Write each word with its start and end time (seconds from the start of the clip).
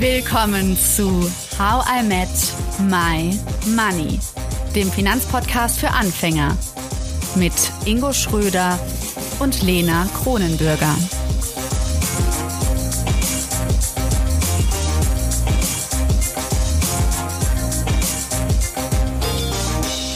Willkommen 0.00 0.78
zu 0.78 1.30
How 1.58 1.84
I 1.86 2.02
Met 2.02 2.28
My 2.88 3.38
Money, 3.76 4.18
dem 4.74 4.90
Finanzpodcast 4.90 5.78
für 5.78 5.90
Anfänger 5.90 6.56
mit 7.36 7.52
Ingo 7.84 8.10
Schröder 8.14 8.78
und 9.40 9.60
Lena 9.62 10.08
Kronenbürger. 10.14 10.96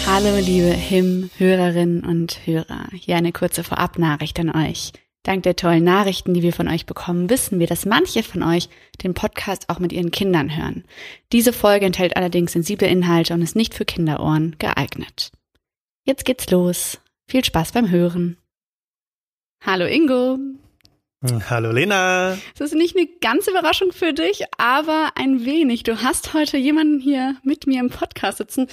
Hallo 0.06 0.38
liebe 0.38 0.72
HIM-Hörerinnen 0.72 2.04
und 2.04 2.40
Hörer. 2.46 2.86
Hier 2.94 3.16
eine 3.16 3.32
kurze 3.32 3.62
Vorabnachricht 3.62 4.40
an 4.40 4.48
euch. 4.56 4.92
Dank 5.24 5.42
der 5.42 5.56
tollen 5.56 5.84
Nachrichten, 5.84 6.34
die 6.34 6.42
wir 6.42 6.52
von 6.52 6.68
euch 6.68 6.84
bekommen, 6.84 7.30
wissen 7.30 7.58
wir, 7.58 7.66
dass 7.66 7.86
manche 7.86 8.22
von 8.22 8.42
euch 8.42 8.68
den 9.02 9.14
Podcast 9.14 9.70
auch 9.70 9.78
mit 9.78 9.90
ihren 9.90 10.10
Kindern 10.10 10.54
hören. 10.54 10.84
Diese 11.32 11.54
Folge 11.54 11.86
enthält 11.86 12.16
allerdings 12.16 12.52
sensible 12.52 12.86
Inhalte 12.86 13.32
und 13.32 13.40
ist 13.40 13.56
nicht 13.56 13.74
für 13.74 13.86
Kinderohren 13.86 14.56
geeignet. 14.58 15.32
Jetzt 16.04 16.26
geht's 16.26 16.50
los. 16.50 17.00
Viel 17.26 17.42
Spaß 17.42 17.72
beim 17.72 17.90
Hören. 17.90 18.36
Hallo 19.64 19.86
Ingo. 19.86 20.38
Hallo 21.48 21.72
Lena. 21.72 22.36
Das 22.58 22.72
ist 22.72 22.74
nicht 22.74 22.94
eine 22.94 23.08
ganze 23.22 23.50
Überraschung 23.50 23.92
für 23.92 24.12
dich, 24.12 24.44
aber 24.58 25.12
ein 25.14 25.46
wenig. 25.46 25.84
Du 25.84 26.02
hast 26.02 26.34
heute 26.34 26.58
jemanden 26.58 27.00
hier 27.00 27.36
mit 27.42 27.66
mir 27.66 27.80
im 27.80 27.88
Podcast 27.88 28.38
sitzen, 28.38 28.66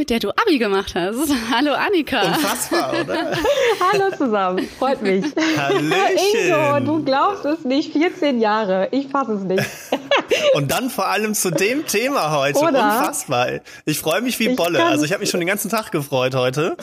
mit 0.00 0.08
der 0.08 0.18
du 0.18 0.30
Abi 0.30 0.56
gemacht 0.56 0.94
hast. 0.94 1.30
Hallo 1.52 1.74
Annika. 1.74 2.22
Unfassbar, 2.22 2.94
oder? 3.02 3.36
Hallo 3.92 4.16
zusammen, 4.16 4.66
freut 4.78 5.02
mich. 5.02 5.26
Hallöchen. 5.58 6.46
Ingo, 6.46 6.80
du 6.80 7.04
glaubst 7.04 7.44
es 7.44 7.66
nicht, 7.66 7.92
14 7.92 8.40
Jahre, 8.40 8.88
ich 8.92 9.08
fasse 9.08 9.34
es 9.34 9.42
nicht. 9.42 9.62
Und 10.54 10.70
dann 10.70 10.88
vor 10.88 11.08
allem 11.08 11.34
zu 11.34 11.50
dem 11.50 11.86
Thema 11.86 12.34
heute, 12.34 12.60
Oder? 12.60 12.82
unfassbar. 12.82 13.60
Ich 13.84 13.98
freue 13.98 14.22
mich 14.22 14.38
wie 14.38 14.48
Bolle. 14.54 14.82
Also 14.82 15.04
ich 15.04 15.12
habe 15.12 15.20
mich 15.20 15.28
schon 15.28 15.40
den 15.40 15.48
ganzen 15.48 15.70
Tag 15.70 15.92
gefreut 15.92 16.34
heute. 16.34 16.78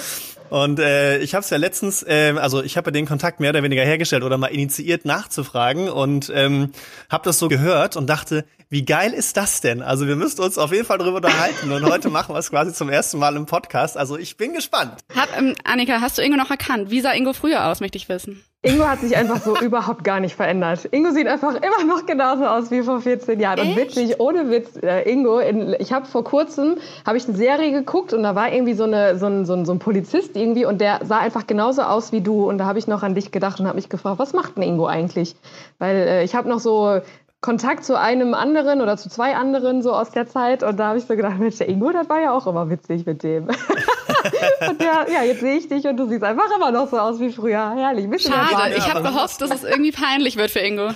Und 0.50 0.80
äh, 0.80 1.20
ich 1.20 1.36
habe 1.36 1.44
es 1.44 1.50
ja 1.50 1.58
letztens, 1.58 2.03
äh, 2.03 2.34
also 2.38 2.64
ich 2.64 2.78
habe 2.78 2.92
den 2.92 3.06
Kontakt 3.06 3.40
mehr 3.40 3.50
oder 3.52 3.64
weniger 3.64 3.84
hergestellt 3.84 4.23
oder 4.23 4.38
mal 4.38 4.48
initiiert 4.48 5.06
nachzufragen 5.06 5.89
und 5.89 6.31
ähm, 6.34 6.72
habe 7.09 7.23
das 7.26 7.39
so 7.39 7.48
gehört 7.48 7.95
und 7.95 8.08
dachte, 8.08 8.45
wie 8.70 8.84
geil 8.84 9.14
ist 9.14 9.38
das 9.38 9.62
denn? 9.62 9.81
Also 9.81 10.08
wir 10.08 10.16
müssen 10.16 10.42
uns 10.42 10.58
auf 10.58 10.72
jeden 10.73 10.86
Fall 10.86 10.98
drüber 10.98 11.17
unterhalten 11.17 11.72
und 11.72 11.86
heute 11.86 12.09
machen 12.09 12.36
wir 12.36 12.39
es 12.39 12.50
quasi 12.50 12.73
zum 12.73 12.89
ersten 12.89 13.17
Mal 13.17 13.36
im 13.36 13.45
Podcast. 13.45 13.98
Also 13.98 14.17
ich 14.17 14.36
bin 14.38 14.54
gespannt. 14.54 15.00
Hat, 15.16 15.30
ähm, 15.38 15.56
Annika, 15.64 16.02
hast 16.02 16.17
du 16.17 16.22
Ingo 16.22 16.38
noch 16.38 16.52
erkannt? 16.52 16.89
Wie 16.89 17.02
sah 17.02 17.14
Ingo 17.14 17.34
früher 17.34 17.66
aus, 17.67 17.80
möchte 17.80 17.98
ich 17.98 18.09
wissen. 18.09 18.44
Ingo 18.63 18.86
hat 18.86 19.00
sich 19.02 19.16
einfach 19.16 19.39
so 19.41 19.55
überhaupt 19.61 20.03
gar 20.03 20.19
nicht 20.19 20.36
verändert. 20.36 20.88
Ingo 20.91 21.11
sieht 21.11 21.27
einfach 21.27 21.55
immer 21.55 21.83
noch 21.86 22.05
genauso 22.05 22.45
aus 22.45 22.72
wie 22.72 22.81
vor 22.81 23.02
14 23.02 23.39
Jahren. 23.39 23.59
Und 23.59 23.67
Echt? 23.67 23.95
witzig, 23.95 24.19
ohne 24.19 24.49
Witz, 24.49 24.77
äh, 24.81 25.09
Ingo, 25.09 25.39
in, 25.39 25.75
ich 25.80 25.94
habe 25.94 26.05
vor 26.05 26.23
kurzem, 26.23 26.77
habe 27.05 27.17
ich 27.17 27.27
eine 27.27 27.38
Serie 27.38 27.72
geguckt 27.72 28.14
und 28.14 28.23
da 28.23 28.36
war 28.36 28.52
irgendwie 28.52 28.73
so, 28.73 28.83
eine, 28.83 29.17
so, 29.17 29.27
ein, 29.27 29.45
so, 29.45 29.53
ein, 29.53 29.66
so 29.66 29.73
ein 29.73 29.80
Polizist 29.80 30.36
irgendwie 30.36 30.66
und 30.66 30.81
der 30.81 31.02
sah 31.05 31.19
einfach 31.19 31.45
genauso 31.45 31.83
aus 31.83 32.11
wie 32.11 32.22
du. 32.22 32.49
Und 32.49 32.58
da 32.58 32.66
habe 32.66 32.80
ich 32.80 32.88
noch 32.88 33.03
an 33.03 33.14
dich 33.14 33.31
gedacht 33.31 33.59
und 33.59 33.67
habe 33.67 33.75
mich 33.75 33.89
gefragt, 33.89 34.19
was 34.19 34.33
macht 34.33 34.58
denn 34.58 34.64
Ingo 34.64 34.88
eigentlich? 34.88 35.36
Weil 35.77 35.95
äh, 35.95 36.23
ich 36.23 36.33
habe 36.33 36.49
noch 36.49 36.59
so 36.59 37.02
Kontakt 37.41 37.85
zu 37.85 37.97
einem 37.99 38.33
anderen 38.33 38.81
oder 38.81 38.97
zu 38.97 39.09
zwei 39.09 39.35
anderen 39.35 39.81
so 39.83 39.93
aus 39.93 40.09
der 40.11 40.27
Zeit 40.27 40.63
und 40.63 40.77
da 40.77 40.88
habe 40.88 40.97
ich 40.97 41.05
so 41.05 41.16
gedacht, 41.16 41.38
Mensch, 41.38 41.57
der 41.57 41.69
Ingo, 41.69 41.91
das 41.91 42.09
war 42.09 42.19
ja 42.19 42.31
auch 42.31 42.47
immer 42.47 42.69
witzig 42.69 43.05
mit 43.05 43.21
dem. 43.23 43.47
und 44.67 44.81
der, 44.81 45.05
ja, 45.11 45.23
jetzt 45.23 45.41
sehe 45.41 45.55
ich 45.58 45.67
dich 45.69 45.85
und 45.85 45.97
du 45.97 46.08
siehst 46.08 46.23
einfach 46.23 46.49
immer 46.55 46.71
noch 46.71 46.89
so 46.89 46.97
aus 46.97 47.19
wie 47.19 47.31
früher. 47.31 47.73
Herrlich, 47.75 48.05
ein 48.05 48.09
bisschen 48.09 48.31
mehr 48.31 48.47
Schade, 48.47 48.75
ich 48.75 48.91
habe 48.91 49.03
gehofft, 49.03 49.39
dass 49.41 49.52
es 49.52 49.63
irgendwie 49.63 49.91
peinlich 49.91 50.35
wird 50.35 50.49
für 50.49 50.59
Ingo. 50.59 50.89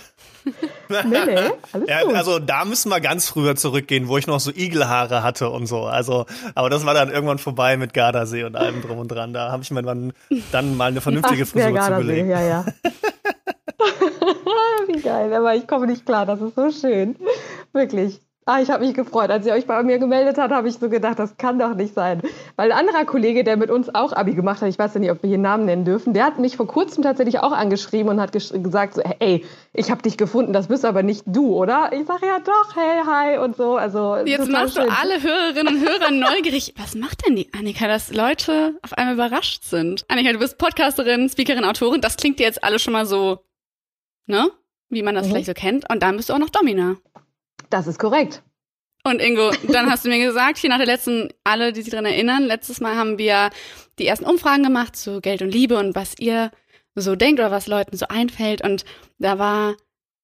Nee, 0.90 1.04
nee, 1.04 1.36
alles 1.72 1.88
Ja, 1.88 2.04
gut. 2.04 2.16
also 2.16 2.40
da 2.40 2.66
müssen 2.66 2.90
wir 2.90 3.00
ganz 3.00 3.30
früher 3.30 3.56
zurückgehen, 3.56 4.08
wo 4.08 4.18
ich 4.18 4.26
noch 4.26 4.40
so 4.40 4.50
Igelhaare 4.50 5.22
hatte 5.22 5.52
und 5.52 5.68
so. 5.68 5.84
Also, 5.84 6.26
aber 6.56 6.72
das 6.72 6.84
war 6.86 6.96
dann 6.96 7.12
irgendwann 7.12 7.38
vorbei 7.38 7.78
mit 7.78 7.94
Gardasee 7.94 8.44
und 8.44 8.56
allem 8.56 8.82
drum 8.82 8.98
und 8.98 9.10
dran. 9.10 9.34
Da 9.34 9.52
habe 9.52 9.62
ich 9.62 9.70
mir 9.70 9.84
dann, 9.84 10.14
dann 10.52 10.76
mal 10.76 10.86
eine 10.88 11.02
vernünftige 11.02 11.44
Ach, 11.44 11.48
Frisur 11.48 11.72
Gardasee, 11.72 12.02
zugelegt. 12.02 12.30
ja, 12.30 12.42
ja. 12.42 12.66
Wie 14.88 15.02
geil, 15.02 15.34
aber 15.34 15.56
ich 15.56 15.68
komme 15.68 15.88
nicht 15.88 16.06
klar, 16.06 16.26
das 16.26 16.42
ist 16.42 16.56
so 16.56 16.72
schön. 16.72 17.16
Wirklich. 17.74 18.20
Ah, 18.48 18.60
ich 18.60 18.72
habe 18.72 18.84
mich 18.84 18.96
gefreut. 18.96 19.30
Als 19.30 19.46
ihr 19.46 19.54
euch 19.54 19.68
bei 19.68 19.84
mir 19.84 20.00
gemeldet 20.00 20.40
habt, 20.40 20.52
habe 20.52 20.68
ich 20.68 20.74
so 20.74 20.90
gedacht, 20.90 21.20
das 21.20 21.38
kann 21.38 21.60
doch 21.60 21.76
nicht 21.76 21.94
sein. 21.94 22.22
Weil 22.56 22.72
ein 22.72 22.78
anderer 22.80 23.06
Kollege, 23.06 23.44
der 23.44 23.56
mit 23.56 23.70
uns 23.70 23.94
auch 23.94 24.14
Abi 24.14 24.34
gemacht 24.34 24.62
hat, 24.64 24.68
ich 24.68 24.80
weiß 24.80 24.96
ja 24.96 25.00
nicht, 25.00 25.12
ob 25.12 25.22
wir 25.22 25.30
hier 25.30 25.38
Namen 25.38 25.66
nennen 25.66 25.86
dürfen, 25.86 26.14
der 26.14 26.26
hat 26.26 26.40
mich 26.40 26.58
vor 26.58 26.66
kurzem 26.66 27.04
tatsächlich 27.04 27.40
auch 27.40 27.52
angeschrieben 27.52 28.10
und 28.10 28.20
hat 28.20 28.32
gesagt, 28.32 28.96
so, 28.96 29.02
ey, 29.20 29.46
ich 29.74 29.92
habe 29.92 30.02
dich 30.02 30.18
gefunden, 30.18 30.54
das 30.54 30.70
bist 30.70 30.86
aber 30.86 31.04
nicht 31.04 31.22
du, 31.28 31.56
oder? 31.56 31.92
Ich 31.94 32.08
sage 32.08 32.26
ja 32.26 32.40
doch, 32.40 32.76
hey, 32.76 33.02
hi 33.06 33.38
und 33.38 33.56
so. 33.56 33.76
Also 33.76 34.18
Jetzt 34.26 34.50
machst 34.50 34.76
du 34.76 34.82
schön. 34.82 34.90
alle 34.90 35.22
Hörerinnen 35.22 35.76
und 35.76 35.88
Hörer 35.88 36.12
neugierig. 36.36 36.74
Was 36.80 36.96
macht 36.96 37.26
denn 37.28 37.36
die 37.36 37.48
Annika, 37.54 37.88
dass 37.88 38.12
Leute 38.12 38.74
auf 38.82 38.94
einmal 38.94 39.14
überrascht 39.14 39.66
sind? 39.66 40.04
Annika, 40.08 40.34
du 40.34 40.40
bist 40.40 40.58
Podcasterin, 40.58 41.30
Speakerin, 41.30 41.64
Autorin. 41.64 42.02
Das 42.02 42.18
klingt 42.18 42.40
dir 42.40 42.48
jetzt 42.48 42.64
alles 42.64 42.82
schon 42.82 42.94
mal 42.94 43.06
so, 43.06 43.38
ne? 44.32 44.50
Wie 44.90 45.04
man 45.04 45.14
das 45.16 45.28
Mhm. 45.28 45.32
vielleicht 45.32 45.46
so 45.46 45.54
kennt. 45.54 45.90
Und 45.90 46.02
dann 46.02 46.18
bist 46.18 46.30
du 46.30 46.34
auch 46.34 46.40
noch 46.40 46.50
Domina. 46.50 46.98
Das 47.70 47.86
ist 47.88 48.00
korrekt. 48.00 48.42
Und 49.04 49.20
Ingo, 49.22 49.52
dann 49.72 49.90
hast 49.90 50.06
du 50.06 50.10
mir 50.10 50.24
gesagt, 50.24 50.58
hier 50.58 50.70
nach 50.70 50.78
der 50.78 50.86
letzten, 50.86 51.30
alle, 51.44 51.72
die 51.74 51.82
sich 51.82 51.94
dran 51.94 52.06
erinnern, 52.06 52.44
letztes 52.44 52.82
Mal 52.82 52.96
haben 52.96 53.18
wir 53.18 53.50
die 54.00 54.06
ersten 54.06 54.26
Umfragen 54.26 54.64
gemacht 54.64 54.96
zu 54.96 55.22
Geld 55.22 55.42
und 55.42 55.50
Liebe 55.52 55.78
und 55.78 55.96
was 55.96 56.14
ihr 56.20 56.52
so 56.96 57.16
denkt 57.16 57.40
oder 57.40 57.52
was 57.52 57.68
Leuten 57.68 57.98
so 57.98 58.08
einfällt. 58.10 58.62
Und 58.64 58.86
da 59.18 59.40
war 59.40 59.76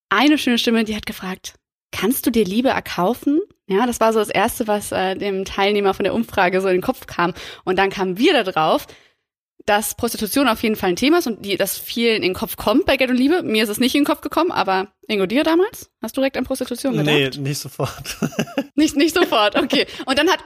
eine 0.09 0.37
schöne 0.37 0.57
Stimme, 0.57 0.83
die 0.83 0.95
hat 0.95 1.05
gefragt, 1.05 1.55
kannst 1.91 2.25
du 2.25 2.29
dir 2.31 2.45
Liebe 2.45 2.69
erkaufen? 2.69 3.39
Ja, 3.67 3.85
das 3.87 3.99
war 3.99 4.13
so 4.13 4.19
das 4.19 4.29
Erste, 4.29 4.67
was 4.67 4.91
äh, 4.91 5.15
dem 5.15 5.43
Teilnehmer 5.45 5.93
von 5.93 6.03
der 6.03 6.13
Umfrage 6.13 6.61
so 6.61 6.67
in 6.67 6.75
den 6.75 6.81
Kopf 6.81 7.07
kam. 7.07 7.33
Und 7.65 7.77
dann 7.79 7.89
kamen 7.89 8.17
wir 8.17 8.33
da 8.33 8.43
drauf, 8.43 8.85
dass 9.67 9.95
Prostitution 9.95 10.47
auf 10.47 10.63
jeden 10.63 10.77
Fall 10.77 10.89
ein 10.89 10.95
Thema 10.95 11.19
ist 11.19 11.27
und 11.27 11.43
die, 11.45 11.57
das 11.57 11.77
vielen 11.77 12.17
in 12.17 12.21
den 12.21 12.33
Kopf 12.33 12.55
kommt 12.55 12.85
bei 12.85 12.95
Geld 12.95 13.11
und 13.11 13.17
Liebe. 13.17 13.43
Mir 13.43 13.63
ist 13.63 13.69
es 13.69 13.79
nicht 13.79 13.93
in 13.95 14.01
den 14.01 14.07
Kopf 14.07 14.21
gekommen, 14.21 14.51
aber 14.51 14.87
Ingo, 15.07 15.25
dir 15.25 15.43
damals? 15.43 15.91
Hast 16.01 16.15
du 16.15 16.21
direkt 16.21 16.37
an 16.37 16.45
Prostitution 16.45 16.93
gedacht? 16.93 17.05
Nee, 17.05 17.29
nicht 17.37 17.59
sofort. 17.59 18.17
Nicht, 18.75 18.95
nicht 18.95 19.15
sofort, 19.15 19.55
okay. 19.55 19.87
Und 20.05 20.19
dann 20.19 20.29
hat, 20.29 20.39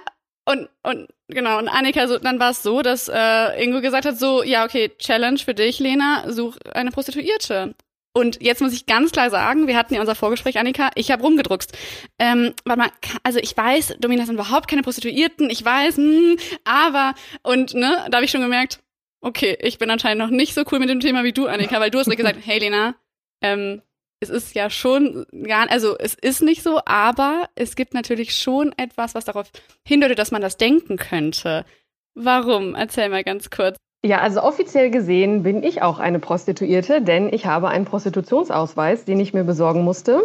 und, 0.45 0.69
und, 0.83 1.09
genau, 1.27 1.57
und 1.59 1.67
Annika, 1.67 2.07
so, 2.07 2.17
dann 2.17 2.39
war 2.39 2.51
es 2.51 2.63
so, 2.63 2.81
dass 2.81 3.09
äh, 3.09 3.61
Ingo 3.63 3.81
gesagt 3.81 4.05
hat, 4.05 4.17
so, 4.17 4.41
ja, 4.41 4.63
okay, 4.63 4.89
Challenge 4.97 5.37
für 5.37 5.53
dich, 5.53 5.79
Lena, 5.79 6.31
such 6.31 6.57
eine 6.73 6.91
Prostituierte. 6.91 7.75
Und 8.13 8.41
jetzt 8.41 8.61
muss 8.61 8.73
ich 8.73 8.85
ganz 8.85 9.11
klar 9.11 9.29
sagen, 9.29 9.67
wir 9.67 9.77
hatten 9.77 9.93
ja 9.93 10.01
unser 10.01 10.15
Vorgespräch, 10.15 10.57
Annika, 10.57 10.91
ich 10.95 11.11
habe 11.11 11.23
rumgedruckst. 11.23 11.77
Ähm, 12.19 12.53
warte 12.65 12.81
mal, 12.81 12.91
also 13.23 13.39
ich 13.39 13.55
weiß, 13.55 13.97
Domina 13.99 14.25
sind 14.25 14.35
überhaupt 14.35 14.69
keine 14.69 14.81
Prostituierten, 14.81 15.49
ich 15.49 15.63
weiß, 15.63 15.97
hm, 15.97 16.37
aber, 16.63 17.13
und, 17.43 17.73
ne, 17.73 18.07
da 18.09 18.17
habe 18.17 18.25
ich 18.25 18.31
schon 18.31 18.41
gemerkt, 18.41 18.79
okay, 19.21 19.57
ich 19.61 19.77
bin 19.77 19.89
anscheinend 19.89 20.19
noch 20.19 20.29
nicht 20.29 20.53
so 20.53 20.63
cool 20.71 20.79
mit 20.79 20.89
dem 20.89 20.99
Thema 20.99 21.23
wie 21.23 21.33
du, 21.33 21.47
Annika, 21.47 21.79
weil 21.79 21.91
du 21.91 21.99
hast 21.99 22.07
mir 22.07 22.15
gesagt, 22.15 22.39
hey 22.45 22.59
Lena, 22.59 22.95
ähm, 23.41 23.81
es 24.19 24.29
ist 24.29 24.53
ja 24.53 24.69
schon 24.69 25.25
gar, 25.43 25.69
also 25.71 25.97
es 25.97 26.13
ist 26.13 26.41
nicht 26.41 26.61
so, 26.61 26.79
aber 26.85 27.49
es 27.55 27.75
gibt 27.75 27.93
natürlich 27.93 28.35
schon 28.35 28.73
etwas, 28.77 29.15
was 29.15 29.25
darauf 29.25 29.49
hindeutet, 29.83 30.19
dass 30.19 30.31
man 30.31 30.41
das 30.41 30.57
denken 30.57 30.97
könnte. 30.97 31.65
Warum? 32.13 32.75
Erzähl 32.75 33.09
mal 33.09 33.23
ganz 33.23 33.49
kurz. 33.49 33.77
Ja, 34.03 34.19
also 34.19 34.41
offiziell 34.41 34.89
gesehen 34.89 35.43
bin 35.43 35.63
ich 35.63 35.81
auch 35.81 35.99
eine 35.99 36.19
Prostituierte, 36.19 37.01
denn 37.01 37.31
ich 37.31 37.45
habe 37.45 37.69
einen 37.69 37.85
Prostitutionsausweis, 37.85 39.05
den 39.05 39.19
ich 39.19 39.33
mir 39.33 39.43
besorgen 39.43 39.83
musste. 39.83 40.23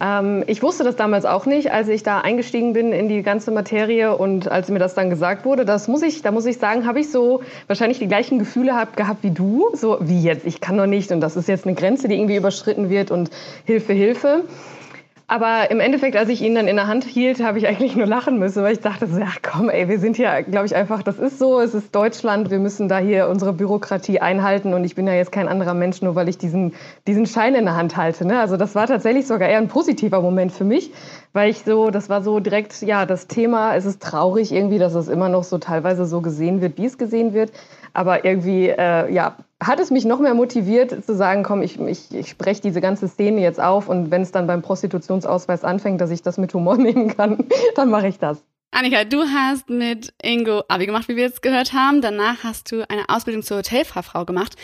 Ähm, 0.00 0.42
ich 0.46 0.62
wusste 0.62 0.82
das 0.82 0.96
damals 0.96 1.24
auch 1.24 1.46
nicht, 1.46 1.70
als 1.70 1.88
ich 1.88 2.02
da 2.02 2.20
eingestiegen 2.20 2.72
bin 2.72 2.92
in 2.92 3.08
die 3.08 3.22
ganze 3.22 3.50
Materie 3.52 4.16
und 4.16 4.50
als 4.50 4.68
mir 4.68 4.80
das 4.80 4.94
dann 4.94 5.08
gesagt 5.08 5.44
wurde, 5.44 5.64
das 5.64 5.86
muss 5.86 6.02
ich, 6.02 6.22
da 6.22 6.32
muss 6.32 6.46
ich 6.46 6.58
sagen, 6.58 6.86
habe 6.86 7.00
ich 7.00 7.10
so 7.10 7.42
wahrscheinlich 7.68 8.00
die 8.00 8.08
gleichen 8.08 8.38
Gefühle 8.38 8.74
hab, 8.74 8.96
gehabt 8.96 9.22
wie 9.22 9.30
du, 9.30 9.68
so 9.72 9.98
wie 10.00 10.20
jetzt, 10.20 10.46
ich 10.46 10.60
kann 10.60 10.76
doch 10.76 10.86
nicht 10.86 11.12
und 11.12 11.20
das 11.20 11.36
ist 11.36 11.48
jetzt 11.48 11.66
eine 11.66 11.76
Grenze, 11.76 12.08
die 12.08 12.16
irgendwie 12.16 12.36
überschritten 12.36 12.90
wird 12.90 13.10
und 13.10 13.30
Hilfe, 13.64 13.92
Hilfe. 13.92 14.44
Aber 15.26 15.70
im 15.70 15.80
Endeffekt, 15.80 16.16
als 16.16 16.28
ich 16.28 16.42
ihn 16.42 16.54
dann 16.54 16.68
in 16.68 16.76
der 16.76 16.86
Hand 16.86 17.04
hielt, 17.04 17.42
habe 17.42 17.56
ich 17.56 17.66
eigentlich 17.66 17.96
nur 17.96 18.06
lachen 18.06 18.38
müssen, 18.38 18.62
weil 18.62 18.74
ich 18.74 18.80
dachte 18.80 19.08
ja 19.18 19.28
komm, 19.42 19.70
ey, 19.70 19.88
wir 19.88 19.98
sind 19.98 20.16
hier, 20.16 20.42
glaube 20.42 20.66
ich, 20.66 20.76
einfach, 20.76 21.02
das 21.02 21.18
ist 21.18 21.38
so, 21.38 21.60
es 21.60 21.72
ist 21.72 21.94
Deutschland, 21.94 22.50
wir 22.50 22.58
müssen 22.58 22.88
da 22.88 22.98
hier 22.98 23.28
unsere 23.28 23.54
Bürokratie 23.54 24.20
einhalten 24.20 24.74
und 24.74 24.84
ich 24.84 24.94
bin 24.94 25.06
ja 25.06 25.14
jetzt 25.14 25.32
kein 25.32 25.48
anderer 25.48 25.72
Mensch, 25.72 26.02
nur 26.02 26.14
weil 26.14 26.28
ich 26.28 26.36
diesen, 26.36 26.74
diesen 27.06 27.24
Schein 27.24 27.54
in 27.54 27.64
der 27.64 27.74
Hand 27.74 27.96
halte. 27.96 28.26
Ne? 28.26 28.38
Also 28.38 28.58
das 28.58 28.74
war 28.74 28.86
tatsächlich 28.86 29.26
sogar 29.26 29.48
eher 29.48 29.58
ein 29.58 29.68
positiver 29.68 30.20
Moment 30.20 30.52
für 30.52 30.64
mich, 30.64 30.92
weil 31.32 31.48
ich 31.50 31.64
so, 31.64 31.90
das 31.90 32.10
war 32.10 32.22
so 32.22 32.38
direkt, 32.38 32.82
ja, 32.82 33.06
das 33.06 33.26
Thema, 33.26 33.76
es 33.76 33.86
ist 33.86 34.02
traurig 34.02 34.52
irgendwie, 34.52 34.78
dass 34.78 34.94
es 34.94 35.08
immer 35.08 35.30
noch 35.30 35.44
so 35.44 35.56
teilweise 35.56 36.04
so 36.04 36.20
gesehen 36.20 36.60
wird, 36.60 36.76
wie 36.76 36.84
es 36.84 36.98
gesehen 36.98 37.32
wird. 37.32 37.50
Aber 37.94 38.24
irgendwie, 38.24 38.68
äh, 38.68 39.12
ja, 39.12 39.36
hat 39.62 39.80
es 39.80 39.90
mich 39.90 40.04
noch 40.04 40.18
mehr 40.20 40.34
motiviert 40.34 41.04
zu 41.04 41.14
sagen, 41.14 41.42
komm, 41.44 41.62
ich, 41.62 41.80
ich, 41.80 42.14
ich 42.14 42.28
spreche 42.28 42.60
diese 42.60 42.80
ganze 42.80 43.08
Szene 43.08 43.40
jetzt 43.40 43.60
auf 43.60 43.88
und 43.88 44.10
wenn 44.10 44.20
es 44.20 44.32
dann 44.32 44.46
beim 44.46 44.62
Prostitutionsausweis 44.62 45.64
anfängt, 45.64 46.00
dass 46.00 46.10
ich 46.10 46.20
das 46.20 46.36
mit 46.36 46.52
Humor 46.52 46.76
nehmen 46.78 47.16
kann, 47.16 47.46
dann 47.76 47.88
mache 47.88 48.08
ich 48.08 48.18
das. 48.18 48.44
Annika, 48.72 49.04
du 49.04 49.22
hast 49.22 49.70
mit 49.70 50.12
Ingo 50.20 50.64
Abi 50.66 50.86
gemacht, 50.86 51.08
wie 51.08 51.14
wir 51.14 51.22
jetzt 51.22 51.42
gehört 51.42 51.72
haben. 51.72 52.00
Danach 52.00 52.42
hast 52.42 52.72
du 52.72 52.82
eine 52.90 53.08
Ausbildung 53.08 53.44
zur 53.44 53.58
Hotelfachfrau 53.58 54.24
gemacht. 54.24 54.56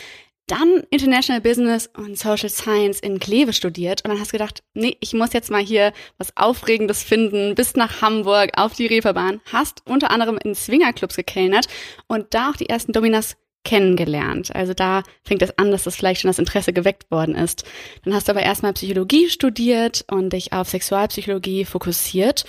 Dann 0.51 0.83
International 0.89 1.39
Business 1.39 1.89
und 1.95 2.17
Social 2.17 2.49
Science 2.49 2.99
in 2.99 3.19
Kleve 3.19 3.53
studiert 3.53 4.03
und 4.03 4.11
dann 4.11 4.19
hast 4.19 4.33
du 4.33 4.37
gedacht, 4.37 4.63
nee, 4.73 4.97
ich 4.99 5.13
muss 5.13 5.31
jetzt 5.31 5.49
mal 5.49 5.63
hier 5.63 5.93
was 6.17 6.35
Aufregendes 6.35 7.03
finden, 7.03 7.55
bist 7.55 7.77
nach 7.77 8.01
Hamburg 8.01 8.51
auf 8.57 8.73
die 8.73 8.87
Reeperbahn, 8.87 9.39
hast 9.51 9.81
unter 9.87 10.11
anderem 10.11 10.37
in 10.43 10.53
Swingerclubs 10.53 11.15
gekellnert 11.15 11.67
und 12.07 12.33
da 12.33 12.49
auch 12.49 12.57
die 12.57 12.67
ersten 12.67 12.91
Dominas 12.91 13.37
kennengelernt. 13.63 14.53
Also 14.53 14.73
da 14.73 15.03
fängt 15.23 15.41
es 15.41 15.57
an, 15.57 15.71
dass 15.71 15.83
das 15.83 15.95
vielleicht 15.95 16.21
schon 16.21 16.29
das 16.29 16.39
Interesse 16.39 16.73
geweckt 16.73 17.09
worden 17.11 17.35
ist. 17.35 17.63
Dann 18.03 18.13
hast 18.13 18.27
du 18.27 18.31
aber 18.31 18.41
erstmal 18.41 18.73
Psychologie 18.73 19.29
studiert 19.29 20.03
und 20.11 20.33
dich 20.33 20.51
auf 20.51 20.67
Sexualpsychologie 20.67 21.63
fokussiert 21.63 22.43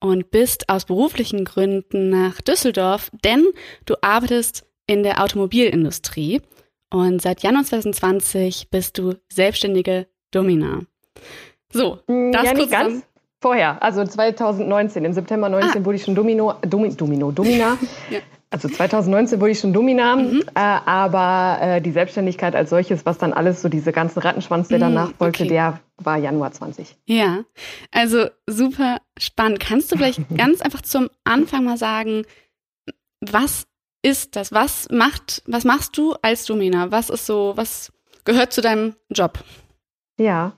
und 0.00 0.30
bist 0.32 0.68
aus 0.68 0.86
beruflichen 0.86 1.44
Gründen 1.44 2.10
nach 2.10 2.40
Düsseldorf, 2.40 3.10
denn 3.22 3.46
du 3.86 3.94
arbeitest 4.00 4.64
in 4.86 5.02
der 5.02 5.22
Automobilindustrie 5.22 6.42
und 6.92 7.20
seit 7.20 7.42
Januar 7.42 7.64
2020 7.64 8.70
bist 8.70 8.98
du 8.98 9.14
selbstständige 9.28 10.06
Domina. 10.30 10.80
So, 11.72 11.98
hm, 12.06 12.32
das 12.32 12.44
ja, 12.44 12.52
nicht 12.54 12.70
ganz. 12.70 13.02
Vorher, 13.40 13.82
also 13.82 14.04
2019, 14.04 15.04
im 15.04 15.12
September 15.12 15.48
19 15.48 15.82
ah. 15.82 15.84
wurde 15.84 15.96
ich 15.96 16.04
schon 16.04 16.14
Domino, 16.14 16.54
Domi, 16.62 16.94
Domino, 16.96 17.30
Domina. 17.30 17.76
ja. 18.10 18.20
Also 18.54 18.68
2019 18.68 19.40
wurde 19.40 19.50
ich 19.50 19.58
schon 19.58 19.72
Domina, 19.72 20.14
mhm. 20.14 20.44
äh, 20.54 20.60
aber 20.60 21.58
äh, 21.60 21.80
die 21.80 21.90
Selbstständigkeit 21.90 22.54
als 22.54 22.70
solches, 22.70 23.04
was 23.04 23.18
dann 23.18 23.32
alles 23.32 23.60
so 23.60 23.68
diese 23.68 23.90
ganzen 23.90 24.20
Rattenschwanz, 24.20 24.68
der 24.68 24.78
danach 24.78 25.08
mhm, 25.08 25.14
folgte, 25.14 25.42
okay. 25.42 25.50
der 25.50 25.80
war 25.96 26.18
Januar 26.18 26.52
20. 26.52 26.96
Ja, 27.04 27.40
also 27.90 28.28
super 28.48 28.98
spannend. 29.18 29.58
Kannst 29.58 29.90
du 29.90 29.96
vielleicht 29.96 30.20
ganz 30.36 30.60
einfach 30.60 30.82
zum 30.82 31.10
Anfang 31.24 31.64
mal 31.64 31.76
sagen, 31.76 32.22
was 33.20 33.66
ist 34.04 34.36
das? 34.36 34.52
Was 34.52 34.88
macht, 34.90 35.42
was 35.46 35.64
machst 35.64 35.96
du 35.96 36.14
als 36.20 36.44
Domina? 36.44 36.90
Was 36.90 37.08
ist 37.08 37.26
so, 37.26 37.54
was 37.56 37.90
gehört 38.24 38.52
zu 38.52 38.60
deinem 38.60 38.94
Job? 39.10 39.42
Ja. 40.18 40.52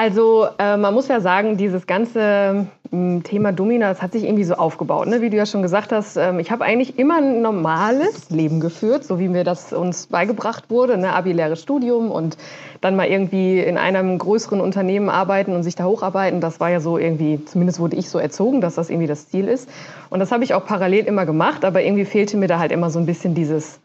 Also 0.00 0.46
äh, 0.58 0.78
man 0.78 0.94
muss 0.94 1.08
ja 1.08 1.20
sagen, 1.20 1.58
dieses 1.58 1.86
ganze 1.86 2.66
äh, 2.90 3.20
Thema 3.20 3.52
Domina, 3.52 3.90
das 3.90 4.00
hat 4.00 4.12
sich 4.12 4.24
irgendwie 4.24 4.44
so 4.44 4.54
aufgebaut. 4.54 5.06
Ne? 5.08 5.20
Wie 5.20 5.28
du 5.28 5.36
ja 5.36 5.44
schon 5.44 5.60
gesagt 5.60 5.92
hast, 5.92 6.16
äh, 6.16 6.40
ich 6.40 6.50
habe 6.50 6.64
eigentlich 6.64 6.98
immer 6.98 7.18
ein 7.18 7.42
normales 7.42 8.30
Leben 8.30 8.60
geführt, 8.60 9.04
so 9.04 9.18
wie 9.18 9.28
mir 9.28 9.44
das 9.44 9.74
uns 9.74 10.06
beigebracht 10.06 10.70
wurde, 10.70 10.96
ne? 10.96 11.12
abiläres 11.12 11.60
Studium 11.60 12.10
und 12.10 12.38
dann 12.80 12.96
mal 12.96 13.08
irgendwie 13.08 13.60
in 13.60 13.76
einem 13.76 14.16
größeren 14.16 14.62
Unternehmen 14.62 15.10
arbeiten 15.10 15.52
und 15.52 15.64
sich 15.64 15.74
da 15.74 15.84
hocharbeiten. 15.84 16.40
Das 16.40 16.60
war 16.60 16.70
ja 16.70 16.80
so 16.80 16.96
irgendwie, 16.96 17.44
zumindest 17.44 17.78
wurde 17.78 17.96
ich 17.96 18.08
so 18.08 18.18
erzogen, 18.18 18.62
dass 18.62 18.76
das 18.76 18.88
irgendwie 18.88 19.06
das 19.06 19.28
Ziel 19.28 19.48
ist. 19.48 19.68
Und 20.08 20.20
das 20.20 20.32
habe 20.32 20.44
ich 20.44 20.54
auch 20.54 20.64
parallel 20.64 21.04
immer 21.04 21.26
gemacht, 21.26 21.62
aber 21.62 21.82
irgendwie 21.82 22.06
fehlte 22.06 22.38
mir 22.38 22.48
da 22.48 22.58
halt 22.58 22.72
immer 22.72 22.88
so 22.88 22.98
ein 22.98 23.04
bisschen 23.04 23.34
dieses 23.34 23.80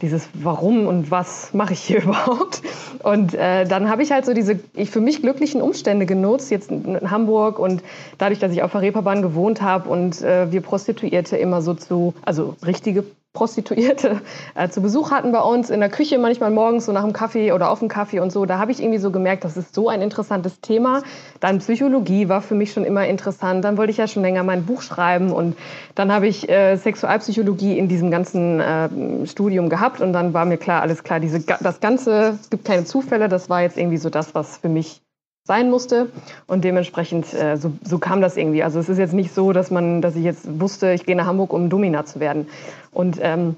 dieses 0.00 0.28
Warum 0.32 0.86
und 0.86 1.10
was 1.10 1.52
mache 1.54 1.72
ich 1.72 1.80
hier 1.80 2.02
überhaupt? 2.04 2.62
Und 3.02 3.34
äh, 3.34 3.64
dann 3.64 3.90
habe 3.90 4.02
ich 4.02 4.12
halt 4.12 4.26
so 4.26 4.32
diese 4.32 4.60
ich 4.74 4.90
für 4.90 5.00
mich 5.00 5.22
glücklichen 5.22 5.60
Umstände 5.60 6.06
genutzt, 6.06 6.50
jetzt 6.50 6.70
in 6.70 7.10
Hamburg 7.10 7.58
und 7.58 7.82
dadurch, 8.16 8.38
dass 8.38 8.52
ich 8.52 8.62
auf 8.62 8.72
der 8.72 8.82
Reeperbahn 8.82 9.22
gewohnt 9.22 9.60
habe 9.60 9.88
und 9.88 10.22
äh, 10.22 10.52
wir 10.52 10.60
Prostituierte 10.60 11.36
immer 11.36 11.62
so 11.62 11.74
zu, 11.74 12.14
also 12.22 12.56
richtige 12.64 13.04
Prostituierte 13.34 14.22
äh, 14.54 14.68
zu 14.68 14.80
Besuch 14.80 15.10
hatten 15.10 15.32
bei 15.32 15.40
uns 15.40 15.70
in 15.70 15.80
der 15.80 15.90
Küche, 15.90 16.18
manchmal 16.18 16.50
morgens 16.50 16.86
so 16.86 16.92
nach 16.92 17.04
dem 17.04 17.12
Kaffee 17.12 17.52
oder 17.52 17.70
auf 17.70 17.78
dem 17.78 17.88
Kaffee 17.88 18.20
und 18.20 18.32
so. 18.32 18.46
Da 18.46 18.58
habe 18.58 18.72
ich 18.72 18.80
irgendwie 18.80 18.98
so 18.98 19.10
gemerkt, 19.10 19.44
das 19.44 19.56
ist 19.56 19.74
so 19.74 19.88
ein 19.88 20.02
interessantes 20.02 20.60
Thema. 20.60 21.02
Dann 21.38 21.58
Psychologie 21.58 22.28
war 22.28 22.40
für 22.40 22.54
mich 22.54 22.72
schon 22.72 22.84
immer 22.84 23.06
interessant. 23.06 23.64
Dann 23.64 23.76
wollte 23.76 23.90
ich 23.90 23.98
ja 23.98 24.08
schon 24.08 24.22
länger 24.22 24.42
mein 24.42 24.64
Buch 24.64 24.82
schreiben 24.82 25.30
und 25.30 25.56
dann 25.94 26.10
habe 26.10 26.26
ich 26.26 26.48
äh, 26.48 26.76
Sexualpsychologie 26.76 27.78
in 27.78 27.86
diesem 27.88 28.10
ganzen 28.10 28.60
äh, 28.60 29.26
Studium 29.26 29.68
gehabt 29.68 30.00
und 30.00 30.12
dann 30.12 30.32
war 30.32 30.44
mir 30.44 30.56
klar, 30.56 30.82
alles 30.82 31.04
klar, 31.04 31.20
diese, 31.20 31.40
das 31.40 31.80
Ganze, 31.80 32.38
es 32.40 32.50
gibt 32.50 32.64
keine 32.64 32.84
Zufälle, 32.84 33.28
das 33.28 33.50
war 33.50 33.62
jetzt 33.62 33.76
irgendwie 33.76 33.98
so 33.98 34.10
das, 34.10 34.34
was 34.34 34.56
für 34.56 34.68
mich 34.68 35.02
sein 35.48 35.70
musste. 35.70 36.10
Und 36.46 36.62
dementsprechend, 36.62 37.34
äh, 37.34 37.56
so, 37.56 37.72
so 37.82 37.98
kam 37.98 38.20
das 38.20 38.36
irgendwie. 38.36 38.62
Also 38.62 38.78
es 38.78 38.88
ist 38.88 38.98
jetzt 38.98 39.14
nicht 39.14 39.34
so, 39.34 39.52
dass 39.52 39.72
man, 39.72 40.00
dass 40.00 40.14
ich 40.14 40.22
jetzt 40.22 40.60
wusste, 40.60 40.92
ich 40.92 41.04
gehe 41.04 41.16
nach 41.16 41.26
Hamburg, 41.26 41.52
um 41.52 41.68
Domina 41.68 42.04
zu 42.04 42.20
werden. 42.20 42.46
Und 42.92 43.18
ähm, 43.20 43.56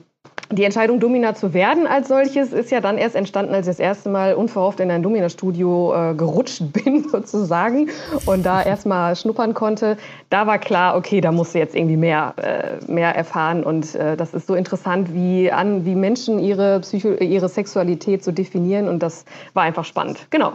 die 0.52 0.64
Entscheidung, 0.64 0.98
Domina 0.98 1.34
zu 1.34 1.54
werden 1.54 1.86
als 1.86 2.08
solches, 2.08 2.52
ist 2.52 2.70
ja 2.70 2.80
dann 2.80 2.98
erst 2.98 3.14
entstanden, 3.14 3.54
als 3.54 3.66
ich 3.68 3.72
das 3.72 3.78
erste 3.78 4.08
Mal 4.08 4.34
unverhofft 4.34 4.80
in 4.80 4.90
ein 4.90 5.02
Domina-Studio 5.02 5.94
äh, 5.94 6.14
gerutscht 6.14 6.62
bin, 6.72 7.08
sozusagen, 7.08 7.88
und 8.26 8.44
da 8.44 8.62
erstmal 8.62 9.14
schnuppern 9.14 9.54
konnte. 9.54 9.96
Da 10.28 10.46
war 10.46 10.58
klar, 10.58 10.96
okay, 10.96 11.20
da 11.20 11.30
musst 11.30 11.54
du 11.54 11.58
jetzt 11.58 11.76
irgendwie 11.76 11.96
mehr, 11.96 12.34
äh, 12.36 12.90
mehr 12.90 13.14
erfahren. 13.14 13.62
Und 13.62 13.94
äh, 13.94 14.16
das 14.16 14.34
ist 14.34 14.46
so 14.48 14.54
interessant, 14.54 15.14
wie, 15.14 15.52
an, 15.52 15.84
wie 15.84 15.94
Menschen 15.94 16.38
ihre, 16.40 16.80
Psycho 16.80 17.10
ihre 17.12 17.48
Sexualität 17.48 18.24
so 18.24 18.32
definieren. 18.32 18.88
Und 18.88 19.02
das 19.02 19.24
war 19.54 19.62
einfach 19.62 19.84
spannend. 19.84 20.26
Genau. 20.30 20.52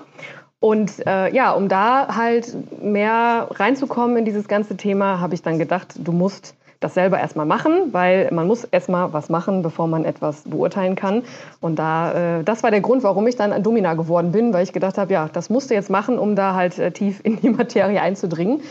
Und 0.66 1.06
äh, 1.06 1.32
ja, 1.32 1.52
um 1.52 1.70
da 1.70 2.16
halt 2.16 2.52
mehr 2.82 3.50
reinzukommen 3.52 4.18
in 4.18 4.26
dieses 4.26 4.48
ganze 4.48 4.76
Thema, 4.76 5.20
habe 5.20 5.36
ich 5.36 5.44
dann 5.44 5.60
gedacht, 5.60 5.94
du 6.00 6.12
musst 6.12 6.56
das 6.80 6.96
selber 6.96 7.20
erstmal 7.20 7.46
machen, 7.46 7.94
weil 7.94 8.30
man 8.32 8.48
muss 8.48 8.64
erstmal 8.64 9.14
was 9.14 9.30
machen, 9.30 9.62
bevor 9.62 9.86
man 9.86 10.06
etwas 10.06 10.42
beurteilen 10.42 10.96
kann. 10.96 11.22
Und 11.62 11.78
da, 11.78 12.40
äh, 12.40 12.44
das 12.44 12.64
war 12.64 12.72
der 12.72 12.82
Grund, 12.82 13.04
warum 13.04 13.28
ich 13.28 13.36
dann 13.36 13.54
ein 13.54 13.62
Domina 13.62 13.94
geworden 13.94 14.32
bin, 14.32 14.54
weil 14.54 14.64
ich 14.64 14.74
gedacht 14.74 14.98
habe, 14.98 15.14
ja, 15.14 15.30
das 15.32 15.52
musst 15.52 15.70
du 15.70 15.76
jetzt 15.76 15.92
machen, 15.92 16.18
um 16.18 16.36
da 16.36 16.56
halt 16.56 16.80
äh, 16.80 16.90
tief 16.90 17.20
in 17.24 17.40
die 17.40 17.50
Materie 17.52 18.02
einzudringen. 18.02 18.62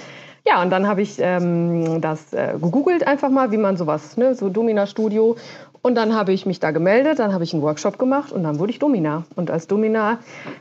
Ja, 0.45 0.63
und 0.63 0.71
dann 0.71 0.89
habe 0.89 1.01
ich 1.01 1.19
ähm, 1.21 2.01
das 2.01 2.33
äh, 2.33 2.55
gegoogelt 2.61 3.07
einfach 3.07 3.31
mal, 3.31 3.53
wie 3.53 3.57
man 3.57 3.77
sowas, 3.77 4.17
ne, 4.17 4.35
so 4.35 4.49
Domina-Studio. 4.49 5.37
Und 5.81 5.95
dann 5.95 6.17
habe 6.17 6.33
ich 6.33 6.45
mich 6.45 6.59
da 6.59 6.73
gemeldet, 6.73 7.21
dann 7.21 7.33
habe 7.33 7.45
ich 7.45 7.55
einen 7.55 7.63
Workshop 7.63 8.01
gemacht 8.01 8.33
und 8.33 8.43
dann 8.43 8.59
wurde 8.59 8.73
ich 8.73 8.81
Domina. 8.81 9.27
Und 9.37 9.53
als 9.53 9.69
Domina, 9.69 10.19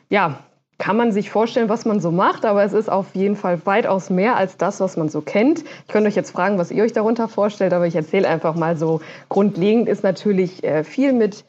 ja, 0.10 0.38
kann 0.78 0.98
man 0.98 1.12
sich 1.12 1.30
vorstellen, 1.30 1.70
was 1.70 1.86
man 1.86 2.00
so 2.00 2.12
macht, 2.12 2.46
aber 2.46 2.64
es 2.64 2.74
ist 2.74 2.90
auf 2.90 3.14
jeden 3.14 3.36
Fall 3.36 3.66
weitaus 3.66 4.10
mehr 4.10 4.36
als 4.36 4.58
das, 4.58 4.80
was 4.80 4.98
man 4.98 5.08
so 5.08 5.22
kennt. 5.22 5.64
Ich 5.86 5.88
könnte 5.88 6.10
euch 6.10 6.16
jetzt 6.16 6.32
fragen, 6.32 6.58
was 6.58 6.72
ihr 6.72 6.84
euch 6.84 6.94
darunter 6.94 7.28
vorstellt, 7.28 7.74
aber 7.74 7.88
ich 7.88 7.96
erzähle 7.96 8.28
einfach 8.28 8.56
mal 8.56 8.76
so. 8.76 9.02
Grundlegend 9.30 9.88
ist 9.88 10.04
natürlich 10.04 10.64
äh, 10.64 10.84
viel 10.84 11.14
mit 11.14 11.46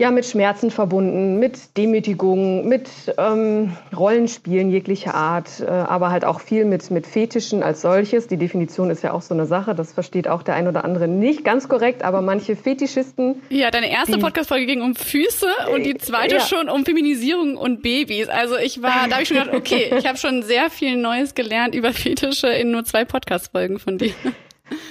ja 0.00 0.10
mit 0.10 0.24
Schmerzen 0.24 0.70
verbunden, 0.70 1.38
mit 1.38 1.76
Demütigung, 1.76 2.66
mit 2.66 2.88
ähm, 3.18 3.76
Rollenspielen 3.94 4.70
jeglicher 4.70 5.14
Art, 5.14 5.60
äh, 5.60 5.66
aber 5.66 6.10
halt 6.10 6.24
auch 6.24 6.40
viel 6.40 6.64
mit, 6.64 6.90
mit 6.90 7.06
Fetischen 7.06 7.62
als 7.62 7.82
solches. 7.82 8.26
Die 8.26 8.38
Definition 8.38 8.88
ist 8.88 9.04
ja 9.04 9.12
auch 9.12 9.20
so 9.20 9.34
eine 9.34 9.44
Sache, 9.44 9.74
das 9.74 9.92
versteht 9.92 10.26
auch 10.26 10.42
der 10.42 10.54
ein 10.54 10.66
oder 10.66 10.86
andere 10.86 11.06
nicht 11.06 11.44
ganz 11.44 11.68
korrekt, 11.68 12.02
aber 12.02 12.22
manche 12.22 12.56
Fetischisten. 12.56 13.42
Ja, 13.50 13.70
deine 13.70 13.92
erste 13.92 14.16
Podcast-Folge 14.16 14.64
ging 14.64 14.80
um 14.80 14.94
Füße 14.94 15.46
und 15.74 15.84
die 15.84 15.98
zweite 15.98 16.36
ja. 16.36 16.40
schon 16.40 16.70
um 16.70 16.86
Feminisierung 16.86 17.58
und 17.58 17.82
Babys. 17.82 18.28
Also 18.28 18.56
ich 18.56 18.80
war, 18.82 19.06
da 19.06 19.12
habe 19.12 19.22
ich 19.22 19.28
schon 19.28 19.36
gedacht, 19.36 19.54
okay, 19.54 19.92
ich 19.98 20.06
habe 20.06 20.16
schon 20.16 20.42
sehr 20.42 20.70
viel 20.70 20.96
Neues 20.96 21.34
gelernt 21.34 21.74
über 21.74 21.92
Fetische 21.92 22.48
in 22.48 22.70
nur 22.70 22.84
zwei 22.84 23.04
Podcast-Folgen 23.04 23.78
von 23.78 23.98
dir. 23.98 24.14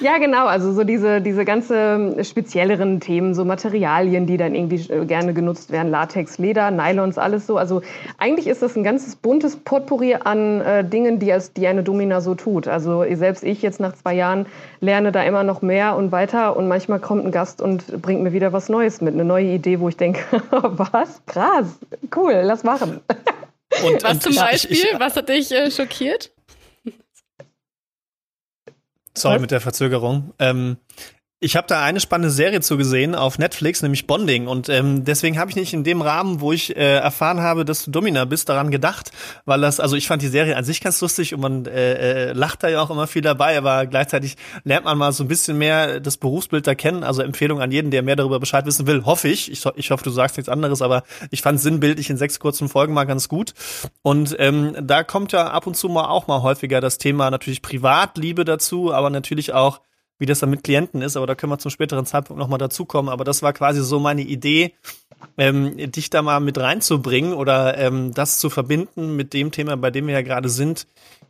Ja, 0.01 0.17
genau. 0.17 0.45
Also 0.48 0.74
so 0.74 0.83
diese, 0.83 1.21
diese 1.21 1.45
ganze 1.45 2.24
spezielleren 2.24 3.00
Themen, 3.00 3.33
so 3.33 3.45
Materialien, 3.45 4.25
die 4.25 4.38
dann 4.38 4.55
irgendwie 4.55 4.91
äh, 4.91 5.05
gerne 5.05 5.33
genutzt 5.33 5.71
werden, 5.71 5.89
Latex, 5.89 6.38
Leder, 6.38 6.71
Nylons, 6.71 7.17
alles 7.17 7.48
so. 7.48 7.57
Also 7.57 7.81
eigentlich 8.17 8.48
ist 8.48 8.62
das 8.62 8.75
ein 8.75 8.83
ganzes 8.83 9.15
buntes 9.15 9.55
Potpourri 9.55 10.15
an 10.15 10.62
äh, 10.62 10.83
Dingen, 10.83 11.19
die, 11.19 11.31
als, 11.31 11.53
die 11.53 11.67
eine 11.67 11.83
Domina 11.83 12.21
so 12.21 12.36
tut. 12.36 12.67
Also 12.67 13.05
selbst 13.13 13.43
ich 13.43 13.62
jetzt 13.62 13.79
nach 13.79 13.93
zwei 13.93 14.13
Jahren 14.13 14.45
lerne 14.81 15.12
da 15.12 15.24
immer 15.24 15.43
noch 15.43 15.62
mehr 15.62 15.95
und 15.95 16.12
weiter 16.12 16.55
und 16.55 16.67
manchmal 16.67 17.00
kommt 17.00 17.25
ein 17.25 17.31
Gast 17.31 17.62
und 17.62 18.01
bringt 18.01 18.21
mir 18.21 18.33
wieder 18.33 18.53
was 18.53 18.69
Neues 18.69 19.01
mit, 19.01 19.13
eine 19.13 19.25
neue 19.25 19.48
Idee, 19.48 19.79
wo 19.79 19.89
ich 19.89 19.98
denke, 19.98 20.21
was? 20.51 21.21
Krass, 21.25 21.79
cool, 22.15 22.41
lass 22.43 22.63
machen. 22.63 23.00
Und, 23.83 24.03
was 24.03 24.13
und 24.13 24.24
zum 24.24 24.36
Beispiel? 24.36 24.71
Ich, 24.71 24.83
ich, 24.83 25.00
was 25.00 25.15
hat 25.15 25.29
dich 25.29 25.51
äh, 25.51 25.69
schockiert? 25.69 26.31
Sorry 29.19 29.35
Was? 29.35 29.41
mit 29.41 29.51
der 29.51 29.61
Verzögerung. 29.61 30.33
Ähm, 30.39 30.77
ich 31.41 31.55
habe 31.55 31.67
da 31.67 31.81
eine 31.81 32.01
spannende 32.01 32.31
Serie 32.31 32.60
zu 32.60 32.75
gesehen 32.75 33.15
auf 33.15 33.39
Netflix, 33.39 33.81
nämlich 33.81 34.08
Bonding. 34.08 34.48
Und 34.48 34.67
ähm, 34.67 35.05
deswegen 35.05 35.39
habe 35.39 35.50
ich 35.50 35.55
nicht 35.55 35.74
in 35.74 35.86
dem 35.86 36.01
Rahmen, 36.01 36.41
wo 36.41 36.51
ich 36.51 36.75
äh, 36.75 36.98
erfahren 36.98 37.39
habe, 37.39 37.63
dass 37.63 37.86
du 37.86 37.91
Domina 37.91 38.25
bist, 38.25 38.50
daran 38.50 38.72
gedacht, 38.72 39.12
weil 39.46 39.62
das, 39.62 39.79
also 39.79 39.96
ich 39.96 40.08
fand 40.08 40.22
die 40.22 40.27
Serie 40.27 40.58
an 40.58 40.65
sich 40.65 40.81
ganz 40.81 41.00
lustig 41.00 41.34
und 41.34 41.39
man 41.39 41.65
äh, 41.65 42.29
äh, 42.29 42.34
lacht 42.34 42.63
da 42.63 42.67
ja 42.67 42.81
auch 42.81 42.89
immer 42.89 43.08
viel 43.08 43.22
dabei, 43.22 43.58
aber 43.58 43.86
gleichzeitig 43.86 44.36
lernt 44.65 44.84
man 44.84 44.98
mal 44.98 45.13
so 45.13 45.24
ein 45.24 45.29
bisschen 45.29 45.58
mehr 45.58 46.01
das 46.01 46.17
Berufsbild 46.17 46.67
da 46.67 46.75
kennen. 46.75 47.05
Also 47.05 47.22
Empfehlung 47.22 47.62
an 47.62 47.72
jeden, 47.72 47.89
der 47.89 48.03
mehr 48.03 48.17
darüber 48.17 48.41
Bescheid 48.41 48.65
wissen 48.65 48.86
will, 48.86 49.05
hoffe 49.05 49.29
ich. 49.29 49.50
Ich, 49.50 49.65
ich 49.75 49.91
hoffe, 49.91 50.03
du 50.03 50.10
sagst 50.10 50.36
nichts 50.36 50.50
anderes, 50.50 50.81
aber 50.81 51.03
ich 51.31 51.41
fand 51.41 51.62
sinnbildlich 51.62 52.10
in 52.10 52.17
sechs 52.17 52.41
kurzen 52.41 52.67
Folgen 52.67 52.93
mal 52.93 53.05
ganz 53.05 53.29
gut. 53.29 53.53
Und 54.01 54.36
ähm, 54.39 54.75
da 54.81 55.03
kommt 55.03 55.31
ja 55.31 55.48
ab 55.48 55.67
und 55.67 55.77
zu 55.77 55.88
mal 55.88 56.10
auch 56.10 56.27
mal 56.27 56.41
häufiger 56.41 56.81
das 56.81 56.98
Thema 56.98 57.31
natürlich 57.31 57.62
Privatliebe 57.62 58.43
dazu, 58.43 58.93
aber 58.93 59.10
natürlich 59.10 59.53
auch 59.53 59.79
wie 60.19 60.25
das 60.25 60.39
dann 60.39 60.49
mit 60.49 60.63
Klienten 60.63 61.01
ist, 61.01 61.17
aber 61.17 61.25
da 61.25 61.33
können 61.33 61.51
wir 61.51 61.57
zum 61.57 61.71
späteren 61.71 62.05
Zeitpunkt 62.05 62.39
nochmal 62.39 62.59
dazukommen. 62.59 63.11
Aber 63.11 63.23
das 63.23 63.41
war 63.41 63.53
quasi 63.53 63.81
so 63.81 63.99
meine 63.99 64.21
Idee, 64.21 64.73
ähm, 65.38 65.91
dich 65.91 66.09
da 66.09 66.21
mal 66.21 66.39
mit 66.39 66.57
reinzubringen 66.57 67.33
oder 67.33 67.77
ähm, 67.77 68.13
das 68.13 68.39
zu 68.39 68.49
verbinden 68.49 69.15
mit 69.15 69.33
dem 69.33 69.51
Thema, 69.51 69.77
bei 69.77 69.91
dem 69.91 70.07
wir 70.07 70.13
ja 70.13 70.21
gerade 70.21 70.49
sind. 70.49 70.88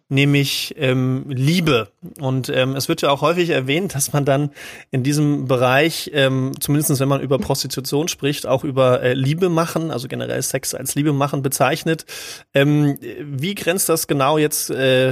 Nämlich 0.10 0.76
ähm, 0.78 1.26
Liebe. 1.30 1.90
Und 2.20 2.50
ähm, 2.50 2.76
es 2.76 2.90
wird 2.90 3.02
ja 3.02 3.12
auch 3.12 3.22
häufig 3.22 3.52
erwähnt, 3.52 3.96
dass 3.96 4.12
man 4.12 4.26
dann 4.26 4.52
in 4.92 5.04
diesem 5.04 5.48
Bereich, 5.48 6.12
ähm, 6.14 6.52
zumindest 6.60 7.00
wenn 7.00 7.08
man 7.08 7.22
über 7.22 7.38
Prostitution 7.38 8.08
spricht, 8.08 8.48
auch 8.48 8.64
über 8.64 9.02
äh, 9.02 9.14
Liebe 9.14 9.50
machen, 9.50 9.92
also 9.92 10.08
generell 10.08 10.42
Sex 10.42 10.74
als 10.74 10.96
Liebe 10.96 11.14
machen 11.14 11.44
bezeichnet. 11.44 12.06
Ähm, 12.54 12.98
wie 13.22 13.56
grenzt 13.56 13.88
das 13.88 14.08
genau 14.08 14.38
jetzt 14.38 14.72
äh, 14.72 15.12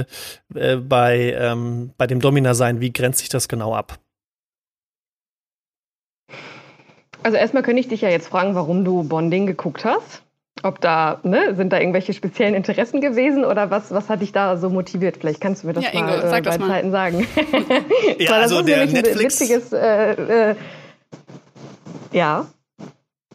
äh, 0.54 0.76
bei, 0.76 1.36
ähm, 1.38 1.92
bei 1.96 2.06
dem 2.06 2.20
Domina-Sein, 2.20 2.80
wie 2.80 2.92
grenzt 2.92 3.20
sich 3.20 3.28
das 3.28 3.48
genau 3.48 3.74
ab? 3.74 3.98
Also 7.22 7.36
erstmal 7.36 7.62
könnte 7.62 7.80
ich 7.80 7.88
dich 7.88 8.00
ja 8.00 8.08
jetzt 8.08 8.28
fragen, 8.28 8.54
warum 8.54 8.84
du 8.84 9.04
Bonding 9.04 9.46
geguckt 9.46 9.84
hast. 9.84 10.22
Ob 10.62 10.80
da, 10.80 11.20
ne, 11.22 11.54
sind 11.54 11.72
da 11.72 11.78
irgendwelche 11.78 12.12
speziellen 12.12 12.54
Interessen 12.54 13.00
gewesen 13.00 13.44
oder 13.44 13.70
was, 13.70 13.90
was 13.92 14.08
hat 14.08 14.22
dich 14.22 14.32
da 14.32 14.56
so 14.56 14.70
motiviert? 14.70 15.16
Vielleicht 15.18 15.40
kannst 15.40 15.62
du 15.62 15.68
mir 15.68 15.72
das 15.72 15.84
ja, 15.84 15.90
mal 15.92 16.14
Ingo, 16.14 16.26
äh, 16.26 16.40
bei 16.42 16.58
mal. 16.58 16.68
Zeiten 16.68 16.90
sagen. 16.90 17.26
ja, 18.18 18.32
also 18.32 18.62
der 18.62 18.86
Netflix. 18.86 19.40
Witziges, 19.40 19.72
äh, 19.72 20.50
äh, 20.50 20.56
ja. 22.12 22.46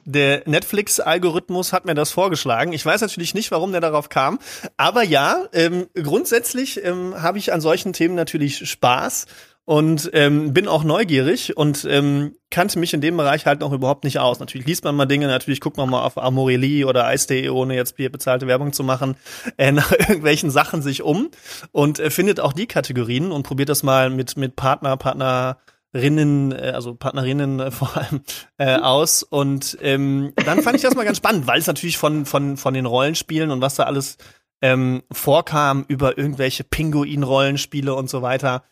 Der 0.06 0.44
Netflix-Algorithmus 0.46 1.72
hat 1.72 1.86
mir 1.86 1.94
das 1.94 2.12
vorgeschlagen. 2.12 2.74
Ich 2.74 2.86
weiß 2.86 3.00
natürlich 3.00 3.34
nicht, 3.34 3.52
warum 3.52 3.72
der 3.72 3.80
darauf 3.80 4.10
kam. 4.10 4.38
Aber 4.76 5.02
ja, 5.02 5.46
ähm, 5.54 5.88
grundsätzlich 5.94 6.84
ähm, 6.84 7.16
habe 7.22 7.38
ich 7.38 7.54
an 7.54 7.62
solchen 7.62 7.94
Themen 7.94 8.16
natürlich 8.16 8.70
Spaß 8.70 9.28
und 9.66 10.10
ähm, 10.14 10.54
bin 10.54 10.68
auch 10.68 10.84
neugierig 10.84 11.56
und 11.56 11.86
ähm, 11.90 12.36
kannte 12.50 12.80
mich 12.80 12.94
in 12.94 13.00
dem 13.00 13.16
Bereich 13.16 13.46
halt 13.46 13.62
noch 13.62 13.72
überhaupt 13.72 14.04
nicht 14.04 14.20
aus. 14.20 14.40
Natürlich 14.40 14.68
liest 14.68 14.84
man 14.84 14.96
mal 14.96 15.06
Dinge, 15.06 15.28
natürlich 15.28 15.62
guckt 15.62 15.78
man 15.78 15.90
mal 15.90 16.04
auf 16.04 16.18
Amorelie 16.18 16.86
oder 16.86 17.14
Ice.de, 17.14 17.48
ohne 17.50 17.76
jetzt 17.76 17.96
hier 17.96 18.12
bezahlte 18.12 18.46
Werbung 18.48 18.74
zu 18.74 18.84
machen, 18.84 19.16
äh, 19.58 19.72
nach 19.72 19.92
irgendwelchen 19.92 20.52
Sachen 20.52 20.82
sich 20.82 21.02
um 21.02 21.30
und 21.72 22.00
äh, 22.00 22.10
findet 22.10 22.42
auch 22.42 22.54
die 22.54 22.68
Kategorien 22.68 23.32
und 23.32 23.44
probiert 23.44 23.70
das 23.70 23.84
mal 23.84 24.10
mit 24.10 24.36
mit 24.36 24.58
Partner, 24.58 24.98
Partnerinnen, 24.98 26.52
äh, 26.52 26.72
also 26.76 26.96
Partnerinnen 26.96 27.62
äh, 27.62 27.72
vor 27.72 27.96
allem 27.96 28.22
äh, 28.58 28.76
aus 28.76 29.24
und 29.24 29.78
ähm, 29.82 30.34
dann 30.46 30.62
fand 30.62 30.76
ich 30.76 30.82
das 30.82 30.96
mal 30.96 31.06
ganz 31.06 31.18
spannend, 31.18 31.48
weil 31.48 31.60
es 31.60 31.68
natürlich 31.68 31.98
von 31.98 32.26
von 32.26 32.58
von 32.58 32.74
den 32.74 32.86
Rollenspielen 32.86 33.50
und 33.50 33.62
was 33.62 33.76
da 33.76 33.84
alles 33.84 34.18
ähm, 34.62 35.04
vorkam 35.12 35.86
über 35.88 36.18
irgendwelche 36.18 36.64
Pinguin-Rollenspiele 36.66 37.94
und 37.94 38.10
so 38.10 38.22
weiter 38.22 38.64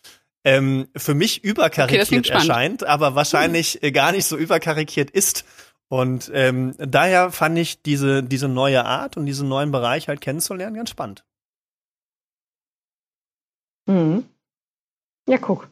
ähm, 0.44 0.88
für 0.96 1.14
mich 1.14 1.44
überkarikiert 1.44 2.26
okay, 2.26 2.34
erscheint, 2.34 2.84
aber 2.84 3.16
wahrscheinlich 3.16 3.80
mhm. 3.82 3.94
gar 3.94 4.12
nicht 4.12 4.26
so 4.26 4.38
überkarikiert 4.38 5.12
ist. 5.12 5.46
Und 5.90 6.32
ähm, 6.34 6.74
daher 6.78 7.32
fand 7.32 7.58
ich 7.58 7.82
diese, 7.82 8.24
diese 8.24 8.48
neue 8.48 8.86
Art 8.86 9.18
und 9.18 9.26
diesen 9.26 9.50
neuen 9.50 9.72
Bereich 9.72 10.08
halt 10.08 10.22
kennenzulernen 10.22 10.76
ganz 10.76 10.90
spannend. 10.90 11.26
Mhm. 13.88 14.24
Ja, 15.28 15.38
guck. 15.38 15.70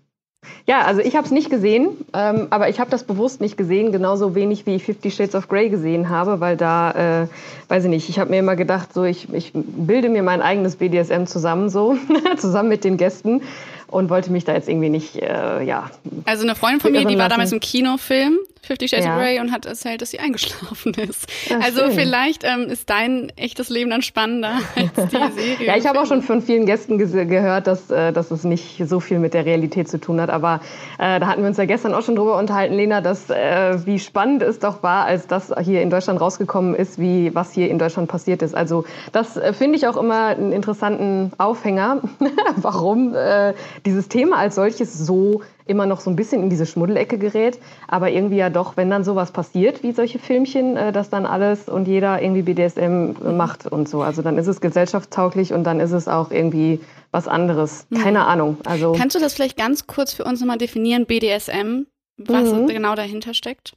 Ja, 0.66 0.86
also 0.86 1.02
ich 1.02 1.16
habe 1.16 1.26
es 1.26 1.32
nicht 1.32 1.50
gesehen, 1.50 1.90
ähm, 2.14 2.48
aber 2.50 2.70
ich 2.70 2.80
habe 2.80 2.90
das 2.90 3.04
bewusst 3.04 3.42
nicht 3.42 3.58
gesehen, 3.58 3.92
genauso 3.92 4.36
wenig 4.36 4.66
wie 4.66 4.76
ich 4.76 4.84
Fifty 4.84 5.12
Shades 5.12 5.36
of 5.36 5.50
Grey 5.50 5.70
gesehen 5.70 6.10
habe, 6.10 6.40
weil 6.40 6.56
da, 6.56 7.24
äh, 7.24 7.28
weiß 7.68 7.86
ich 7.86 7.90
nicht, 7.90 8.10
ich 8.10 8.20
habe 8.20 8.30
mir 8.30 8.40
immer 8.40 8.56
gedacht, 8.56 8.94
so 8.94 9.04
ich, 9.04 9.34
ich 9.34 9.52
bilde 9.54 10.10
mir 10.10 10.24
mein 10.24 10.42
eigenes 10.42 10.78
BDSM 10.78 11.26
zusammen, 11.26 11.70
so 11.70 11.98
zusammen 12.38 12.70
mit 12.70 12.84
den 12.84 12.98
Gästen 12.98 13.42
und 13.90 14.10
wollte 14.10 14.32
mich 14.32 14.46
da 14.46 14.54
jetzt 14.54 14.70
irgendwie 14.70 14.90
nicht, 14.90 15.16
äh, 15.16 15.64
ja. 15.64 15.90
Also 16.26 16.44
eine 16.44 16.56
Freundin 16.56 16.80
von 16.80 16.92
mir, 16.92 17.06
die 17.06 17.18
war 17.18 17.30
damals 17.30 17.52
im 17.52 17.60
Kinofilm 17.60 18.38
Fifty 18.62 18.88
Shades 18.88 19.06
ja. 19.06 19.16
of 19.16 19.22
Grey 19.22 19.40
und 19.40 19.52
hat 19.52 19.66
erzählt, 19.66 20.02
dass 20.02 20.12
sie 20.12 20.20
eingeschlafen 20.20 20.94
ist. 20.94 21.28
Ja, 21.50 21.60
also 21.60 21.82
schön. 21.86 21.92
vielleicht 21.92 22.44
ähm, 22.44 22.70
ist 22.70 22.90
dein 22.90 23.32
echtes 23.36 23.70
Leben 23.70 23.90
dann 23.90 24.02
spannender 24.02 24.60
als 24.76 25.10
die 25.10 25.42
Serie. 25.42 25.68
ja, 25.68 25.78
ich 25.78 25.88
habe 25.88 26.00
auch 26.00 26.06
schon 26.06 26.22
von 26.22 26.42
vielen 26.42 26.66
Gästen 26.66 26.98
ge 26.98 27.26
gehört, 27.26 27.68
dass, 27.68 27.90
äh, 27.90 28.12
dass 28.12 28.32
es 28.32 28.44
nicht 28.44 28.82
so 28.86 29.00
viel 29.00 29.20
mit 29.20 29.34
der 29.34 29.46
Realität 29.46 29.88
zu 29.88 30.00
tun 30.00 30.22
hat. 30.22 30.30
Aber 30.30 30.62
äh, 30.98 31.20
da 31.20 31.28
hatten 31.28 31.42
wir 31.42 31.48
uns 31.48 31.58
ja 31.58 31.66
gestern 31.66 31.94
auch 31.94 32.04
schon 32.04 32.16
drüber 32.16 32.38
unterhalten, 32.38 32.76
Lena, 32.76 33.02
dass 33.02 33.30
äh, 33.30 33.86
wie 33.86 34.00
spannend 34.00 34.44
es 34.44 34.60
doch 34.60 34.84
war, 34.84 35.06
als 35.06 35.28
das 35.28 35.54
hier 35.64 35.82
in 35.82 35.90
Deutschland 35.90 36.20
rausgekommen 36.22 36.76
ist, 36.76 37.00
wie 37.00 37.34
was 37.34 37.54
hier 37.54 37.70
in 37.70 37.80
Deutschland 37.80 38.10
passiert 38.10 38.42
ist. 38.42 38.56
Also 38.56 38.86
das 39.12 39.38
äh, 39.38 39.54
finde 39.54 39.78
ich 39.78 39.88
auch 39.88 39.98
immer 39.98 40.28
einen 40.28 40.52
interessanten 40.52 41.32
Aufhänger, 41.38 42.02
warum 42.58 43.16
äh, 43.16 43.54
dieses 43.86 44.10
Thema 44.10 44.38
als 44.38 44.56
solches 44.56 44.98
so 44.98 45.42
immer 45.70 45.86
noch 45.86 46.02
so 46.02 46.10
ein 46.10 46.16
bisschen 46.16 46.44
in 46.44 46.50
diese 46.50 46.66
Schmuddelecke 46.66 47.18
gerät. 47.18 47.60
Aber 47.88 48.10
irgendwie 48.10 48.38
ja 48.38 48.50
doch, 48.50 48.76
wenn 48.78 48.90
dann 48.90 49.04
sowas 49.04 49.32
passiert, 49.32 49.84
wie 49.84 49.92
solche 49.92 50.20
Filmchen, 50.20 50.76
äh, 50.76 50.92
dass 50.92 51.10
dann 51.10 51.26
alles 51.26 51.70
und 51.70 51.88
jeder 51.88 52.22
irgendwie 52.22 52.42
BDSM 52.42 53.38
macht 53.38 53.66
und 53.68 53.88
so. 53.88 54.02
Also 54.02 54.22
dann 54.22 54.38
ist 54.38 54.48
es 54.48 54.62
gesellschaftstauglich 54.62 55.54
und 55.54 55.64
dann 55.64 55.80
ist 55.80 55.92
es 55.92 56.08
auch 56.08 56.32
irgendwie 56.32 56.80
was 57.12 57.28
anderes. 57.28 57.86
Mhm. 57.90 57.98
Keine 57.98 58.20
mhm. 58.20 58.26
Ahnung. 58.26 58.58
Also 58.66 58.94
Kannst 58.98 59.16
du 59.16 59.20
das 59.20 59.34
vielleicht 59.34 59.58
ganz 59.58 59.88
kurz 59.88 60.14
für 60.14 60.24
uns 60.24 60.40
nochmal 60.40 60.58
definieren, 60.58 61.06
BDSM, 61.06 61.86
was 62.18 62.52
mhm. 62.52 62.68
genau 62.68 62.96
dahinter 62.96 63.34
steckt? 63.34 63.74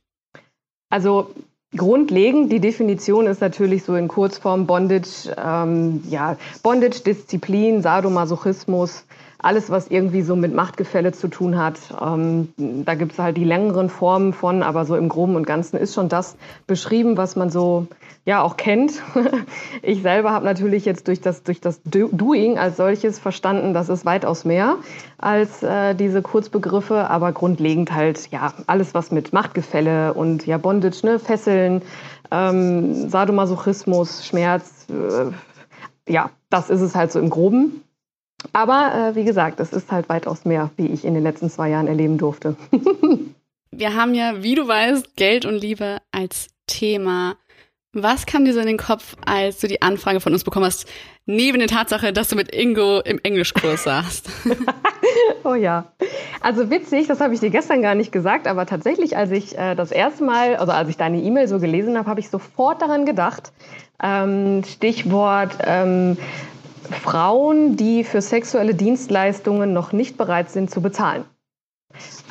Also 0.91 1.31
Grundlegend, 1.75 2.53
die 2.53 2.61
Definition 2.61 3.27
ist 3.27 3.41
natürlich 3.41 3.85
so 3.85 3.95
in 3.95 4.07
Kurzform 4.07 4.67
Bondage, 4.67 5.35
ähm, 5.43 6.05
ja, 6.11 6.37
Bondage, 6.63 7.01
Disziplin, 7.01 7.81
Sadomasochismus, 7.81 9.07
alles, 9.43 9.71
was 9.71 9.89
irgendwie 9.89 10.23
so 10.23 10.37
mit 10.37 10.55
Machtgefälle 10.55 11.13
zu 11.13 11.29
tun 11.29 11.59
hat. 11.59 11.79
Ähm, 12.01 12.53
da 12.57 12.95
gibt 12.95 13.13
es 13.13 13.19
halt 13.19 13.37
die 13.37 13.45
längeren 13.45 13.89
Formen 13.89 14.33
von, 14.33 14.63
aber 14.63 14.85
so 14.85 14.97
im 14.97 15.09
Groben 15.09 15.37
und 15.37 15.47
Ganzen 15.47 15.77
ist 15.77 15.95
schon 15.95 16.09
das 16.09 16.37
beschrieben, 16.67 17.17
was 17.17 17.37
man 17.37 17.51
so 17.51 17.87
ja 18.25 18.41
auch 18.43 18.57
kennt. 18.57 19.03
ich 19.83 20.03
selber 20.03 20.31
habe 20.31 20.45
natürlich 20.45 20.85
jetzt 20.85 21.09
durch 21.09 21.21
das, 21.21 21.43
durch 21.43 21.61
das 21.61 21.81
Doing 21.85 22.59
als 22.59 22.77
solches 22.77 23.19
verstanden, 23.19 23.75
dass 23.75 23.89
es 23.89 24.05
weitaus 24.05 24.45
mehr 24.45 24.77
als 25.19 25.63
äh, 25.63 25.95
diese 25.95 26.23
Kurzbegriffe, 26.23 27.11
aber 27.11 27.33
grundlegend 27.33 27.93
halt 27.93 28.31
ja 28.31 28.53
alles, 28.67 28.95
was 28.95 29.11
mit 29.11 29.33
Machtgefälle 29.33 30.15
und 30.15 30.47
ja 30.47 30.59
Bondage, 30.59 31.01
ne, 31.05 31.19
Fesseln, 31.19 31.83
ähm, 32.31 33.09
Sadomasochismus, 33.09 34.27
Schmerz, 34.27 34.87
äh, 34.89 36.13
ja, 36.13 36.31
das 36.51 36.71
ist 36.71 36.81
es 36.81 36.95
halt 36.95 37.13
so 37.13 37.19
im 37.19 37.31
Groben. 37.31 37.83
Aber 38.53 39.13
äh, 39.13 39.17
wie 39.17 39.25
gesagt, 39.25 39.61
es 39.61 39.73
ist 39.73 39.91
halt 39.91 40.09
weitaus 40.09 40.45
mehr, 40.45 40.71
wie 40.77 40.87
ich 40.87 41.05
in 41.05 41.15
den 41.15 41.23
letzten 41.23 41.51
zwei 41.51 41.71
Jahren 41.71 41.87
erleben 41.87 42.19
durfte. 42.19 42.57
Wir 43.75 43.95
haben 43.95 44.15
ja, 44.15 44.43
wie 44.43 44.55
du 44.55 44.69
weißt, 44.69 45.17
Geld 45.17 45.47
und 45.47 45.55
Liebe 45.55 45.99
als 46.13 46.49
Thema. 46.67 47.37
Was 47.95 48.25
kam 48.27 48.45
dir 48.45 48.55
so 48.55 48.61
in 48.61 48.67
den 48.67 48.79
Kopf, 48.79 49.17
als 49.27 49.61
du 49.61 49.69
die 49.69 49.83
Anfrage 49.83 50.21
von 50.21 50.33
uns 50.33 50.45
bekommen 50.45 50.65
hast, 50.65 50.87
neben 51.27 51.59
der 51.59 51.69
Tatsache, 51.69 52.13
dass 52.13 52.29
du 52.29 52.37
mit 52.37 52.55
Ingo 52.55 53.01
im 53.01 53.19
Englischkurs 53.23 53.83
saßt? 53.85 54.31
oh 55.45 55.55
ja. 55.55 55.93
Also 56.41 56.71
witzig, 56.71 57.07
das 57.07 57.21
habe 57.21 57.35
ich 57.35 57.41
dir 57.41 57.51
gestern 57.51 57.83
gar 57.83 57.95
nicht 57.95 58.13
gesagt, 58.13 58.47
aber 58.47 58.67
tatsächlich, 58.67 59.17
als 59.17 59.31
ich 59.31 59.57
äh, 59.59 59.75
das 59.75 59.91
erste 59.91 60.25
Mal, 60.25 60.57
also 60.57 60.73
als 60.73 60.89
ich 60.89 60.97
deine 60.97 61.21
E-Mail 61.21 61.49
so 61.49 61.59
gelesen 61.59 61.99
habe, 61.99 62.09
habe 62.09 62.21
ich 62.21 62.31
sofort 62.31 62.81
daran 62.81 63.07
gedacht. 63.07 63.53
Ähm, 64.03 64.65
Stichwort 64.65 65.59
ähm, 65.65 66.17
Frauen, 66.91 67.77
die 67.77 68.05
für 68.05 68.21
sexuelle 68.21 68.75
Dienstleistungen 68.75 69.73
noch 69.73 69.93
nicht 69.93 70.17
bereit 70.17 70.51
sind 70.51 70.71
zu 70.71 70.81
bezahlen. 70.81 71.25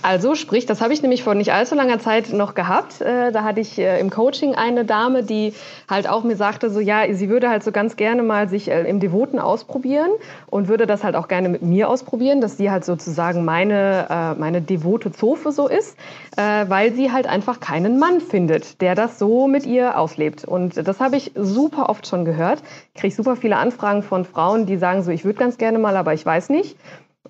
Also 0.03 0.33
sprich, 0.33 0.65
das 0.65 0.81
habe 0.81 0.93
ich 0.93 1.01
nämlich 1.03 1.23
vor 1.23 1.35
nicht 1.35 1.53
allzu 1.53 1.75
langer 1.75 1.99
Zeit 1.99 2.33
noch 2.33 2.55
gehabt. 2.55 3.01
Äh, 3.01 3.31
da 3.31 3.43
hatte 3.43 3.59
ich 3.59 3.77
äh, 3.77 3.99
im 3.99 4.09
Coaching 4.09 4.55
eine 4.55 4.83
Dame, 4.83 5.23
die 5.23 5.53
halt 5.87 6.09
auch 6.09 6.23
mir 6.23 6.35
sagte, 6.35 6.71
so 6.71 6.79
ja, 6.79 7.03
sie 7.13 7.29
würde 7.29 7.49
halt 7.49 7.63
so 7.63 7.71
ganz 7.71 7.95
gerne 7.97 8.23
mal 8.23 8.49
sich 8.49 8.71
äh, 8.71 8.81
im 8.89 8.99
Devoten 8.99 9.37
ausprobieren 9.37 10.09
und 10.47 10.67
würde 10.67 10.87
das 10.87 11.03
halt 11.03 11.15
auch 11.15 11.27
gerne 11.27 11.49
mit 11.49 11.61
mir 11.61 11.87
ausprobieren, 11.87 12.41
dass 12.41 12.57
sie 12.57 12.71
halt 12.71 12.83
sozusagen 12.83 13.45
meine, 13.45 14.35
meine 14.37 14.61
devote 14.61 15.11
Zofe 15.11 15.51
so 15.51 15.67
ist, 15.67 15.97
weil 16.35 16.93
sie 16.93 17.11
halt 17.11 17.27
einfach 17.27 17.59
keinen 17.59 17.99
Mann 17.99 18.21
findet, 18.21 18.81
der 18.81 18.95
das 18.95 19.19
so 19.19 19.47
mit 19.47 19.65
ihr 19.65 19.97
auslebt. 19.97 20.45
Und 20.45 20.87
das 20.87 20.99
habe 20.99 21.15
ich 21.17 21.31
super 21.35 21.89
oft 21.89 22.07
schon 22.07 22.25
gehört. 22.25 22.61
Ich 22.93 23.01
kriege 23.01 23.13
super 23.13 23.35
viele 23.35 23.57
Anfragen 23.57 24.03
von 24.03 24.25
Frauen, 24.25 24.65
die 24.65 24.77
sagen 24.77 25.03
so, 25.03 25.11
ich 25.11 25.25
würde 25.25 25.39
ganz 25.39 25.57
gerne 25.57 25.79
mal, 25.79 25.95
aber 25.95 26.13
ich 26.13 26.25
weiß 26.25 26.49
nicht. 26.49 26.75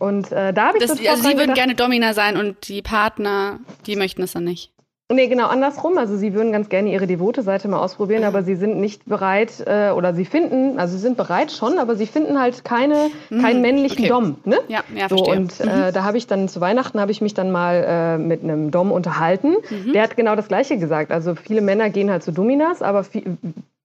Und 0.01 0.31
äh, 0.31 0.51
da 0.51 0.70
habe 0.70 0.79
ich 0.79 0.84
das, 0.84 0.98
also 1.05 1.29
Sie 1.29 1.38
würden 1.38 1.53
gerne 1.53 1.75
Domina 1.75 2.15
sein 2.15 2.36
und 2.36 2.67
die 2.67 2.81
Partner, 2.81 3.60
die 3.86 3.96
möchten 3.96 4.24
es 4.24 4.31
dann 4.31 4.46
nicht. 4.46 4.72
Nee, 5.13 5.27
genau 5.27 5.46
andersrum. 5.48 6.00
Also 6.00 6.17
sie 6.17 6.34
würden 6.34 6.51
ganz 6.51 6.70
gerne 6.70 6.91
ihre 6.91 7.05
devote 7.05 7.43
Seite 7.43 7.67
mal 7.67 7.79
ausprobieren, 7.79 8.24
aber 8.24 8.41
sie 8.41 8.55
sind 8.55 8.79
nicht 8.79 9.05
bereit 9.05 9.63
äh, 9.67 9.91
oder 9.91 10.15
sie 10.15 10.25
finden, 10.25 10.79
also 10.79 10.96
sie 10.96 11.01
sind 11.01 11.17
bereit 11.17 11.51
schon, 11.51 11.77
aber 11.77 11.96
sie 11.96 12.08
finden 12.08 12.39
halt 12.39 12.63
keine, 12.63 13.10
mhm. 13.29 13.41
keinen 13.41 13.62
männlichen 13.62 14.00
okay. 14.00 14.08
Dom. 14.08 14.38
Ne? 14.43 14.58
Ja, 14.70 14.84
ja, 14.96 15.08
so, 15.08 15.17
verstehe. 15.17 15.36
Und 15.36 15.60
äh, 15.60 15.65
mhm. 15.65 15.84
äh, 15.84 15.91
da 15.91 16.03
habe 16.03 16.17
ich 16.17 16.25
dann 16.25 16.48
zu 16.48 16.62
Weihnachten 16.62 17.00
habe 17.00 17.12
ich 17.12 17.22
mich 17.22 17.36
dann 17.36 17.51
mal 17.51 17.86
äh, 17.88 18.17
mit 18.17 18.41
einem 18.43 18.72
Dom 18.72 18.91
unterhalten. 18.91 19.58
Mhm. 19.70 19.93
Der 19.93 20.01
hat 20.01 20.17
genau 20.17 20.36
das 20.36 20.48
Gleiche 20.48 20.77
gesagt. 20.77 21.12
Also 21.12 21.36
viele 21.36 21.62
Männer 21.62 21.91
gehen 21.91 22.10
halt 22.10 22.24
zu 22.24 22.31
Dominas, 22.31 22.81
aber 22.81 23.03
viel, 23.03 23.38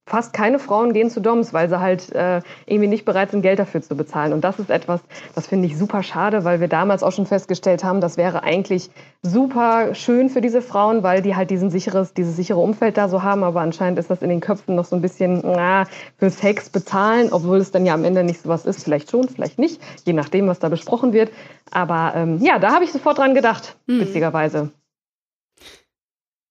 fast 0.06 0.32
keine 0.32 0.60
Frauen 0.60 0.92
gehen 0.92 1.10
zu 1.10 1.20
Doms, 1.20 1.52
weil 1.52 1.68
sie 1.68 1.80
halt 1.80 2.12
äh, 2.14 2.40
irgendwie 2.64 2.88
nicht 2.88 3.04
bereit 3.04 3.32
sind, 3.32 3.42
Geld 3.42 3.58
dafür 3.58 3.82
zu 3.82 3.96
bezahlen. 3.96 4.32
Und 4.32 4.44
das 4.44 4.60
ist 4.60 4.70
etwas, 4.70 5.00
das 5.34 5.48
finde 5.48 5.66
ich 5.66 5.76
super 5.76 6.04
schade, 6.04 6.44
weil 6.44 6.60
wir 6.60 6.68
damals 6.68 7.02
auch 7.02 7.10
schon 7.10 7.26
festgestellt 7.26 7.82
haben, 7.82 8.00
das 8.00 8.16
wäre 8.16 8.44
eigentlich 8.44 8.88
super 9.22 9.94
schön 9.94 10.28
für 10.28 10.40
diese 10.40 10.62
Frauen, 10.62 11.02
weil 11.02 11.22
die 11.22 11.34
halt 11.34 11.50
diesen 11.50 11.70
sicheres, 11.70 12.14
dieses 12.14 12.36
sichere 12.36 12.60
Umfeld 12.60 12.96
da 12.96 13.08
so 13.08 13.24
haben. 13.24 13.42
Aber 13.42 13.60
anscheinend 13.60 13.98
ist 13.98 14.08
das 14.08 14.22
in 14.22 14.28
den 14.28 14.40
Köpfen 14.40 14.76
noch 14.76 14.84
so 14.84 14.94
ein 14.94 15.02
bisschen 15.02 15.40
na, 15.44 15.84
für 16.18 16.30
Sex 16.30 16.70
bezahlen, 16.70 17.28
obwohl 17.32 17.58
es 17.58 17.72
dann 17.72 17.84
ja 17.84 17.94
am 17.94 18.04
Ende 18.04 18.22
nicht 18.22 18.40
so 18.40 18.48
was 18.48 18.64
ist. 18.64 18.84
Vielleicht 18.84 19.10
schon, 19.10 19.28
vielleicht 19.28 19.58
nicht, 19.58 19.82
je 20.04 20.12
nachdem, 20.12 20.46
was 20.46 20.60
da 20.60 20.68
besprochen 20.68 21.12
wird. 21.12 21.32
Aber 21.72 22.12
ähm, 22.14 22.38
ja, 22.40 22.60
da 22.60 22.72
habe 22.72 22.84
ich 22.84 22.92
sofort 22.92 23.18
dran 23.18 23.34
gedacht, 23.34 23.76
hm. 23.88 24.00
witzigerweise 24.00 24.70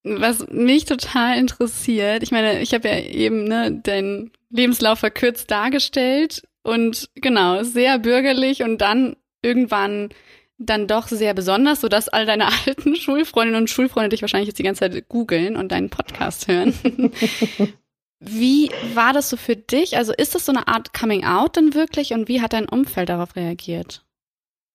was 0.05 0.47
mich 0.49 0.85
total 0.85 1.37
interessiert, 1.37 2.21
ich 2.21 2.31
meine, 2.31 2.61
ich 2.61 2.73
habe 2.73 2.87
ja 2.87 2.99
eben 2.99 3.45
ne, 3.45 3.71
deinen 3.71 4.31
Lebenslauf 4.51 4.99
verkürzt 4.99 5.49
dargestellt 5.49 6.43
und 6.61 7.09
genau, 7.15 7.63
sehr 7.63 7.97
bürgerlich 7.99 8.61
und 8.63 8.79
dann 8.79 9.15
irgendwann 9.41 10.09
dann 10.57 10.87
doch 10.87 11.07
sehr 11.07 11.33
besonders, 11.33 11.81
sodass 11.81 12.07
all 12.07 12.25
deine 12.25 12.47
alten 12.67 12.95
Schulfreundinnen 12.95 13.61
und 13.61 13.69
Schulfreunde 13.69 14.09
dich 14.09 14.21
wahrscheinlich 14.21 14.47
jetzt 14.47 14.59
die 14.59 14.63
ganze 14.63 14.91
Zeit 14.91 15.09
googeln 15.09 15.55
und 15.55 15.71
deinen 15.71 15.89
Podcast 15.89 16.47
hören. 16.47 16.73
wie 18.19 18.69
war 18.93 19.11
das 19.11 19.29
so 19.29 19.37
für 19.37 19.55
dich? 19.55 19.97
Also 19.97 20.13
ist 20.13 20.35
das 20.35 20.45
so 20.45 20.51
eine 20.51 20.67
Art 20.67 20.93
Coming 20.93 21.25
Out 21.25 21.55
denn 21.57 21.73
wirklich 21.73 22.13
und 22.13 22.27
wie 22.27 22.41
hat 22.41 22.53
dein 22.53 22.69
Umfeld 22.69 23.09
darauf 23.09 23.35
reagiert? 23.35 24.04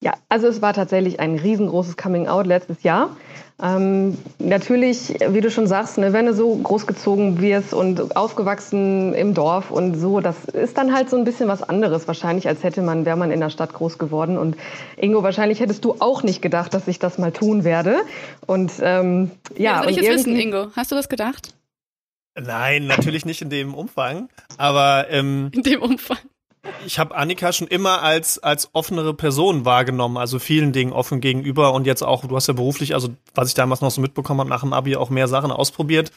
Ja, 0.02 0.14
also 0.30 0.48
es 0.48 0.62
war 0.62 0.72
tatsächlich 0.72 1.20
ein 1.20 1.36
riesengroßes 1.36 1.96
Coming 1.98 2.26
Out 2.26 2.46
letztes 2.46 2.82
Jahr. 2.82 3.16
Ähm, 3.62 4.16
natürlich, 4.38 5.14
wie 5.28 5.42
du 5.42 5.50
schon 5.50 5.66
sagst, 5.66 5.98
ne, 5.98 6.14
wenn 6.14 6.24
du 6.24 6.32
so 6.32 6.56
großgezogen 6.56 7.42
wirst 7.42 7.74
und 7.74 8.16
aufgewachsen 8.16 9.12
im 9.12 9.34
Dorf 9.34 9.70
und 9.70 9.96
so, 9.96 10.20
das 10.20 10.46
ist 10.46 10.78
dann 10.78 10.94
halt 10.94 11.10
so 11.10 11.18
ein 11.18 11.24
bisschen 11.24 11.48
was 11.48 11.62
anderes 11.62 12.08
wahrscheinlich, 12.08 12.48
als 12.48 12.62
hätte 12.62 12.80
man, 12.80 13.04
wäre 13.04 13.18
man 13.18 13.30
in 13.30 13.40
der 13.40 13.50
Stadt 13.50 13.74
groß 13.74 13.98
geworden. 13.98 14.38
Und 14.38 14.56
Ingo, 14.96 15.22
wahrscheinlich 15.22 15.60
hättest 15.60 15.84
du 15.84 15.96
auch 15.98 16.22
nicht 16.22 16.40
gedacht, 16.40 16.72
dass 16.72 16.88
ich 16.88 16.98
das 16.98 17.18
mal 17.18 17.32
tun 17.32 17.64
werde. 17.64 17.96
Und 18.46 18.72
ähm, 18.80 19.30
ja, 19.58 19.80
ja 19.80 19.82
will 19.82 19.90
ich 19.90 19.96
jetzt 19.96 20.10
wissen, 20.10 20.36
Ingo, 20.36 20.68
hast 20.74 20.90
du 20.90 20.96
das 20.96 21.10
gedacht? 21.10 21.54
Nein, 22.40 22.86
natürlich 22.86 23.26
nicht 23.26 23.42
in 23.42 23.50
dem 23.50 23.74
Umfang, 23.74 24.30
aber 24.56 25.08
ähm, 25.10 25.50
in 25.52 25.62
dem 25.62 25.82
Umfang 25.82 26.16
ich 26.86 26.98
habe 26.98 27.14
Annika 27.14 27.52
schon 27.52 27.68
immer 27.68 28.02
als 28.02 28.38
als 28.38 28.70
offenere 28.74 29.14
Person 29.14 29.64
wahrgenommen, 29.64 30.16
also 30.16 30.38
vielen 30.38 30.72
Dingen 30.72 30.92
offen 30.92 31.20
gegenüber 31.20 31.72
und 31.72 31.86
jetzt 31.86 32.02
auch, 32.02 32.24
du 32.24 32.36
hast 32.36 32.48
ja 32.48 32.54
beruflich, 32.54 32.94
also 32.94 33.08
was 33.34 33.48
ich 33.48 33.54
damals 33.54 33.80
noch 33.80 33.90
so 33.90 34.00
mitbekommen 34.00 34.40
habe, 34.40 34.50
nach 34.50 34.60
dem 34.60 34.72
Abi 34.72 34.96
auch 34.96 35.10
mehr 35.10 35.28
Sachen 35.28 35.50
ausprobiert. 35.50 36.12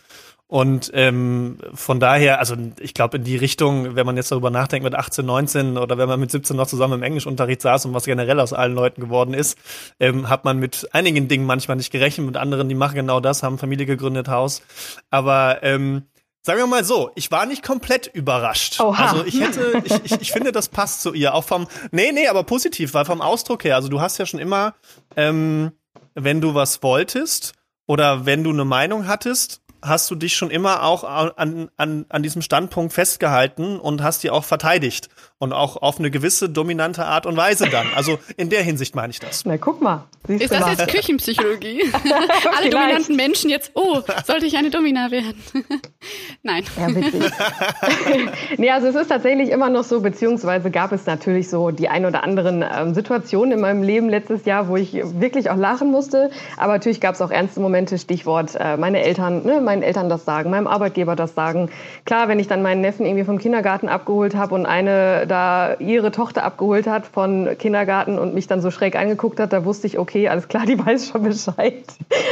Und 0.47 0.91
ähm, 0.93 1.57
von 1.73 1.99
daher, 1.99 2.37
also 2.37 2.55
ich 2.79 2.93
glaube 2.93 3.17
in 3.17 3.23
die 3.23 3.37
Richtung, 3.37 3.95
wenn 3.95 4.05
man 4.05 4.17
jetzt 4.17 4.31
darüber 4.31 4.51
nachdenkt 4.51 4.83
mit 4.83 4.93
18, 4.93 5.25
19 5.25 5.77
oder 5.79 5.97
wenn 5.97 6.07
man 6.07 6.19
mit 6.19 6.29
17 6.29 6.55
noch 6.55 6.67
zusammen 6.67 6.95
im 6.95 7.03
Englischunterricht 7.03 7.61
saß 7.61 7.85
und 7.85 7.95
was 7.95 8.05
generell 8.05 8.39
aus 8.39 8.53
allen 8.53 8.75
Leuten 8.75 9.01
geworden 9.01 9.33
ist, 9.33 9.57
ähm, 9.99 10.29
hat 10.29 10.45
man 10.45 10.59
mit 10.59 10.87
einigen 10.91 11.27
Dingen 11.27 11.47
manchmal 11.47 11.77
nicht 11.77 11.91
gerechnet, 11.91 12.27
mit 12.27 12.37
anderen, 12.37 12.69
die 12.69 12.75
machen 12.75 12.95
genau 12.95 13.19
das, 13.19 13.41
haben 13.41 13.57
Familie 13.57 13.87
gegründet, 13.87 14.27
Haus. 14.27 14.61
Aber 15.09 15.63
ähm, 15.63 16.03
Sagen 16.45 16.59
wir 16.59 16.67
mal 16.67 16.83
so, 16.83 17.09
ich 17.15 17.31
war 17.31 17.45
nicht 17.45 17.63
komplett 17.63 18.07
überrascht. 18.07 18.81
Oha. 18.81 19.11
Also 19.11 19.25
ich 19.25 19.39
hätte, 19.39 19.81
ich, 19.85 19.93
ich, 20.03 20.21
ich 20.21 20.31
finde, 20.33 20.51
das 20.51 20.67
passt 20.67 21.01
zu 21.01 21.13
ihr. 21.13 21.33
Auch 21.33 21.45
vom, 21.45 21.67
nee, 21.91 22.11
nee, 22.11 22.27
aber 22.27 22.43
positiv, 22.43 22.93
weil 22.93 23.05
vom 23.05 23.21
Ausdruck 23.21 23.63
her, 23.63 23.77
also 23.77 23.87
du 23.87 24.01
hast 24.01 24.17
ja 24.17 24.25
schon 24.25 24.41
immer, 24.41 24.75
ähm, 25.15 25.71
wenn 26.15 26.41
du 26.41 26.53
was 26.53 26.83
wolltest 26.83 27.53
oder 27.87 28.25
wenn 28.25 28.43
du 28.43 28.49
eine 28.49 28.65
Meinung 28.65 29.07
hattest, 29.07 29.61
hast 29.81 30.11
du 30.11 30.15
dich 30.15 30.35
schon 30.35 30.49
immer 30.49 30.83
auch 30.83 31.05
an, 31.05 31.69
an, 31.77 32.05
an 32.09 32.23
diesem 32.23 32.41
Standpunkt 32.41 32.93
festgehalten 32.93 33.79
und 33.79 34.03
hast 34.03 34.23
die 34.23 34.29
auch 34.29 34.43
verteidigt. 34.43 35.09
Und 35.43 35.51
auch 35.51 35.81
auf 35.81 35.99
eine 35.99 36.09
gewisse 36.09 36.47
dominante 36.47 37.03
Art 37.03 37.25
und 37.25 37.35
Weise 37.35 37.67
dann. 37.69 37.87
Also 37.97 38.17
in 38.37 38.49
der 38.49 38.63
Hinsicht 38.63 38.95
meine 38.95 39.11
ich 39.11 39.19
das. 39.19 39.43
Na, 39.43 39.57
guck 39.57 39.81
mal. 39.81 40.05
Ist 40.29 40.53
das 40.53 40.61
mal. 40.61 40.69
jetzt 40.69 40.87
Küchenpsychologie? 40.87 41.83
Alle 42.57 42.69
dominanten 42.69 43.17
Menschen 43.17 43.49
jetzt, 43.49 43.71
oh, 43.73 43.99
sollte 44.25 44.45
ich 44.45 44.55
eine 44.55 44.69
Domina 44.69 45.11
werden? 45.11 45.35
Nein. 46.43 46.63
Ja, 46.77 46.95
witzig. 46.95 47.29
nee, 48.57 48.69
also 48.71 48.87
es 48.87 48.95
ist 48.95 49.09
tatsächlich 49.09 49.49
immer 49.49 49.69
noch 49.69 49.83
so, 49.83 49.99
beziehungsweise 49.99 50.71
gab 50.71 50.93
es 50.93 51.05
natürlich 51.05 51.49
so 51.49 51.71
die 51.71 51.89
ein 51.89 52.05
oder 52.05 52.23
anderen 52.23 52.63
ähm, 52.63 52.93
Situationen 52.93 53.51
in 53.51 53.59
meinem 53.59 53.83
Leben 53.83 54.07
letztes 54.07 54.45
Jahr, 54.45 54.69
wo 54.69 54.77
ich 54.77 54.93
wirklich 54.93 55.49
auch 55.49 55.57
lachen 55.57 55.91
musste. 55.91 56.31
Aber 56.55 56.71
natürlich 56.71 57.01
gab 57.01 57.15
es 57.15 57.21
auch 57.21 57.31
ernste 57.31 57.59
Momente, 57.59 57.97
Stichwort 57.97 58.55
äh, 58.57 58.77
meine 58.77 59.03
Eltern, 59.03 59.45
ne, 59.45 59.59
meinen 59.59 59.83
Eltern 59.83 60.07
das 60.07 60.23
sagen, 60.23 60.51
meinem 60.51 60.67
Arbeitgeber 60.67 61.17
das 61.17 61.35
sagen. 61.35 61.69
Klar, 62.05 62.29
wenn 62.29 62.39
ich 62.39 62.47
dann 62.47 62.61
meinen 62.61 62.79
Neffen 62.79 63.05
irgendwie 63.05 63.25
vom 63.25 63.39
Kindergarten 63.39 63.89
abgeholt 63.89 64.37
habe 64.37 64.55
und 64.55 64.65
eine 64.65 65.27
da 65.33 65.75
ihre 65.79 66.11
Tochter 66.11 66.43
abgeholt 66.43 66.85
hat 66.85 67.07
von 67.07 67.49
Kindergarten 67.57 68.19
und 68.19 68.35
mich 68.35 68.45
dann 68.45 68.61
so 68.61 68.69
schräg 68.69 68.95
angeguckt 68.95 69.39
hat, 69.39 69.51
da 69.51 69.65
wusste 69.65 69.87
ich, 69.87 69.97
okay, 69.97 70.29
alles 70.29 70.47
klar, 70.47 70.65
die 70.67 70.77
weiß 70.77 71.09
schon 71.09 71.23
Bescheid. 71.23 71.83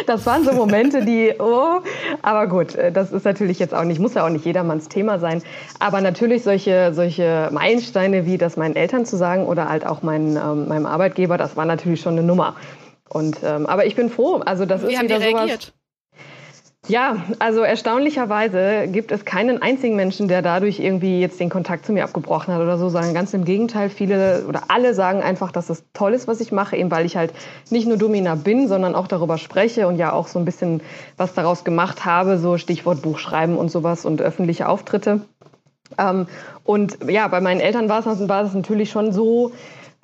Das 0.05 0.25
waren 0.27 0.43
so 0.43 0.53
Momente, 0.53 1.03
die, 1.03 1.33
oh, 1.39 1.79
aber 2.21 2.45
gut, 2.47 2.75
äh, 2.75 2.91
das 2.91 3.11
ist 3.11 3.25
natürlich 3.25 3.57
jetzt 3.57 3.73
auch 3.73 3.83
nicht, 3.83 3.99
muss 3.99 4.13
ja 4.13 4.23
auch 4.23 4.29
nicht 4.29 4.45
jedermanns 4.45 4.87
Thema 4.87 5.17
sein. 5.17 5.41
Aber 5.79 5.99
natürlich 6.01 6.43
solche, 6.43 6.93
solche 6.93 7.49
Meilensteine 7.51 8.27
wie 8.27 8.37
das 8.37 8.55
meinen 8.55 8.75
Eltern 8.75 9.05
zu 9.05 9.17
sagen 9.17 9.47
oder 9.47 9.67
halt 9.67 9.85
auch 9.85 10.03
meinen, 10.03 10.37
ähm, 10.37 10.67
meinem 10.67 10.85
Arbeitgeber, 10.85 11.39
das 11.39 11.57
war 11.57 11.65
natürlich 11.65 12.01
schon 12.01 12.13
eine 12.13 12.23
Nummer. 12.23 12.55
Und, 13.09 13.39
ähm, 13.43 13.65
aber 13.65 13.87
ich 13.87 13.95
bin 13.95 14.09
froh, 14.09 14.41
also 14.45 14.65
das 14.65 14.83
Wie 14.83 14.93
ist 14.93 14.99
haben 14.99 15.05
wieder 15.05 15.17
die 15.17 15.25
reagiert? 15.25 15.73
Ja, 16.87 17.17
also 17.37 17.61
erstaunlicherweise 17.61 18.87
gibt 18.87 19.11
es 19.11 19.23
keinen 19.23 19.61
einzigen 19.61 19.95
Menschen, 19.95 20.27
der 20.27 20.41
dadurch 20.41 20.79
irgendwie 20.79 21.21
jetzt 21.21 21.39
den 21.39 21.49
Kontakt 21.49 21.85
zu 21.85 21.93
mir 21.93 22.03
abgebrochen 22.03 22.51
hat 22.53 22.59
oder 22.59 22.79
so, 22.79 22.89
sondern 22.89 23.13
ganz 23.13 23.35
im 23.35 23.45
Gegenteil, 23.45 23.89
viele 23.89 24.45
oder 24.47 24.63
alle 24.69 24.95
sagen 24.95 25.21
einfach, 25.21 25.51
dass 25.51 25.69
es 25.69 25.83
toll 25.93 26.13
ist, 26.13 26.27
was 26.27 26.41
ich 26.41 26.51
mache, 26.51 26.75
eben 26.75 26.89
weil 26.89 27.05
ich 27.05 27.15
halt 27.15 27.33
nicht 27.69 27.87
nur 27.87 27.97
Domina 27.97 28.33
bin, 28.33 28.67
sondern 28.67 28.95
auch 28.95 29.07
darüber 29.07 29.37
spreche 29.37 29.87
und 29.87 29.97
ja 29.97 30.11
auch 30.11 30.27
so 30.27 30.39
ein 30.39 30.45
bisschen 30.45 30.81
was 31.17 31.35
daraus 31.35 31.63
gemacht 31.63 32.03
habe, 32.03 32.39
so 32.39 32.57
Stichwort 32.57 33.03
Buchschreiben 33.03 33.57
und 33.57 33.69
sowas 33.69 34.03
und 34.03 34.19
öffentliche 34.19 34.67
Auftritte. 34.67 35.21
Ähm, 35.99 36.25
und 36.63 36.97
ja, 37.07 37.27
bei 37.27 37.41
meinen 37.41 37.59
Eltern 37.59 37.89
war 37.89 37.99
es 37.99 38.53
natürlich 38.53 38.89
schon 38.89 39.13
so, 39.13 39.51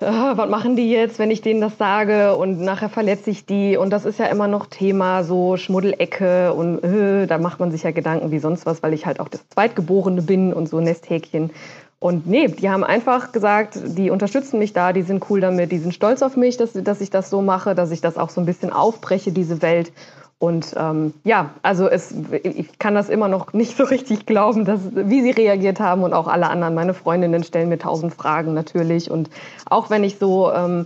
ah, 0.01 0.33
was 0.35 0.49
machen 0.49 0.75
die 0.75 0.89
jetzt, 0.89 1.19
wenn 1.19 1.31
ich 1.31 1.41
denen 1.41 1.61
das 1.61 1.77
sage 1.77 2.35
und 2.35 2.59
nachher 2.59 2.89
verletze 2.89 3.29
ich 3.29 3.45
die 3.45 3.77
und 3.77 3.89
das 3.89 4.05
ist 4.05 4.19
ja 4.19 4.25
immer 4.27 4.47
noch 4.47 4.67
Thema, 4.67 5.23
so 5.23 5.57
Schmuddelecke 5.57 6.53
und 6.53 6.83
äh, 6.83 7.27
da 7.27 7.37
macht 7.37 7.59
man 7.59 7.71
sich 7.71 7.83
ja 7.83 7.91
Gedanken 7.91 8.31
wie 8.31 8.39
sonst 8.39 8.65
was, 8.65 8.83
weil 8.83 8.93
ich 8.93 9.05
halt 9.05 9.19
auch 9.19 9.29
das 9.29 9.47
Zweitgeborene 9.49 10.21
bin 10.21 10.53
und 10.53 10.69
so 10.69 10.79
Nesthäkchen. 10.79 11.51
Und 11.99 12.27
nee, 12.27 12.47
die 12.47 12.69
haben 12.69 12.83
einfach 12.83 13.31
gesagt, 13.31 13.79
die 13.83 14.11
unterstützen 14.11 14.59
mich 14.59 14.71
da, 14.71 14.93
die 14.93 15.01
sind 15.01 15.25
cool 15.31 15.41
damit, 15.41 15.71
die 15.71 15.79
sind 15.79 15.95
stolz 15.95 16.21
auf 16.21 16.37
mich, 16.37 16.55
dass, 16.55 16.73
dass 16.73 17.01
ich 17.01 17.09
das 17.09 17.31
so 17.31 17.41
mache, 17.41 17.73
dass 17.73 17.89
ich 17.89 18.01
das 18.01 18.17
auch 18.17 18.29
so 18.29 18.39
ein 18.39 18.45
bisschen 18.45 18.71
aufbreche, 18.71 19.31
diese 19.31 19.63
Welt. 19.63 19.91
Und 20.39 20.75
ähm, 20.77 21.15
ja, 21.23 21.49
also 21.63 21.89
es, 21.89 22.13
ich 22.43 22.77
kann 22.77 22.93
das 22.93 23.09
immer 23.09 23.27
noch 23.27 23.53
nicht 23.53 23.75
so 23.75 23.83
richtig 23.83 24.27
glauben, 24.27 24.65
dass, 24.65 24.79
wie 24.93 25.23
sie 25.23 25.31
reagiert 25.31 25.79
haben 25.79 26.03
und 26.03 26.13
auch 26.13 26.27
alle 26.27 26.49
anderen. 26.49 26.75
Meine 26.75 26.93
Freundinnen 26.93 27.43
stellen 27.43 27.69
mir 27.69 27.79
tausend 27.79 28.13
Fragen 28.13 28.53
natürlich. 28.53 29.09
Und 29.09 29.31
auch 29.65 29.89
wenn 29.89 30.03
ich 30.03 30.19
so 30.19 30.51
ähm, 30.51 30.85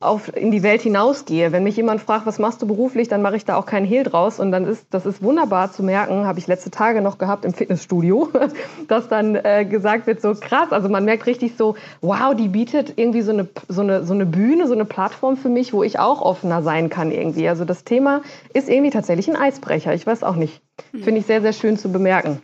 auf, 0.00 0.34
in 0.34 0.50
die 0.50 0.62
Welt 0.62 0.80
hinausgehe. 0.80 1.52
Wenn 1.52 1.62
mich 1.62 1.76
jemand 1.76 2.00
fragt, 2.00 2.24
was 2.24 2.38
machst 2.38 2.62
du 2.62 2.66
beruflich, 2.66 3.08
dann 3.08 3.20
mache 3.20 3.36
ich 3.36 3.44
da 3.44 3.56
auch 3.56 3.66
keinen 3.66 3.84
Hehl 3.84 4.02
draus. 4.02 4.40
Und 4.40 4.50
dann 4.50 4.64
ist, 4.64 4.86
das 4.90 5.04
ist 5.04 5.22
wunderbar 5.22 5.70
zu 5.72 5.82
merken, 5.82 6.26
habe 6.26 6.38
ich 6.38 6.46
letzte 6.46 6.70
Tage 6.70 7.02
noch 7.02 7.18
gehabt 7.18 7.44
im 7.44 7.52
Fitnessstudio, 7.52 8.30
dass 8.88 9.08
dann 9.08 9.36
äh, 9.36 9.66
gesagt 9.66 10.06
wird, 10.06 10.22
so 10.22 10.34
krass, 10.34 10.72
also 10.72 10.88
man 10.88 11.04
merkt 11.04 11.26
richtig 11.26 11.56
so, 11.56 11.76
wow, 12.00 12.34
die 12.34 12.48
bietet 12.48 12.94
irgendwie 12.96 13.20
so 13.20 13.32
eine, 13.32 13.48
so, 13.68 13.82
eine, 13.82 14.04
so 14.04 14.14
eine 14.14 14.24
Bühne, 14.24 14.66
so 14.66 14.74
eine 14.74 14.86
Plattform 14.86 15.36
für 15.36 15.50
mich, 15.50 15.74
wo 15.74 15.82
ich 15.82 15.98
auch 15.98 16.22
offener 16.22 16.62
sein 16.62 16.88
kann 16.88 17.12
irgendwie. 17.12 17.48
Also 17.48 17.66
das 17.66 17.84
Thema 17.84 18.22
ist 18.54 18.70
irgendwie 18.70 18.90
tatsächlich 18.90 19.28
ein 19.28 19.36
Eisbrecher. 19.36 19.92
Ich 19.92 20.06
weiß 20.06 20.22
auch 20.22 20.36
nicht. 20.36 20.62
Hm. 20.92 21.02
Finde 21.02 21.20
ich 21.20 21.26
sehr, 21.26 21.42
sehr 21.42 21.52
schön 21.52 21.76
zu 21.76 21.92
bemerken 21.92 22.40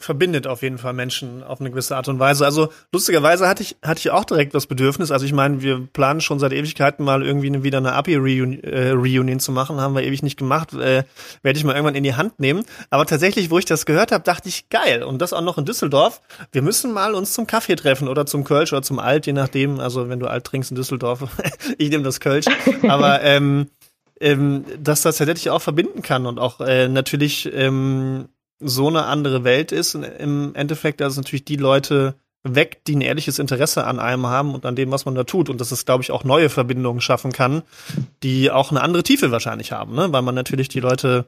verbindet 0.00 0.46
auf 0.46 0.62
jeden 0.62 0.78
Fall 0.78 0.92
Menschen 0.92 1.42
auf 1.42 1.60
eine 1.60 1.70
gewisse 1.70 1.96
Art 1.96 2.06
und 2.08 2.20
Weise. 2.20 2.44
Also 2.44 2.68
lustigerweise 2.92 3.48
hatte 3.48 3.64
ich 3.64 3.76
hatte 3.82 3.98
ich 3.98 4.10
auch 4.10 4.24
direkt 4.24 4.54
das 4.54 4.66
Bedürfnis. 4.66 5.10
Also 5.10 5.26
ich 5.26 5.32
meine, 5.32 5.60
wir 5.60 5.88
planen 5.92 6.20
schon 6.20 6.38
seit 6.38 6.52
Ewigkeiten 6.52 7.04
mal 7.04 7.24
irgendwie 7.24 7.64
wieder 7.64 7.78
eine 7.78 7.94
Abi-Reunion 7.94 8.62
äh, 8.62 8.90
Reunion 8.90 9.40
zu 9.40 9.50
machen, 9.50 9.80
haben 9.80 9.96
wir 9.96 10.04
ewig 10.04 10.22
nicht 10.22 10.38
gemacht. 10.38 10.72
Äh, 10.72 11.02
Werde 11.42 11.58
ich 11.58 11.64
mal 11.64 11.72
irgendwann 11.72 11.96
in 11.96 12.04
die 12.04 12.14
Hand 12.14 12.38
nehmen. 12.38 12.64
Aber 12.90 13.06
tatsächlich, 13.06 13.50
wo 13.50 13.58
ich 13.58 13.64
das 13.64 13.86
gehört 13.86 14.12
habe, 14.12 14.22
dachte 14.22 14.48
ich 14.48 14.68
geil 14.68 15.02
und 15.02 15.20
das 15.20 15.32
auch 15.32 15.42
noch 15.42 15.58
in 15.58 15.64
Düsseldorf. 15.64 16.20
Wir 16.52 16.62
müssen 16.62 16.92
mal 16.92 17.14
uns 17.14 17.32
zum 17.32 17.48
Kaffee 17.48 17.74
treffen 17.74 18.06
oder 18.06 18.24
zum 18.24 18.44
Kölsch 18.44 18.72
oder 18.72 18.82
zum 18.82 19.00
Alt, 19.00 19.26
je 19.26 19.32
nachdem. 19.32 19.80
Also 19.80 20.08
wenn 20.08 20.20
du 20.20 20.28
Alt 20.28 20.44
trinkst 20.44 20.70
in 20.70 20.76
Düsseldorf, 20.76 21.24
ich 21.78 21.90
nehme 21.90 22.04
das 22.04 22.20
Kölsch. 22.20 22.46
Aber 22.86 23.22
ähm, 23.22 23.66
ähm, 24.20 24.64
dass 24.80 25.02
das 25.02 25.16
tatsächlich 25.16 25.50
auch 25.50 25.62
verbinden 25.62 26.02
kann 26.02 26.26
und 26.26 26.38
auch 26.38 26.60
äh, 26.60 26.88
natürlich 26.88 27.50
ähm, 27.52 28.28
so 28.60 28.88
eine 28.88 29.04
andere 29.04 29.44
Welt 29.44 29.72
ist. 29.72 29.94
Im 29.94 30.54
Endeffekt, 30.54 31.00
dass 31.00 31.12
es 31.12 31.16
natürlich 31.16 31.44
die 31.44 31.56
Leute 31.56 32.14
weckt, 32.42 32.86
die 32.86 32.96
ein 32.96 33.00
ehrliches 33.00 33.38
Interesse 33.38 33.84
an 33.84 33.98
einem 33.98 34.26
haben 34.26 34.54
und 34.54 34.64
an 34.64 34.76
dem, 34.76 34.90
was 34.90 35.04
man 35.04 35.14
da 35.14 35.24
tut. 35.24 35.50
Und 35.50 35.60
dass 35.60 35.72
es, 35.72 35.84
glaube 35.84 36.02
ich, 36.02 36.10
auch 36.10 36.24
neue 36.24 36.48
Verbindungen 36.48 37.00
schaffen 37.00 37.32
kann, 37.32 37.62
die 38.22 38.50
auch 38.50 38.70
eine 38.70 38.80
andere 38.80 39.02
Tiefe 39.02 39.30
wahrscheinlich 39.30 39.72
haben, 39.72 39.94
ne? 39.94 40.12
weil 40.12 40.22
man 40.22 40.34
natürlich 40.34 40.68
die 40.68 40.80
Leute 40.80 41.26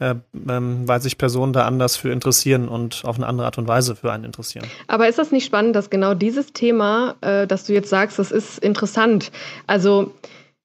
äh, 0.00 0.16
ähm, 0.48 0.88
weil 0.88 1.00
sich 1.00 1.18
Personen 1.18 1.52
da 1.52 1.66
anders 1.66 1.96
für 1.96 2.10
interessieren 2.10 2.66
und 2.66 3.04
auf 3.04 3.14
eine 3.14 3.28
andere 3.28 3.46
Art 3.46 3.58
und 3.58 3.68
Weise 3.68 3.94
für 3.94 4.10
einen 4.10 4.24
interessieren. 4.24 4.66
Aber 4.88 5.08
ist 5.08 5.18
das 5.18 5.30
nicht 5.30 5.44
spannend, 5.44 5.76
dass 5.76 5.88
genau 5.88 6.14
dieses 6.14 6.52
Thema, 6.52 7.14
äh, 7.20 7.46
dass 7.46 7.64
du 7.64 7.74
jetzt 7.74 7.90
sagst, 7.90 8.18
das 8.18 8.32
ist 8.32 8.58
interessant. 8.58 9.30
Also 9.68 10.12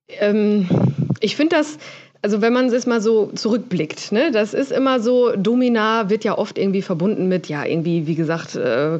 ähm, 0.07 0.67
ich 1.19 1.35
finde 1.35 1.57
das 1.57 1.77
also 2.21 2.41
wenn 2.41 2.51
man 2.51 2.67
es 2.67 2.85
mal 2.85 3.01
so 3.01 3.27
zurückblickt, 3.33 4.11
ne, 4.11 4.31
das 4.31 4.53
ist 4.53 4.71
immer 4.71 4.99
so, 4.99 5.31
Domina 5.35 6.09
wird 6.09 6.23
ja 6.23 6.37
oft 6.37 6.57
irgendwie 6.57 6.81
verbunden 6.81 7.27
mit, 7.29 7.47
ja, 7.47 7.63
irgendwie, 7.63 8.07
wie 8.07 8.15
gesagt, 8.15 8.55
äh, 8.55 8.99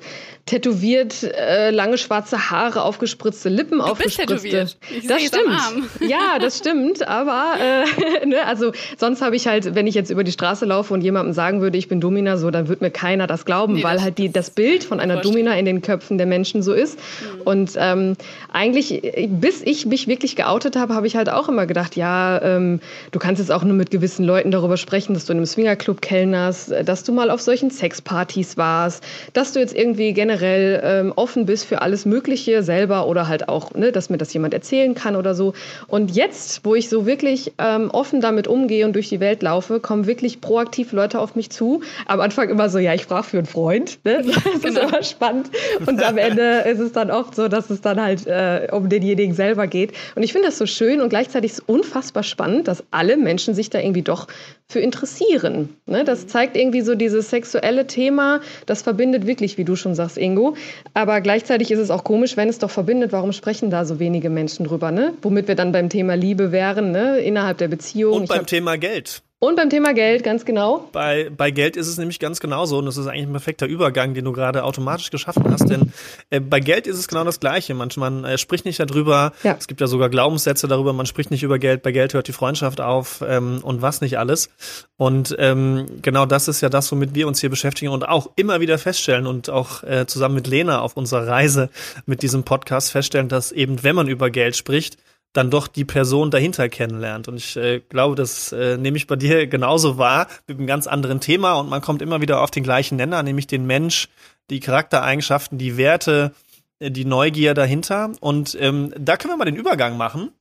tätowiert, 0.49 1.23
äh, 1.23 1.69
lange 1.69 1.99
schwarze 1.99 2.49
Haare, 2.49 2.81
aufgespritzte 2.81 3.49
Lippen, 3.49 3.77
du 3.77 3.83
aufgespritzte. 3.83 4.33
Bist 4.33 4.43
tätowiert. 4.45 4.77
Ich 4.99 5.07
das 5.07 5.23
stimmt. 5.23 5.89
Ja, 6.09 6.39
das 6.39 6.57
stimmt. 6.57 7.07
Aber 7.07 7.53
äh, 7.59 8.25
ne, 8.25 8.45
also 8.45 8.71
sonst 8.97 9.21
habe 9.21 9.35
ich 9.35 9.45
halt, 9.45 9.75
wenn 9.75 9.85
ich 9.85 9.93
jetzt 9.93 10.09
über 10.09 10.23
die 10.23 10.31
Straße 10.31 10.65
laufe 10.65 10.93
und 10.93 11.01
jemandem 11.01 11.33
sagen 11.33 11.61
würde, 11.61 11.77
ich 11.77 11.87
bin 11.87 12.01
Domina, 12.01 12.37
so, 12.37 12.49
dann 12.49 12.67
wird 12.67 12.81
mir 12.81 12.89
keiner 12.89 13.27
das 13.27 13.45
glauben, 13.45 13.75
nee, 13.75 13.83
weil 13.83 13.95
das 13.95 14.03
halt 14.03 14.17
die 14.17 14.31
das 14.31 14.49
Bild 14.49 14.83
von 14.83 14.99
einer 14.99 15.17
Domina 15.17 15.55
in 15.55 15.65
den 15.65 15.83
Köpfen 15.83 16.17
der 16.17 16.25
Menschen 16.25 16.63
so 16.63 16.73
ist. 16.73 16.97
Mhm. 16.97 17.41
Und 17.43 17.71
ähm, 17.77 18.15
eigentlich, 18.51 19.01
bis 19.27 19.61
ich 19.61 19.85
mich 19.85 20.07
wirklich 20.07 20.35
geoutet 20.35 20.75
habe, 20.75 20.95
habe 20.95 21.05
ich 21.05 21.15
halt 21.15 21.29
auch 21.29 21.47
immer 21.47 21.67
gedacht, 21.67 21.95
ja, 21.95 22.41
ähm, 22.41 22.79
du 23.11 23.19
kannst 23.19 23.39
jetzt 23.39 23.51
auch 23.51 23.63
nur 23.63 23.75
mit 23.75 23.91
gewissen 23.91 24.25
Leuten 24.25 24.49
darüber 24.49 24.77
sprechen, 24.77 25.13
dass 25.13 25.25
du 25.25 25.33
in 25.33 25.37
einem 25.37 25.45
Swingerclub 25.45 26.01
kellnerst, 26.01 26.73
dass 26.85 27.03
du 27.03 27.11
mal 27.11 27.29
auf 27.29 27.41
solchen 27.41 27.69
Sexpartys 27.69 28.57
warst, 28.57 29.03
dass 29.33 29.53
du 29.53 29.59
jetzt 29.59 29.75
irgendwie 29.75 30.13
generell 30.13 30.38
generell 30.39 30.81
ähm, 30.83 31.13
offen 31.15 31.45
bist 31.45 31.65
für 31.65 31.81
alles 31.81 32.05
Mögliche 32.05 32.63
selber 32.63 33.07
oder 33.07 33.27
halt 33.27 33.49
auch, 33.49 33.73
ne, 33.73 33.91
dass 33.91 34.09
mir 34.09 34.17
das 34.17 34.33
jemand 34.33 34.53
erzählen 34.53 34.95
kann 34.95 35.15
oder 35.15 35.35
so. 35.35 35.53
Und 35.87 36.11
jetzt, 36.11 36.61
wo 36.63 36.75
ich 36.75 36.89
so 36.89 37.05
wirklich 37.05 37.53
ähm, 37.57 37.89
offen 37.91 38.21
damit 38.21 38.47
umgehe 38.47 38.85
und 38.85 38.93
durch 38.93 39.09
die 39.09 39.19
Welt 39.19 39.43
laufe, 39.43 39.79
kommen 39.79 40.07
wirklich 40.07 40.41
proaktiv 40.41 40.91
Leute 40.91 41.19
auf 41.19 41.35
mich 41.35 41.49
zu. 41.49 41.81
Am 42.07 42.21
Anfang 42.21 42.49
immer 42.49 42.69
so, 42.69 42.79
ja, 42.79 42.93
ich 42.93 43.05
frage 43.05 43.23
für 43.23 43.37
einen 43.37 43.47
Freund. 43.47 43.99
Ne? 44.05 44.23
Das 44.49 44.61
genau. 44.61 44.81
ist 44.81 44.89
immer 44.89 45.03
spannend. 45.03 45.49
Und 45.85 46.03
am 46.03 46.17
Ende 46.17 46.63
ist 46.65 46.79
es 46.79 46.91
dann 46.91 47.11
oft 47.11 47.35
so, 47.35 47.47
dass 47.47 47.69
es 47.69 47.81
dann 47.81 48.01
halt 48.01 48.25
äh, 48.25 48.67
um 48.71 48.89
denjenigen 48.89 49.33
selber 49.33 49.67
geht. 49.67 49.91
Und 50.15 50.23
ich 50.23 50.31
finde 50.31 50.47
das 50.47 50.57
so 50.57 50.65
schön 50.65 51.01
und 51.01 51.09
gleichzeitig 51.09 51.51
ist 51.51 51.59
es 51.59 51.63
unfassbar 51.65 52.23
spannend, 52.23 52.67
dass 52.67 52.83
alle 52.91 53.17
Menschen 53.17 53.53
sich 53.53 53.69
da 53.69 53.79
irgendwie 53.79 54.01
doch 54.01 54.27
für 54.71 54.79
interessieren. 54.79 55.69
Ne? 55.87 56.03
Das 56.03 56.27
zeigt 56.27 56.55
irgendwie 56.55 56.81
so 56.81 56.93
dieses 56.93 57.31
sexuelle 57.31 57.87
Thema, 57.87 58.41
das 58.67 58.83
verbindet 58.83 59.25
wirklich, 59.25 59.57
wie 59.57 59.65
du 59.65 59.75
schon 59.75 59.95
sagst, 59.95 60.17
Ingo. 60.29 60.55
Aber 60.93 61.21
gleichzeitig 61.21 61.71
ist 61.71 61.79
es 61.79 61.91
auch 61.91 62.03
komisch, 62.03 62.37
wenn 62.37 62.49
es 62.49 62.59
doch 62.59 62.69
verbindet, 62.69 63.11
warum 63.11 63.31
sprechen 63.31 63.69
da 63.69 63.85
so 63.85 63.99
wenige 63.99 64.29
Menschen 64.29 64.65
drüber? 64.65 64.91
Ne? 64.91 65.13
Womit 65.21 65.47
wir 65.47 65.55
dann 65.55 65.71
beim 65.71 65.89
Thema 65.89 66.15
Liebe 66.15 66.51
wären, 66.51 66.91
ne? 66.91 67.19
innerhalb 67.19 67.57
der 67.57 67.67
Beziehung. 67.67 68.13
Und 68.13 68.29
beim 68.29 68.45
Thema 68.45 68.77
Geld. 68.77 69.21
Und 69.41 69.55
beim 69.55 69.69
Thema 69.69 69.93
Geld, 69.93 70.23
ganz 70.23 70.43
genau. 70.43 70.89
Bei, 70.91 71.29
bei 71.35 71.49
Geld 71.49 71.77
ist 71.77 71.87
es 71.87 71.97
nämlich 71.97 72.19
ganz 72.19 72.41
genauso 72.41 72.77
und 72.77 72.85
das 72.85 72.97
ist 72.97 73.07
eigentlich 73.07 73.27
ein 73.27 73.31
perfekter 73.31 73.67
Übergang, 73.67 74.13
den 74.13 74.25
du 74.25 74.33
gerade 74.33 74.65
automatisch 74.65 75.11
geschaffen 75.11 75.45
hast, 75.49 75.69
denn 75.69 75.93
äh, 76.29 76.41
bei 76.41 76.59
Geld 76.59 76.87
ist 76.87 76.97
es 76.97 77.07
genau 77.07 77.23
das 77.23 77.39
Gleiche. 77.39 77.73
Manchmal 77.73 78.09
man 78.09 78.25
äh, 78.25 78.37
spricht 78.37 78.65
nicht 78.65 78.79
darüber, 78.79 79.33
ja. 79.43 79.55
es 79.57 79.67
gibt 79.67 79.81
ja 79.81 79.87
sogar 79.87 80.09
Glaubenssätze 80.09 80.67
darüber, 80.67 80.93
man 80.93 81.05
spricht 81.05 81.31
nicht 81.31 81.43
über 81.43 81.59
Geld, 81.59 81.83
bei 81.83 81.91
Geld 81.91 82.13
hört 82.13 82.27
die 82.27 82.33
Freundschaft 82.33 82.81
auf 82.81 83.23
ähm, 83.25 83.59
und 83.63 83.81
was 83.81 84.01
nicht 84.01 84.17
alles. 84.17 84.49
Und 84.97 85.35
ähm, 85.39 85.85
genau 86.01 86.25
das 86.25 86.47
ist 86.47 86.61
ja 86.61 86.69
das, 86.69 86.91
womit 86.91 87.15
wir 87.15 87.27
uns 87.27 87.39
hier 87.39 87.49
beschäftigen 87.49 87.91
und 87.91 88.07
auch 88.07 88.29
immer 88.35 88.59
wieder 88.59 88.77
feststellen 88.77 89.27
und 89.27 89.49
auch 89.49 89.83
äh, 89.83 90.05
zusammen 90.07 90.35
mit 90.35 90.47
Lena 90.47 90.81
auf 90.81 90.97
unserer 90.97 91.27
Reise 91.27 91.69
mit 92.05 92.21
diesem 92.21 92.43
Podcast 92.43 92.91
feststellen, 92.91 93.29
dass 93.29 93.51
eben, 93.51 93.83
wenn 93.83 93.95
man 93.95 94.07
über 94.07 94.29
Geld 94.29 94.55
spricht, 94.55 94.97
dann 95.33 95.51
doch 95.51 95.67
die 95.67 95.85
Person 95.85 96.31
dahinter 96.31 96.69
kennenlernt. 96.69 97.27
Und 97.27 97.37
ich 97.37 97.55
äh, 97.55 97.81
glaube, 97.81 98.15
das 98.15 98.51
äh, 98.51 98.77
nehme 98.77 98.97
ich 98.97 99.07
bei 99.07 99.15
dir 99.15 99.47
genauso 99.47 99.97
wahr, 99.97 100.27
mit 100.47 100.57
einem 100.57 100.67
ganz 100.67 100.87
anderen 100.87 101.19
Thema. 101.19 101.53
Und 101.53 101.69
man 101.69 101.81
kommt 101.81 102.01
immer 102.01 102.21
wieder 102.21 102.41
auf 102.41 102.51
den 102.51 102.63
gleichen 102.63 102.95
Nenner, 102.95 103.23
nämlich 103.23 103.47
den 103.47 103.65
Mensch, 103.65 104.09
die 104.49 104.59
Charaktereigenschaften, 104.59 105.57
die 105.57 105.77
Werte, 105.77 106.33
äh, 106.79 106.91
die 106.91 107.05
Neugier 107.05 107.53
dahinter. 107.53 108.11
Und 108.19 108.57
ähm, 108.59 108.93
da 108.97 109.17
können 109.17 109.33
wir 109.33 109.37
mal 109.37 109.45
den 109.45 109.55
Übergang 109.55 109.97
machen 109.97 110.31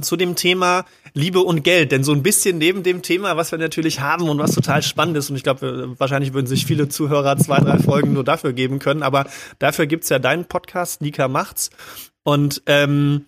zu 0.00 0.16
dem 0.16 0.36
Thema 0.36 0.84
Liebe 1.14 1.40
und 1.40 1.64
Geld. 1.64 1.90
Denn 1.90 2.04
so 2.04 2.12
ein 2.12 2.22
bisschen 2.22 2.58
neben 2.58 2.82
dem 2.82 3.02
Thema, 3.02 3.36
was 3.36 3.50
wir 3.50 3.58
natürlich 3.58 4.00
haben 4.00 4.28
und 4.28 4.38
was 4.38 4.54
total 4.54 4.82
spannend 4.82 5.16
ist, 5.16 5.30
und 5.30 5.36
ich 5.36 5.42
glaube, 5.42 5.94
wahrscheinlich 5.98 6.32
würden 6.32 6.46
sich 6.46 6.64
viele 6.64 6.88
Zuhörer 6.88 7.36
zwei, 7.38 7.58
drei 7.58 7.78
Folgen 7.78 8.12
nur 8.12 8.22
dafür 8.22 8.52
geben 8.52 8.78
können, 8.78 9.02
aber 9.02 9.26
dafür 9.58 9.86
gibt's 9.86 10.08
ja 10.08 10.18
deinen 10.18 10.44
Podcast, 10.44 11.02
Nika 11.02 11.26
macht's. 11.26 11.70
Und 12.22 12.62
ähm, 12.66 13.26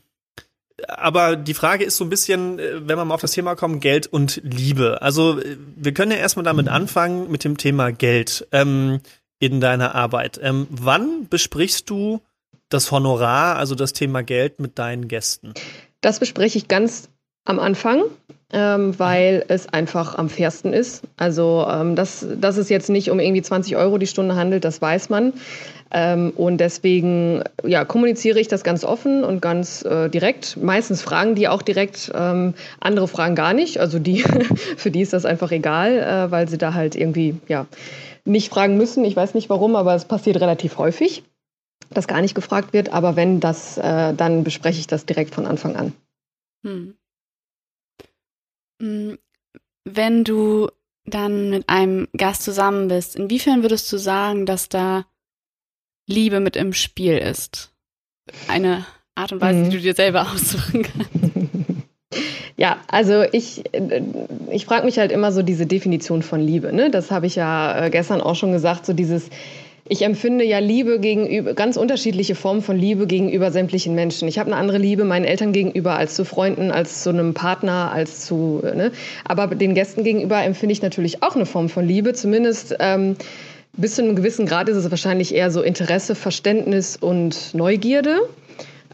aber 0.88 1.36
die 1.36 1.54
Frage 1.54 1.84
ist 1.84 1.96
so 1.96 2.04
ein 2.04 2.10
bisschen, 2.10 2.58
äh, 2.58 2.88
wenn 2.88 2.96
wir 2.96 3.04
mal 3.04 3.14
auf 3.14 3.20
das 3.20 3.32
Thema 3.32 3.54
kommen, 3.54 3.80
Geld 3.80 4.06
und 4.06 4.40
Liebe. 4.44 5.02
Also 5.02 5.38
äh, 5.40 5.56
wir 5.76 5.94
können 5.94 6.12
ja 6.12 6.18
erstmal 6.18 6.44
damit 6.44 6.68
anfangen 6.68 7.30
mit 7.30 7.44
dem 7.44 7.56
Thema 7.56 7.92
Geld 7.92 8.46
ähm, 8.52 9.00
in 9.38 9.60
deiner 9.60 9.94
Arbeit. 9.94 10.38
Ähm, 10.42 10.66
wann 10.70 11.28
besprichst 11.28 11.90
du 11.90 12.20
das 12.68 12.90
Honorar, 12.90 13.56
also 13.56 13.74
das 13.74 13.92
Thema 13.92 14.22
Geld 14.22 14.60
mit 14.60 14.78
deinen 14.78 15.08
Gästen? 15.08 15.54
Das 16.00 16.20
bespreche 16.20 16.58
ich 16.58 16.68
ganz 16.68 17.08
am 17.44 17.58
Anfang, 17.58 18.04
ähm, 18.52 18.98
weil 18.98 19.44
es 19.48 19.68
einfach 19.68 20.14
am 20.14 20.28
fairsten 20.28 20.72
ist. 20.72 21.02
Also, 21.16 21.66
ähm, 21.68 21.96
dass, 21.96 22.26
dass 22.36 22.56
es 22.56 22.68
jetzt 22.68 22.88
nicht 22.88 23.10
um 23.10 23.18
irgendwie 23.20 23.42
20 23.42 23.76
Euro 23.76 23.98
die 23.98 24.06
Stunde 24.06 24.36
handelt, 24.36 24.64
das 24.64 24.80
weiß 24.80 25.08
man. 25.08 25.32
Ähm, 25.94 26.32
und 26.36 26.56
deswegen 26.56 27.44
ja, 27.64 27.84
kommuniziere 27.84 28.40
ich 28.40 28.48
das 28.48 28.64
ganz 28.64 28.82
offen 28.82 29.24
und 29.24 29.42
ganz 29.42 29.84
äh, 29.84 30.08
direkt. 30.08 30.56
Meistens 30.56 31.02
fragen 31.02 31.34
die 31.34 31.48
auch 31.48 31.60
direkt, 31.60 32.10
ähm, 32.14 32.54
andere 32.80 33.08
fragen 33.08 33.34
gar 33.34 33.52
nicht. 33.52 33.78
Also 33.78 33.98
die, 33.98 34.22
für 34.78 34.90
die 34.90 35.02
ist 35.02 35.12
das 35.12 35.26
einfach 35.26 35.50
egal, 35.52 35.98
äh, 35.98 36.30
weil 36.30 36.48
sie 36.48 36.56
da 36.56 36.72
halt 36.72 36.96
irgendwie 36.96 37.36
ja, 37.46 37.66
nicht 38.24 38.48
fragen 38.48 38.78
müssen. 38.78 39.04
Ich 39.04 39.14
weiß 39.14 39.34
nicht 39.34 39.50
warum, 39.50 39.76
aber 39.76 39.94
es 39.94 40.06
passiert 40.06 40.40
relativ 40.40 40.78
häufig, 40.78 41.24
dass 41.90 42.08
gar 42.08 42.22
nicht 42.22 42.34
gefragt 42.34 42.72
wird. 42.72 42.94
Aber 42.94 43.14
wenn 43.16 43.40
das, 43.40 43.76
äh, 43.76 44.14
dann 44.14 44.44
bespreche 44.44 44.80
ich 44.80 44.86
das 44.86 45.04
direkt 45.04 45.34
von 45.34 45.44
Anfang 45.44 45.76
an. 45.76 45.92
Hm. 46.64 46.94
hm. 48.80 49.18
Wenn 49.84 50.24
du 50.24 50.70
dann 51.04 51.50
mit 51.50 51.68
einem 51.68 52.08
Gast 52.16 52.44
zusammen 52.44 52.88
bist, 52.88 53.16
inwiefern 53.16 53.62
würdest 53.62 53.92
du 53.92 53.98
sagen, 53.98 54.46
dass 54.46 54.68
da 54.68 55.04
Liebe 56.06 56.40
mit 56.40 56.56
im 56.56 56.72
Spiel 56.72 57.18
ist. 57.18 57.72
Eine 58.48 58.86
Art 59.14 59.32
und 59.32 59.40
Weise, 59.40 59.58
mhm. 59.58 59.70
die 59.70 59.76
du 59.76 59.82
dir 59.82 59.94
selber 59.94 60.22
aussuchen 60.32 60.82
kannst. 60.82 61.10
Ja, 62.58 62.76
also 62.86 63.24
ich, 63.32 63.64
ich 64.50 64.66
frage 64.66 64.84
mich 64.84 64.98
halt 64.98 65.10
immer 65.10 65.32
so 65.32 65.42
diese 65.42 65.66
Definition 65.66 66.22
von 66.22 66.40
Liebe. 66.40 66.72
Ne? 66.72 66.90
Das 66.90 67.10
habe 67.10 67.26
ich 67.26 67.34
ja 67.34 67.86
äh, 67.86 67.90
gestern 67.90 68.20
auch 68.20 68.36
schon 68.36 68.52
gesagt, 68.52 68.84
so 68.84 68.92
dieses, 68.92 69.30
ich 69.88 70.02
empfinde 70.02 70.44
ja 70.44 70.58
Liebe 70.58 71.00
gegenüber, 71.00 71.54
ganz 71.54 71.76
unterschiedliche 71.76 72.34
Formen 72.34 72.62
von 72.62 72.76
Liebe 72.76 73.06
gegenüber 73.06 73.50
sämtlichen 73.50 73.94
Menschen. 73.94 74.28
Ich 74.28 74.38
habe 74.38 74.52
eine 74.52 74.60
andere 74.60 74.78
Liebe 74.78 75.04
meinen 75.04 75.24
Eltern 75.24 75.52
gegenüber 75.52 75.96
als 75.96 76.14
zu 76.14 76.24
Freunden, 76.24 76.70
als 76.70 77.02
zu 77.02 77.10
einem 77.10 77.34
Partner, 77.34 77.90
als 77.92 78.24
zu, 78.24 78.60
ne? 78.62 78.92
aber 79.24 79.48
den 79.48 79.74
Gästen 79.74 80.04
gegenüber 80.04 80.42
empfinde 80.44 80.72
ich 80.72 80.82
natürlich 80.82 81.22
auch 81.22 81.34
eine 81.34 81.46
Form 81.46 81.68
von 81.68 81.86
Liebe, 81.86 82.12
zumindest 82.12 82.76
ähm, 82.78 83.16
bis 83.76 83.94
zu 83.94 84.02
einem 84.02 84.16
gewissen 84.16 84.46
Grad 84.46 84.68
ist 84.68 84.76
es 84.76 84.90
wahrscheinlich 84.90 85.34
eher 85.34 85.50
so 85.50 85.62
Interesse, 85.62 86.14
Verständnis 86.14 86.96
und 86.96 87.54
Neugierde. 87.54 88.20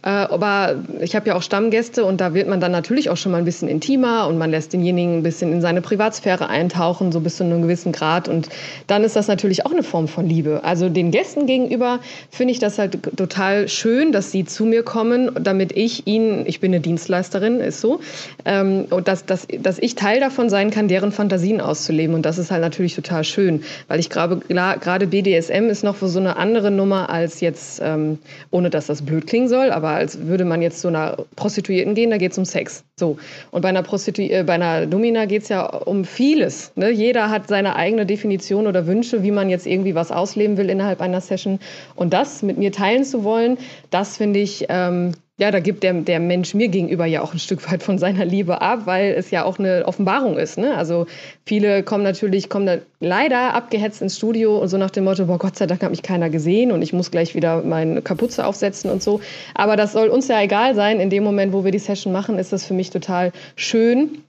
Äh, 0.02 0.08
aber 0.08 0.76
ich 1.00 1.16
habe 1.16 1.28
ja 1.28 1.34
auch 1.34 1.42
Stammgäste 1.42 2.04
und 2.04 2.20
da 2.20 2.34
wird 2.34 2.48
man 2.48 2.61
dann 2.61 2.72
natürlich 2.72 3.11
auch 3.11 3.16
schon 3.16 3.32
mal 3.32 3.38
ein 3.38 3.44
bisschen 3.44 3.68
intimer 3.68 4.26
und 4.28 4.38
man 4.38 4.50
lässt 4.50 4.72
denjenigen 4.72 5.18
ein 5.18 5.22
bisschen 5.22 5.52
in 5.52 5.61
seine 5.61 5.80
Privatsphäre 5.80 6.48
eintauchen, 6.48 7.12
so 7.12 7.20
bis 7.20 7.37
zu 7.37 7.44
einem 7.44 7.62
gewissen 7.62 7.92
Grad. 7.92 8.28
Und 8.28 8.48
dann 8.87 9.04
ist 9.04 9.16
das 9.16 9.28
natürlich 9.28 9.66
auch 9.66 9.72
eine 9.72 9.82
Form 9.82 10.08
von 10.08 10.26
Liebe. 10.28 10.61
Also 10.64 10.88
den 10.88 11.11
Gästen 11.11 11.46
gegenüber 11.46 12.00
finde 12.30 12.52
ich 12.52 12.58
das 12.58 12.78
halt 12.78 12.98
total 13.16 13.68
schön, 13.68 14.12
dass 14.12 14.30
sie 14.30 14.44
zu 14.44 14.64
mir 14.64 14.82
kommen, 14.82 15.30
damit 15.40 15.72
ich 15.72 16.06
ihnen, 16.06 16.44
ich 16.46 16.61
bin 16.61 16.72
eine 16.72 16.80
Dienstleisterin, 16.80 17.61
ist 17.61 17.80
so, 17.80 18.00
ähm, 18.44 18.87
und 18.90 19.08
dass, 19.08 19.26
dass, 19.26 19.46
dass 19.61 19.78
ich 19.78 19.94
Teil 19.94 20.20
davon 20.20 20.50
sein 20.50 20.70
kann, 20.70 20.88
deren 20.88 21.12
Fantasien 21.12 21.61
auszuleben. 21.61 22.14
Und 22.14 22.22
das 22.22 22.38
ist 22.38 22.50
halt 22.50 22.62
natürlich 22.62 22.94
total 22.94 23.24
schön, 23.24 23.62
weil 23.88 24.00
ich 24.00 24.11
glaube, 24.11 24.40
gerade 24.48 25.06
BDSM 25.06 25.64
ist 25.68 25.82
noch 25.84 25.96
so 26.00 26.18
eine 26.18 26.37
andere 26.37 26.70
Nummer 26.70 27.11
als 27.11 27.40
jetzt, 27.40 27.80
ähm, 27.84 28.18
ohne 28.50 28.70
dass 28.70 28.87
das 28.87 29.02
blöd 29.02 29.26
klingen 29.26 29.48
soll, 29.48 29.70
aber 29.70 29.88
aber 29.88 29.96
als 29.96 30.27
würde 30.27 30.44
man 30.44 30.61
jetzt 30.61 30.81
zu 30.81 30.88
einer 30.88 31.16
Prostituierten 31.37 31.94
gehen, 31.94 32.11
da 32.11 32.18
geht 32.18 32.33
es 32.33 32.38
um 32.38 32.44
Sex. 32.44 32.85
So. 32.96 33.18
Und 33.51 33.62
bei 33.62 33.70
einer, 33.70 33.83
Prostitu 33.83 34.22
äh, 34.22 34.44
bei 34.44 34.55
einer 34.55 34.87
Domina 34.87 35.24
geht 35.24 35.42
es 35.42 35.48
ja 35.48 35.64
um 35.64 36.05
vieles. 36.05 36.72
Ne? 36.77 36.90
Jeder 36.90 37.31
hat 37.31 37.48
seine 37.48 37.74
eigene 37.77 38.05
Definition 38.05 38.66
oder 38.66 38.87
Wünsche, 38.87 39.22
wie 39.22 39.31
man 39.31 39.48
jetzt 39.48 39.66
irgendwie 39.66 39.94
was 39.94 40.12
ausleben 40.12 40.59
will 40.59 40.68
innerhalb 40.68 41.01
einer 41.01 41.20
Session. 41.20 41.59
Und 41.96 42.12
das 42.12 42.42
mit 42.42 42.59
mir 42.59 42.70
teilen 42.70 43.05
zu 43.05 43.24
wollen, 43.24 43.57
das 43.90 44.18
finde 44.18 44.40
ich 44.40 44.66
ähm, 44.68 45.12
ja, 45.38 45.53
da 45.53 45.61
gibt 45.61 45.85
der, 45.85 45.94
der 45.94 46.18
Mensch 46.18 46.53
mir 46.53 46.66
gegenüber 46.66 47.07
ja 47.07 47.22
auch 47.22 47.33
ein 47.33 47.38
Stück 47.38 47.70
weit 47.70 47.85
von 47.85 47.96
seiner 47.96 48.24
Liebe 48.24 48.61
ab, 48.61 48.83
weil 48.87 49.14
es 49.14 49.31
ja 49.31 49.44
auch 49.44 49.61
eine 49.61 49.85
Offenbarung 49.87 50.37
ist. 50.37 50.59
Ne? 50.59 50.77
Also 50.77 51.07
viele 51.46 51.85
kommen 51.85 52.03
natürlich, 52.03 52.48
kommen 52.48 52.66
da 52.66 52.79
leider 52.98 53.55
abgehetzt 53.55 54.03
ins 54.03 54.16
Studio 54.16 54.59
und 54.59 54.66
so 54.66 54.79
nach 54.79 54.90
dem 54.90 55.05
Motto, 55.05 55.27
boah, 55.27 55.38
Gott 55.38 55.57
sei 55.57 55.66
Dank 55.66 55.83
hat 55.85 55.90
mich 55.90 56.03
keiner 56.03 56.29
gesehen 56.29 56.72
und 56.72 56.83
ich 56.83 56.92
muss 56.92 57.12
gleich 57.12 57.37
wieder 57.37 57.62
meine 57.62 58.03
Kapuze 58.03 58.44
aufsetzen 58.44 58.90
und 58.90 59.01
so. 59.01 59.20
Aber 59.55 59.77
das 59.77 59.92
soll 59.92 60.09
uns 60.09 60.27
ja 60.27 60.42
egal 60.42 60.74
sein. 60.74 60.98
In 60.98 61.09
dem 61.09 61.22
Moment, 61.22 61.53
wo 61.53 61.64
wir 61.64 61.70
die 61.70 61.79
Session 61.79 62.12
machen, 62.12 62.37
ist 62.40 62.53
das 62.53 62.66
für 62.66 62.74
mich 62.74 62.90
total 62.90 63.31
schön, 63.55 64.24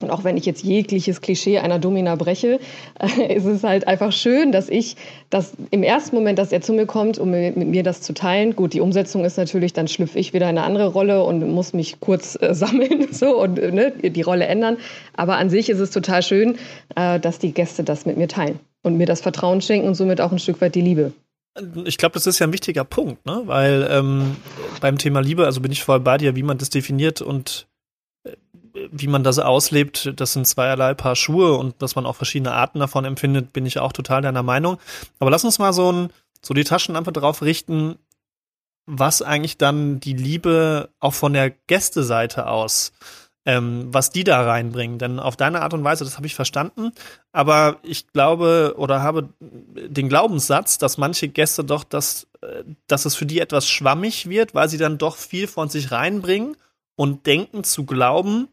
Und 0.00 0.10
auch 0.10 0.22
wenn 0.22 0.36
ich 0.36 0.46
jetzt 0.46 0.62
jegliches 0.62 1.20
Klischee 1.20 1.58
einer 1.58 1.80
Domina 1.80 2.14
breche, 2.14 2.60
äh, 3.00 3.34
ist 3.34 3.46
es 3.46 3.64
halt 3.64 3.88
einfach 3.88 4.12
schön, 4.12 4.52
dass 4.52 4.68
ich 4.68 4.96
das 5.28 5.54
im 5.72 5.82
ersten 5.82 6.14
Moment, 6.14 6.38
dass 6.38 6.52
er 6.52 6.60
zu 6.60 6.72
mir 6.72 6.86
kommt, 6.86 7.18
um 7.18 7.30
mit, 7.30 7.56
mir 7.56 7.82
das 7.82 8.00
zu 8.00 8.14
teilen. 8.14 8.54
Gut, 8.54 8.74
die 8.74 8.80
Umsetzung 8.80 9.24
ist 9.24 9.36
natürlich, 9.36 9.72
dann 9.72 9.88
schlüpfe 9.88 10.20
ich 10.20 10.32
wieder 10.32 10.48
in 10.48 10.56
eine 10.56 10.64
andere 10.64 10.86
Rolle 10.86 11.24
und 11.24 11.46
muss 11.52 11.72
mich 11.72 11.98
kurz 11.98 12.38
äh, 12.40 12.54
sammeln 12.54 13.08
so 13.12 13.40
und 13.40 13.58
äh, 13.58 13.72
ne, 13.72 13.90
die 13.90 14.22
Rolle 14.22 14.46
ändern. 14.46 14.76
Aber 15.14 15.36
an 15.36 15.50
sich 15.50 15.68
ist 15.68 15.80
es 15.80 15.90
total 15.90 16.22
schön, 16.22 16.58
äh, 16.94 17.18
dass 17.18 17.40
die 17.40 17.52
Gäste 17.52 17.82
das 17.82 18.06
mit 18.06 18.16
mir 18.16 18.28
teilen 18.28 18.60
und 18.84 18.96
mir 18.96 19.06
das 19.06 19.20
Vertrauen 19.20 19.60
schenken 19.60 19.88
und 19.88 19.94
somit 19.94 20.20
auch 20.20 20.30
ein 20.30 20.38
Stück 20.38 20.60
weit 20.60 20.76
die 20.76 20.80
Liebe. 20.80 21.12
Ich 21.84 21.98
glaube, 21.98 22.12
das 22.12 22.28
ist 22.28 22.38
ja 22.38 22.46
ein 22.46 22.52
wichtiger 22.52 22.84
Punkt, 22.84 23.26
ne? 23.26 23.42
Weil 23.46 23.88
ähm, 23.90 24.36
beim 24.80 24.96
Thema 24.96 25.20
Liebe, 25.20 25.44
also 25.44 25.60
bin 25.60 25.72
ich 25.72 25.82
voll 25.82 25.98
bei 25.98 26.16
dir, 26.16 26.36
wie 26.36 26.44
man 26.44 26.58
das 26.58 26.70
definiert 26.70 27.20
und 27.20 27.67
wie 28.90 29.06
man 29.06 29.24
das 29.24 29.38
auslebt, 29.38 30.12
das 30.16 30.32
sind 30.32 30.46
zweierlei 30.46 30.94
Paar 30.94 31.16
Schuhe 31.16 31.54
und 31.54 31.80
dass 31.82 31.96
man 31.96 32.06
auch 32.06 32.16
verschiedene 32.16 32.52
Arten 32.52 32.80
davon 32.80 33.04
empfindet, 33.04 33.52
bin 33.52 33.66
ich 33.66 33.78
auch 33.78 33.92
total 33.92 34.22
deiner 34.22 34.42
Meinung. 34.42 34.78
Aber 35.18 35.30
lass 35.30 35.44
uns 35.44 35.58
mal 35.58 35.72
so, 35.72 35.92
ein, 35.92 36.10
so 36.42 36.54
die 36.54 36.64
Taschenlampe 36.64 37.12
drauf 37.12 37.42
richten, 37.42 37.96
was 38.86 39.20
eigentlich 39.20 39.58
dann 39.58 40.00
die 40.00 40.14
Liebe 40.14 40.88
auch 40.98 41.14
von 41.14 41.34
der 41.34 41.50
Gästeseite 41.50 42.46
aus, 42.46 42.92
ähm, 43.44 43.88
was 43.92 44.10
die 44.10 44.24
da 44.24 44.42
reinbringen. 44.42 44.98
Denn 44.98 45.20
auf 45.20 45.36
deine 45.36 45.60
Art 45.60 45.74
und 45.74 45.84
Weise, 45.84 46.04
das 46.04 46.16
habe 46.16 46.26
ich 46.26 46.34
verstanden, 46.34 46.92
aber 47.30 47.76
ich 47.82 48.08
glaube 48.12 48.74
oder 48.78 49.02
habe 49.02 49.28
den 49.40 50.08
Glaubenssatz, 50.08 50.78
dass 50.78 50.96
manche 50.96 51.28
Gäste 51.28 51.64
doch, 51.64 51.84
dass, 51.84 52.26
äh, 52.40 52.64
dass 52.86 53.04
es 53.04 53.14
für 53.14 53.26
die 53.26 53.40
etwas 53.40 53.68
schwammig 53.68 54.28
wird, 54.28 54.54
weil 54.54 54.68
sie 54.68 54.78
dann 54.78 54.98
doch 54.98 55.16
viel 55.16 55.46
von 55.46 55.68
sich 55.68 55.90
reinbringen 55.90 56.56
und 56.96 57.26
denken 57.26 57.64
zu 57.64 57.84
glauben, 57.84 58.48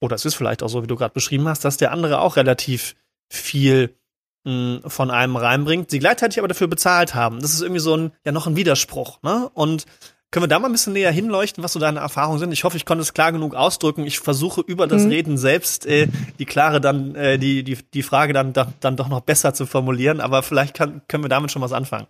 oder 0.00 0.16
es 0.16 0.24
ist 0.24 0.34
vielleicht 0.34 0.62
auch 0.62 0.68
so, 0.68 0.82
wie 0.82 0.86
du 0.86 0.96
gerade 0.96 1.14
beschrieben 1.14 1.48
hast, 1.48 1.64
dass 1.64 1.76
der 1.76 1.92
andere 1.92 2.20
auch 2.20 2.36
relativ 2.36 2.94
viel 3.28 3.96
mh, 4.44 4.80
hm, 4.82 4.90
von 4.90 5.10
einem 5.10 5.36
reinbringt, 5.36 5.90
sie 5.90 5.98
gleichzeitig 5.98 6.38
aber 6.38 6.48
dafür 6.48 6.68
bezahlt 6.68 7.14
haben. 7.14 7.40
Das 7.40 7.52
ist 7.52 7.62
irgendwie 7.62 7.80
so 7.80 7.96
ein, 7.96 8.12
ja, 8.24 8.32
noch 8.32 8.46
ein 8.46 8.56
Widerspruch, 8.56 9.22
ne? 9.22 9.50
Und 9.54 9.86
können 10.30 10.42
wir 10.42 10.48
da 10.48 10.58
mal 10.58 10.68
ein 10.68 10.72
bisschen 10.72 10.92
näher 10.92 11.10
hinleuchten, 11.10 11.64
was 11.64 11.72
so 11.72 11.80
deine 11.80 12.00
Erfahrungen 12.00 12.38
sind? 12.38 12.52
Ich 12.52 12.64
hoffe, 12.64 12.76
ich 12.76 12.84
konnte 12.84 13.00
es 13.00 13.14
klar 13.14 13.32
genug 13.32 13.54
ausdrücken. 13.54 14.04
Ich 14.04 14.20
versuche 14.20 14.60
über 14.60 14.86
das 14.86 15.04
mhm. 15.04 15.10
Reden 15.10 15.38
selbst 15.38 15.86
äh, 15.86 16.08
die 16.38 16.44
klare 16.44 16.82
dann, 16.82 17.14
äh, 17.14 17.38
die, 17.38 17.62
die, 17.62 17.78
die 17.94 18.02
Frage 18.02 18.34
dann, 18.34 18.52
dann 18.52 18.96
doch 18.96 19.08
noch 19.08 19.20
besser 19.22 19.54
zu 19.54 19.64
formulieren, 19.64 20.20
aber 20.20 20.42
vielleicht 20.42 20.74
kann, 20.74 21.00
können 21.08 21.24
wir 21.24 21.30
damit 21.30 21.50
schon 21.50 21.62
was 21.62 21.72
anfangen. 21.72 22.08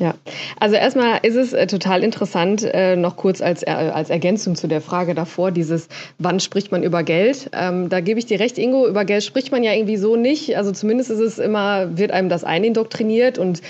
Ja, 0.00 0.14
also 0.58 0.76
erstmal 0.76 1.18
ist 1.24 1.36
es 1.36 1.52
äh, 1.52 1.66
total 1.66 2.02
interessant, 2.02 2.64
äh, 2.64 2.96
noch 2.96 3.16
kurz 3.16 3.42
als, 3.42 3.62
äh, 3.62 3.66
als 3.66 4.08
Ergänzung 4.08 4.54
zu 4.54 4.66
der 4.66 4.80
Frage 4.80 5.14
davor, 5.14 5.50
dieses, 5.50 5.88
wann 6.18 6.40
spricht 6.40 6.72
man 6.72 6.82
über 6.82 7.02
Geld? 7.02 7.50
Ähm, 7.52 7.90
da 7.90 8.00
gebe 8.00 8.18
ich 8.18 8.24
dir 8.24 8.40
recht, 8.40 8.56
Ingo, 8.56 8.88
über 8.88 9.04
Geld 9.04 9.22
spricht 9.22 9.52
man 9.52 9.62
ja 9.62 9.74
irgendwie 9.74 9.98
so 9.98 10.16
nicht. 10.16 10.56
Also 10.56 10.72
zumindest 10.72 11.10
ist 11.10 11.18
es 11.18 11.38
immer, 11.38 11.98
wird 11.98 12.12
einem 12.12 12.30
das 12.30 12.44
einindoktriniert 12.44 13.36
und 13.36 13.60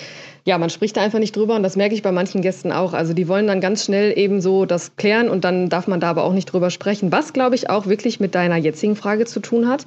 ja, 0.44 0.56
man 0.56 0.70
spricht 0.70 0.96
da 0.96 1.02
einfach 1.02 1.18
nicht 1.18 1.34
drüber 1.34 1.56
und 1.56 1.64
das 1.64 1.74
merke 1.74 1.96
ich 1.96 2.02
bei 2.02 2.12
manchen 2.12 2.42
Gästen 2.42 2.70
auch. 2.70 2.92
Also 2.92 3.12
die 3.12 3.26
wollen 3.26 3.48
dann 3.48 3.60
ganz 3.60 3.84
schnell 3.84 4.16
eben 4.16 4.40
so 4.40 4.66
das 4.66 4.94
klären 4.94 5.28
und 5.28 5.42
dann 5.42 5.68
darf 5.68 5.88
man 5.88 5.98
da 5.98 6.10
aber 6.10 6.22
auch 6.22 6.32
nicht 6.32 6.46
drüber 6.46 6.70
sprechen. 6.70 7.10
Was, 7.10 7.32
glaube 7.32 7.56
ich, 7.56 7.68
auch 7.68 7.86
wirklich 7.86 8.20
mit 8.20 8.36
deiner 8.36 8.56
jetzigen 8.56 8.94
Frage 8.94 9.26
zu 9.26 9.40
tun 9.40 9.68
hat, 9.68 9.84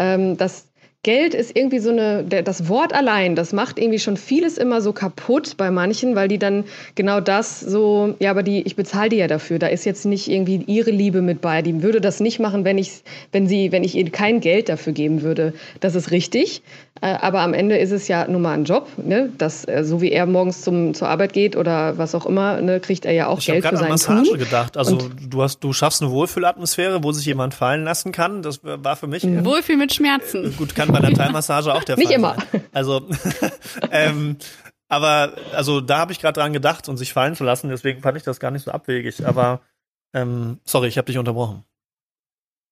ähm, 0.00 0.36
dass 0.36 0.66
Geld 1.04 1.34
ist 1.34 1.56
irgendwie 1.56 1.78
so 1.78 1.90
eine, 1.90 2.24
das 2.24 2.68
Wort 2.68 2.92
allein, 2.92 3.36
das 3.36 3.52
macht 3.52 3.78
irgendwie 3.78 4.00
schon 4.00 4.16
vieles 4.16 4.58
immer 4.58 4.80
so 4.80 4.92
kaputt 4.92 5.56
bei 5.56 5.70
manchen, 5.70 6.16
weil 6.16 6.28
die 6.28 6.38
dann 6.38 6.64
genau 6.94 7.20
das 7.20 7.60
so, 7.60 8.14
ja, 8.18 8.30
aber 8.30 8.42
die, 8.42 8.62
ich 8.62 8.74
bezahle 8.74 9.10
die 9.10 9.16
ja 9.16 9.28
dafür. 9.28 9.58
Da 9.58 9.68
ist 9.68 9.84
jetzt 9.84 10.06
nicht 10.06 10.28
irgendwie 10.28 10.64
ihre 10.66 10.90
Liebe 10.90 11.22
mit 11.22 11.40
bei. 11.40 11.62
Die 11.62 11.82
würde 11.82 12.00
das 12.00 12.20
nicht 12.20 12.40
machen, 12.40 12.64
wenn 12.64 12.78
ich, 12.78 13.02
wenn 13.30 13.46
sie, 13.46 13.70
wenn 13.70 13.84
ich 13.84 13.94
ihr 13.94 14.10
kein 14.10 14.40
Geld 14.40 14.68
dafür 14.68 14.94
geben 14.94 15.22
würde. 15.22 15.52
Das 15.80 15.94
ist 15.94 16.10
richtig. 16.10 16.62
Äh, 17.00 17.16
aber 17.20 17.40
am 17.40 17.54
Ende 17.54 17.76
ist 17.76 17.90
es 17.90 18.06
ja 18.06 18.28
nun 18.28 18.42
mal 18.42 18.52
ein 18.52 18.64
Job, 18.64 18.88
ne? 18.96 19.32
Das, 19.36 19.66
äh, 19.66 19.82
so 19.84 20.00
wie 20.00 20.12
er 20.12 20.26
morgens 20.26 20.62
zum, 20.62 20.94
zur 20.94 21.08
Arbeit 21.08 21.32
geht 21.32 21.56
oder 21.56 21.98
was 21.98 22.14
auch 22.14 22.24
immer, 22.24 22.60
ne, 22.60 22.78
kriegt 22.78 23.04
er 23.04 23.12
ja 23.12 23.26
auch 23.26 23.40
ich 23.40 23.46
Geld 23.46 23.66
für 23.66 23.76
seinen 23.76 23.94
Ich 23.96 24.06
habe 24.06 24.12
an 24.12 24.18
Massage 24.20 24.38
gedacht. 24.38 24.76
Also 24.76 24.98
du 25.28 25.42
hast, 25.42 25.58
du 25.58 25.72
schaffst 25.72 26.02
eine 26.02 26.12
Wohlfühlatmosphäre, 26.12 27.02
wo 27.02 27.10
sich 27.10 27.26
jemand 27.26 27.52
fallen 27.52 27.82
lassen 27.82 28.12
kann. 28.12 28.42
Das 28.42 28.60
war 28.62 28.94
für 28.94 29.08
mich. 29.08 29.24
Mhm. 29.24 29.44
Wohlfühl 29.44 29.76
mit 29.76 29.92
Schmerzen. 29.92 30.46
Äh, 30.46 30.50
gut, 30.50 30.76
kann 30.76 30.92
bei 30.92 30.98
einer 30.98 31.12
Teilmassage 31.12 31.74
auch 31.74 31.82
der 31.82 31.96
Fall 31.96 32.04
Nicht 32.04 32.14
immer. 32.14 32.36
Sein. 32.52 32.62
Also, 32.72 33.08
ähm, 33.90 34.36
aber 34.88 35.32
also 35.52 35.80
da 35.80 35.98
habe 35.98 36.12
ich 36.12 36.20
gerade 36.20 36.38
dran 36.38 36.52
gedacht 36.52 36.88
und 36.88 36.96
sich 36.96 37.12
fallen 37.12 37.34
zu 37.34 37.42
lassen. 37.42 37.70
Deswegen 37.70 38.02
fand 38.02 38.16
ich 38.16 38.22
das 38.22 38.38
gar 38.38 38.52
nicht 38.52 38.64
so 38.64 38.70
abwegig. 38.70 39.26
Aber 39.26 39.62
ähm, 40.12 40.60
sorry, 40.64 40.86
ich 40.86 40.96
habe 40.96 41.06
dich 41.06 41.18
unterbrochen. 41.18 41.64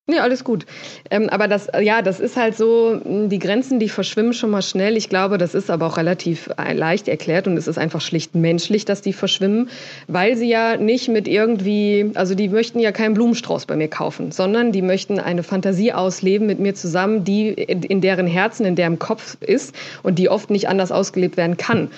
Ja, 0.09 0.21
alles 0.23 0.43
gut. 0.43 0.65
Ähm, 1.09 1.29
aber 1.29 1.47
das, 1.47 1.69
ja, 1.81 2.01
das 2.01 2.19
ist 2.19 2.35
halt 2.35 2.57
so, 2.57 2.99
die 3.05 3.39
Grenzen, 3.39 3.79
die 3.79 3.87
verschwimmen 3.87 4.33
schon 4.33 4.49
mal 4.49 4.61
schnell. 4.61 4.97
Ich 4.97 5.07
glaube, 5.07 5.37
das 5.37 5.55
ist 5.55 5.69
aber 5.71 5.85
auch 5.87 5.95
relativ 5.95 6.49
äh, 6.57 6.73
leicht 6.73 7.07
erklärt 7.07 7.47
und 7.47 7.55
es 7.55 7.67
ist 7.67 7.77
einfach 7.77 8.01
schlicht 8.01 8.35
menschlich, 8.35 8.83
dass 8.83 9.01
die 9.01 9.13
verschwimmen, 9.13 9.69
weil 10.09 10.35
sie 10.35 10.49
ja 10.49 10.75
nicht 10.75 11.07
mit 11.07 11.25
irgendwie, 11.29 12.11
also 12.15 12.35
die 12.35 12.49
möchten 12.49 12.79
ja 12.79 12.91
keinen 12.91 13.13
Blumenstrauß 13.13 13.65
bei 13.65 13.77
mir 13.77 13.87
kaufen, 13.87 14.33
sondern 14.33 14.73
die 14.73 14.81
möchten 14.81 15.19
eine 15.19 15.41
Fantasie 15.41 15.93
ausleben 15.93 16.47
mit 16.47 16.59
mir 16.59 16.75
zusammen, 16.75 17.23
die 17.23 17.47
in 17.47 18.01
deren 18.01 18.27
Herzen, 18.27 18.65
in 18.65 18.75
deren 18.75 18.99
Kopf 18.99 19.37
ist 19.39 19.73
und 20.03 20.19
die 20.19 20.27
oft 20.27 20.49
nicht 20.49 20.67
anders 20.67 20.91
ausgelebt 20.91 21.37
werden 21.37 21.55
kann. 21.55 21.89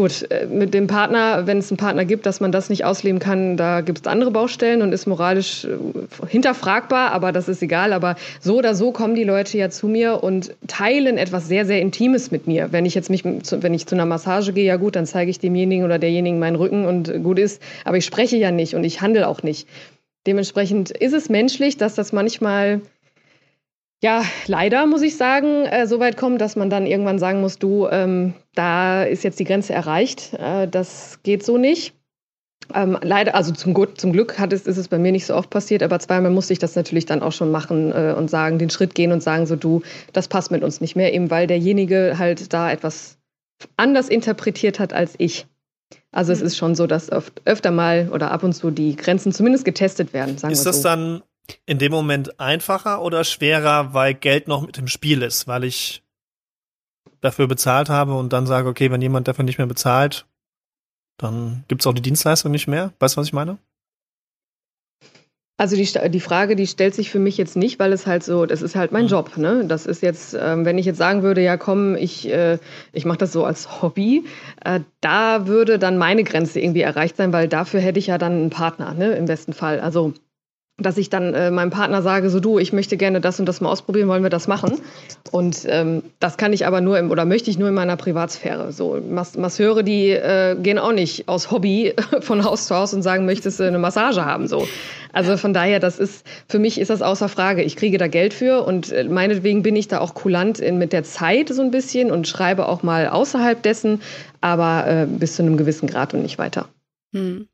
Gut, 0.00 0.30
äh, 0.30 0.46
mit 0.46 0.72
dem 0.72 0.86
Partner, 0.86 1.46
wenn 1.46 1.58
es 1.58 1.70
einen 1.70 1.76
Partner 1.76 2.06
gibt, 2.06 2.24
dass 2.24 2.40
man 2.40 2.52
das 2.52 2.70
nicht 2.70 2.86
ausleben 2.86 3.18
kann, 3.18 3.58
da 3.58 3.82
gibt 3.82 3.98
es 3.98 4.06
andere 4.06 4.30
Baustellen 4.30 4.80
und 4.80 4.94
ist 4.94 5.06
moralisch 5.06 5.66
äh, 5.66 5.76
hinterfragbar, 6.26 7.12
aber 7.12 7.32
das 7.32 7.50
ist 7.50 7.60
egal. 7.60 7.92
Aber 7.92 8.16
so 8.40 8.56
oder 8.56 8.74
so 8.74 8.92
kommen 8.92 9.14
die 9.14 9.24
Leute 9.24 9.58
ja 9.58 9.68
zu 9.68 9.88
mir 9.88 10.24
und 10.24 10.54
teilen 10.66 11.18
etwas 11.18 11.48
sehr, 11.48 11.66
sehr 11.66 11.82
Intimes 11.82 12.30
mit 12.30 12.46
mir. 12.46 12.72
Wenn 12.72 12.86
ich 12.86 12.94
jetzt 12.94 13.10
mich, 13.10 13.26
wenn 13.26 13.74
ich 13.74 13.86
zu 13.86 13.94
einer 13.94 14.06
Massage 14.06 14.54
gehe, 14.54 14.64
ja 14.64 14.76
gut, 14.76 14.96
dann 14.96 15.04
zeige 15.04 15.30
ich 15.30 15.38
demjenigen 15.38 15.84
oder 15.84 15.98
derjenigen 15.98 16.38
meinen 16.38 16.56
Rücken 16.56 16.86
und 16.86 17.22
gut 17.22 17.38
ist. 17.38 17.60
Aber 17.84 17.98
ich 17.98 18.06
spreche 18.06 18.38
ja 18.38 18.50
nicht 18.50 18.74
und 18.74 18.84
ich 18.84 19.02
handle 19.02 19.28
auch 19.28 19.42
nicht. 19.42 19.68
Dementsprechend 20.26 20.92
ist 20.92 21.12
es 21.12 21.28
menschlich, 21.28 21.76
dass 21.76 21.94
das 21.94 22.14
manchmal 22.14 22.80
ja, 24.02 24.24
leider 24.46 24.86
muss 24.86 25.02
ich 25.02 25.16
sagen, 25.16 25.66
äh, 25.66 25.86
so 25.86 26.00
weit 26.00 26.16
kommen, 26.16 26.38
dass 26.38 26.56
man 26.56 26.70
dann 26.70 26.86
irgendwann 26.86 27.18
sagen 27.18 27.40
muss, 27.40 27.58
du, 27.58 27.86
ähm, 27.88 28.34
da 28.54 29.02
ist 29.02 29.24
jetzt 29.24 29.38
die 29.38 29.44
Grenze 29.44 29.74
erreicht, 29.74 30.34
äh, 30.34 30.66
das 30.66 31.20
geht 31.22 31.44
so 31.44 31.58
nicht. 31.58 31.94
Ähm, 32.74 32.98
leider, 33.02 33.34
also 33.34 33.52
zum, 33.52 33.74
Gut, 33.74 34.00
zum 34.00 34.12
Glück 34.12 34.38
hat 34.38 34.52
es, 34.52 34.66
ist 34.66 34.76
es 34.76 34.88
bei 34.88 34.98
mir 34.98 35.12
nicht 35.12 35.26
so 35.26 35.34
oft 35.34 35.50
passiert, 35.50 35.82
aber 35.82 35.98
zweimal 35.98 36.30
musste 36.30 36.52
ich 36.52 36.58
das 36.58 36.76
natürlich 36.76 37.04
dann 37.04 37.22
auch 37.22 37.32
schon 37.32 37.50
machen 37.50 37.92
äh, 37.92 38.14
und 38.16 38.30
sagen, 38.30 38.58
den 38.58 38.70
Schritt 38.70 38.94
gehen 38.94 39.12
und 39.12 39.22
sagen, 39.22 39.46
so 39.46 39.56
du, 39.56 39.82
das 40.12 40.28
passt 40.28 40.50
mit 40.50 40.62
uns 40.62 40.80
nicht 40.80 40.96
mehr, 40.96 41.12
eben 41.12 41.30
weil 41.30 41.46
derjenige 41.46 42.14
halt 42.16 42.52
da 42.52 42.70
etwas 42.70 43.18
anders 43.76 44.08
interpretiert 44.08 44.78
hat 44.78 44.92
als 44.92 45.14
ich. 45.18 45.46
Also 46.12 46.32
es 46.32 46.40
mhm. 46.40 46.46
ist 46.46 46.56
schon 46.56 46.74
so, 46.74 46.86
dass 46.86 47.10
öf 47.10 47.32
öfter 47.44 47.70
mal 47.70 48.08
oder 48.12 48.30
ab 48.30 48.44
und 48.44 48.52
zu 48.52 48.70
die 48.70 48.96
Grenzen 48.96 49.32
zumindest 49.32 49.64
getestet 49.64 50.12
werden. 50.12 50.38
Sagen 50.38 50.52
ist 50.52 50.64
wir 50.64 50.72
so. 50.72 50.78
das 50.78 50.82
dann 50.82 51.22
in 51.66 51.78
dem 51.78 51.92
Moment 51.92 52.40
einfacher 52.40 53.02
oder 53.02 53.24
schwerer, 53.24 53.94
weil 53.94 54.14
Geld 54.14 54.48
noch 54.48 54.62
mit 54.62 54.78
im 54.78 54.88
Spiel 54.88 55.22
ist, 55.22 55.46
weil 55.46 55.64
ich 55.64 56.02
dafür 57.20 57.46
bezahlt 57.46 57.88
habe 57.88 58.14
und 58.14 58.32
dann 58.32 58.46
sage, 58.46 58.68
okay, 58.68 58.90
wenn 58.90 59.02
jemand 59.02 59.28
dafür 59.28 59.44
nicht 59.44 59.58
mehr 59.58 59.66
bezahlt, 59.66 60.26
dann 61.18 61.64
gibt 61.68 61.82
es 61.82 61.86
auch 61.86 61.92
die 61.92 62.02
Dienstleistung 62.02 62.50
nicht 62.50 62.66
mehr. 62.66 62.92
Weißt 62.98 63.16
du, 63.16 63.20
was 63.20 63.26
ich 63.26 63.32
meine? 63.32 63.58
Also 65.60 65.76
die, 65.76 65.86
die 66.08 66.20
Frage, 66.20 66.56
die 66.56 66.66
stellt 66.66 66.94
sich 66.94 67.10
für 67.10 67.18
mich 67.18 67.36
jetzt 67.36 67.54
nicht, 67.54 67.78
weil 67.78 67.92
es 67.92 68.06
halt 68.06 68.24
so, 68.24 68.46
das 68.46 68.62
ist 68.62 68.76
halt 68.76 68.92
mein 68.92 69.04
mhm. 69.04 69.10
Job. 69.10 69.36
Ne? 69.36 69.66
Das 69.66 69.84
ist 69.84 70.00
jetzt, 70.00 70.32
ähm, 70.32 70.64
wenn 70.64 70.78
ich 70.78 70.86
jetzt 70.86 70.96
sagen 70.96 71.22
würde, 71.22 71.42
ja 71.42 71.58
komm, 71.58 71.96
ich, 71.96 72.26
äh, 72.30 72.56
ich 72.94 73.04
mache 73.04 73.18
das 73.18 73.32
so 73.32 73.44
als 73.44 73.82
Hobby, 73.82 74.24
äh, 74.64 74.80
da 75.02 75.46
würde 75.46 75.78
dann 75.78 75.98
meine 75.98 76.24
Grenze 76.24 76.60
irgendwie 76.60 76.80
erreicht 76.80 77.18
sein, 77.18 77.34
weil 77.34 77.46
dafür 77.46 77.80
hätte 77.80 77.98
ich 77.98 78.06
ja 78.06 78.16
dann 78.16 78.32
einen 78.32 78.48
Partner, 78.48 78.94
ne? 78.94 79.12
im 79.12 79.26
besten 79.26 79.52
Fall. 79.52 79.80
Also 79.80 80.14
dass 80.80 80.98
ich 80.98 81.10
dann 81.10 81.34
äh, 81.34 81.50
meinem 81.50 81.70
Partner 81.70 82.02
sage, 82.02 82.30
so 82.30 82.40
du, 82.40 82.58
ich 82.58 82.72
möchte 82.72 82.96
gerne 82.96 83.20
das 83.20 83.38
und 83.38 83.46
das 83.46 83.60
mal 83.60 83.70
ausprobieren, 83.70 84.08
wollen 84.08 84.22
wir 84.22 84.30
das 84.30 84.48
machen? 84.48 84.80
Und 85.30 85.66
ähm, 85.68 86.02
das 86.18 86.36
kann 86.36 86.52
ich 86.52 86.66
aber 86.66 86.80
nur 86.80 86.98
im, 86.98 87.10
oder 87.10 87.24
möchte 87.24 87.50
ich 87.50 87.58
nur 87.58 87.68
in 87.68 87.74
meiner 87.74 87.96
Privatsphäre. 87.96 88.72
So 88.72 89.00
Mas 89.08 89.36
Masseure, 89.36 89.84
die 89.84 90.10
äh, 90.10 90.56
gehen 90.60 90.78
auch 90.78 90.92
nicht 90.92 91.28
aus 91.28 91.50
Hobby 91.50 91.94
von 92.20 92.44
Haus 92.44 92.66
zu 92.66 92.74
Haus 92.74 92.94
und 92.94 93.02
sagen, 93.02 93.26
möchtest 93.26 93.60
du 93.60 93.64
eine 93.64 93.78
Massage 93.78 94.24
haben? 94.24 94.48
So, 94.48 94.66
also 95.12 95.36
von 95.36 95.52
daher, 95.52 95.80
das 95.80 95.98
ist 95.98 96.26
für 96.48 96.58
mich 96.58 96.80
ist 96.80 96.90
das 96.90 97.02
außer 97.02 97.28
Frage. 97.28 97.62
Ich 97.62 97.76
kriege 97.76 97.98
da 97.98 98.08
Geld 98.08 98.34
für 98.34 98.64
und 98.64 98.92
äh, 98.92 99.04
meinetwegen 99.04 99.62
bin 99.62 99.76
ich 99.76 99.88
da 99.88 100.00
auch 100.00 100.14
kulant 100.14 100.58
in, 100.58 100.78
mit 100.78 100.92
der 100.92 101.04
Zeit 101.04 101.48
so 101.48 101.62
ein 101.62 101.70
bisschen 101.70 102.10
und 102.10 102.28
schreibe 102.28 102.68
auch 102.68 102.82
mal 102.82 103.08
außerhalb 103.08 103.62
dessen, 103.62 104.00
aber 104.40 104.86
äh, 104.86 105.06
bis 105.06 105.36
zu 105.36 105.42
einem 105.42 105.56
gewissen 105.56 105.88
Grad 105.88 106.14
und 106.14 106.22
nicht 106.22 106.38
weiter. 106.38 106.68
Hm. 107.12 107.46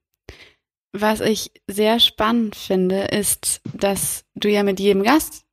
Was 0.93 1.21
ich 1.21 1.51
sehr 1.67 2.01
spannend 2.01 2.57
finde, 2.57 3.03
ist, 3.05 3.61
dass 3.75 4.25
du 4.35 4.49
ja 4.49 4.63
mit 4.63 4.81
jedem 4.81 5.03
Gast, 5.03 5.45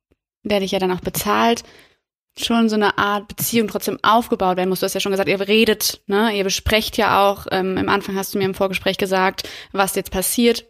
der 0.42 0.60
dich 0.60 0.72
ja 0.72 0.78
dann 0.78 0.92
auch 0.92 1.00
bezahlt, 1.00 1.64
schon 2.36 2.68
so 2.68 2.74
eine 2.74 2.98
Art 2.98 3.28
Beziehung 3.28 3.68
trotzdem 3.68 3.98
aufgebaut 4.02 4.56
werden 4.56 4.68
muss. 4.68 4.80
Du 4.80 4.86
hast 4.86 4.94
ja 4.94 5.00
schon 5.00 5.12
gesagt, 5.12 5.28
ihr 5.28 5.40
redet, 5.40 6.02
ne? 6.06 6.36
Ihr 6.36 6.44
besprecht 6.44 6.96
ja 6.96 7.30
auch, 7.30 7.46
ähm, 7.50 7.76
im 7.76 7.88
Anfang 7.88 8.16
hast 8.16 8.34
du 8.34 8.38
mir 8.38 8.44
im 8.44 8.54
Vorgespräch 8.54 8.98
gesagt, 8.98 9.48
was 9.72 9.94
jetzt 9.94 10.10
passiert. 10.10 10.66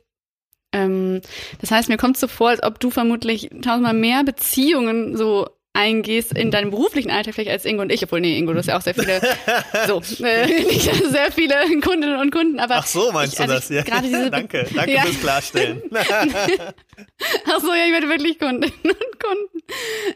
Ähm, 0.72 1.22
das 1.60 1.70
heißt, 1.70 1.88
mir 1.88 1.96
kommt 1.96 2.18
so 2.18 2.26
vor, 2.28 2.50
als 2.50 2.62
ob 2.62 2.80
du 2.80 2.90
vermutlich 2.90 3.48
tausendmal 3.62 3.94
mehr 3.94 4.24
Beziehungen 4.24 5.16
so 5.16 5.48
eingehst 5.74 6.32
in 6.32 6.50
deinem 6.50 6.70
beruflichen 6.70 7.10
Alltag 7.10 7.34
vielleicht 7.34 7.50
als 7.50 7.64
Ingo 7.64 7.82
und 7.82 7.92
ich, 7.92 8.02
obwohl 8.02 8.20
nee, 8.20 8.38
Ingo, 8.38 8.52
du 8.52 8.58
hast 8.58 8.66
ja 8.66 8.78
auch 8.78 8.82
sehr 8.82 8.94
viele, 8.94 9.20
so, 9.86 10.00
äh, 10.24 10.46
nicht 10.46 10.90
sehr 11.10 11.32
viele 11.32 11.56
Kundinnen 11.80 12.18
und 12.18 12.30
Kunden, 12.30 12.60
aber 12.60 12.76
ach 12.76 12.86
so 12.86 13.12
meinst 13.12 13.34
ich, 13.34 13.40
also 13.40 13.52
du 13.52 13.60
das? 13.60 13.68
Ja. 13.68 13.82
Gerade 13.82 14.08
diese 14.08 14.30
danke, 14.30 14.66
danke 14.74 14.92
ja. 14.92 15.02
fürs 15.02 15.20
Klarstellen. 15.20 15.82
ach 15.92 17.60
so, 17.60 17.74
ja, 17.74 17.86
ich 17.86 17.92
werde 17.92 18.08
wirklich 18.08 18.38
Kundinnen 18.38 18.72
und 18.82 19.20
Kunden. 19.20 19.58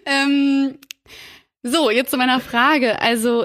Ähm, 0.06 0.78
so, 1.62 1.90
jetzt 1.90 2.10
zu 2.10 2.16
meiner 2.16 2.40
Frage. 2.40 3.00
Also 3.00 3.44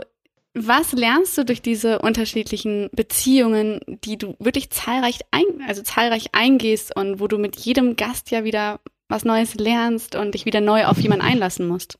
was 0.53 0.91
lernst 0.91 1.35
du 1.35 1.45
durch 1.45 1.63
diese 1.63 1.99
unterschiedlichen 1.99 2.89
Beziehungen, 2.91 3.79
die 3.87 4.19
du 4.19 4.35
wirklich 4.37 4.69
zahlreich 4.69 5.21
ein, 5.31 5.43
also 5.67 5.81
zahlreich 5.81 6.27
eingehst 6.33 6.95
und 6.95 7.19
wo 7.19 7.27
du 7.27 7.39
mit 7.39 7.55
jedem 7.55 7.95
Gast 7.95 8.29
ja 8.29 8.43
wieder 8.43 8.79
was 9.09 9.25
Neues 9.25 9.55
lernst 9.55 10.15
und 10.15 10.33
dich 10.33 10.45
wieder 10.45 10.61
neu 10.61 10.85
auf 10.85 10.99
jemanden 10.99 11.25
einlassen 11.25 11.67
musst? 11.67 11.97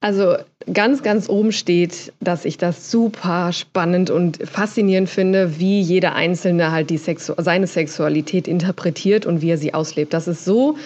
Also 0.00 0.36
ganz, 0.72 1.02
ganz 1.02 1.28
oben 1.28 1.52
steht, 1.52 2.12
dass 2.20 2.46
ich 2.46 2.56
das 2.56 2.90
super 2.90 3.52
spannend 3.52 4.08
und 4.08 4.38
faszinierend 4.48 5.10
finde, 5.10 5.58
wie 5.58 5.80
jeder 5.80 6.14
Einzelne 6.14 6.72
halt 6.72 6.88
die 6.88 6.96
Sexu 6.96 7.34
seine 7.36 7.66
Sexualität 7.66 8.48
interpretiert 8.48 9.26
und 9.26 9.42
wie 9.42 9.50
er 9.50 9.58
sie 9.58 9.74
auslebt. 9.74 10.14
Das 10.14 10.26
ist 10.26 10.44
so 10.44 10.76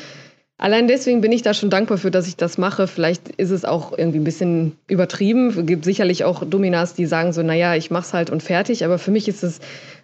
Allein 0.57 0.87
deswegen 0.87 1.21
bin 1.21 1.33
ich 1.33 1.43
da 1.43 1.53
schon 1.53 1.69
dankbar 1.69 1.99
für, 1.99 2.13
dass 2.13 2.29
ich 2.29 2.37
das 2.37 2.59
mache. 2.59 2.87
Vielleicht 2.87 3.29
ist 3.29 3.51
es 3.51 3.65
auch 3.65 3.97
irgendwie 3.97 4.19
ein 4.19 4.25
bisschen 4.25 4.79
übertrieben. 4.87 5.49
Es 5.49 5.67
gibt 5.67 5.85
sicherlich 5.85 6.25
auch 6.25 6.45
Dominas, 6.45 6.95
die 6.95 7.07
sagen 7.07 7.33
so, 7.33 7.43
naja, 7.43 7.75
ich 7.75 7.91
mach's 7.91 8.15
halt 8.15 8.31
und 8.31 8.41
fertig. 8.41 8.85
Aber 8.85 8.99
für 8.99 9.11
mich 9.11 9.27
ist 9.27 9.43
es 9.43 9.59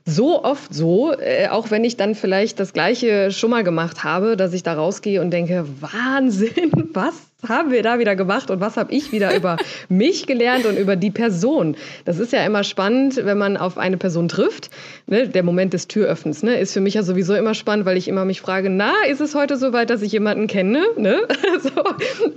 so 0.04 0.44
oft 0.44 0.74
so, 0.74 1.12
äh, 1.12 1.48
auch 1.48 1.70
wenn 1.70 1.84
ich 1.84 1.96
dann 1.96 2.14
vielleicht 2.14 2.60
das 2.60 2.72
Gleiche 2.72 3.30
schon 3.30 3.50
mal 3.50 3.64
gemacht 3.64 4.04
habe, 4.04 4.36
dass 4.36 4.52
ich 4.52 4.62
da 4.62 4.74
rausgehe 4.74 5.20
und 5.20 5.30
denke, 5.30 5.66
Wahnsinn, 5.80 6.72
was 6.92 7.14
haben 7.48 7.70
wir 7.70 7.82
da 7.82 7.98
wieder 7.98 8.16
gemacht 8.16 8.50
und 8.50 8.60
was 8.60 8.76
habe 8.76 8.92
ich 8.92 9.12
wieder 9.12 9.34
über 9.36 9.56
mich 9.88 10.26
gelernt 10.26 10.66
und 10.66 10.76
über 10.76 10.96
die 10.96 11.10
Person. 11.10 11.76
Das 12.04 12.18
ist 12.18 12.32
ja 12.32 12.44
immer 12.44 12.64
spannend, 12.64 13.16
wenn 13.16 13.38
man 13.38 13.56
auf 13.56 13.78
eine 13.78 13.96
Person 13.96 14.28
trifft. 14.28 14.70
Ne? 15.06 15.28
Der 15.28 15.42
Moment 15.42 15.72
des 15.72 15.88
Türöffnens 15.88 16.42
ne? 16.42 16.58
ist 16.58 16.72
für 16.72 16.80
mich 16.80 16.94
ja 16.94 17.02
sowieso 17.02 17.34
immer 17.34 17.54
spannend, 17.54 17.86
weil 17.86 17.96
ich 17.96 18.08
immer 18.08 18.24
mich 18.24 18.40
frage, 18.40 18.68
na, 18.70 18.92
ist 19.08 19.20
es 19.20 19.34
heute 19.34 19.56
so 19.56 19.72
weit, 19.72 19.90
dass 19.90 20.02
ich 20.02 20.12
jemanden 20.12 20.46
kenne? 20.46 20.84
Ne? 20.96 21.20
so. 21.62 21.70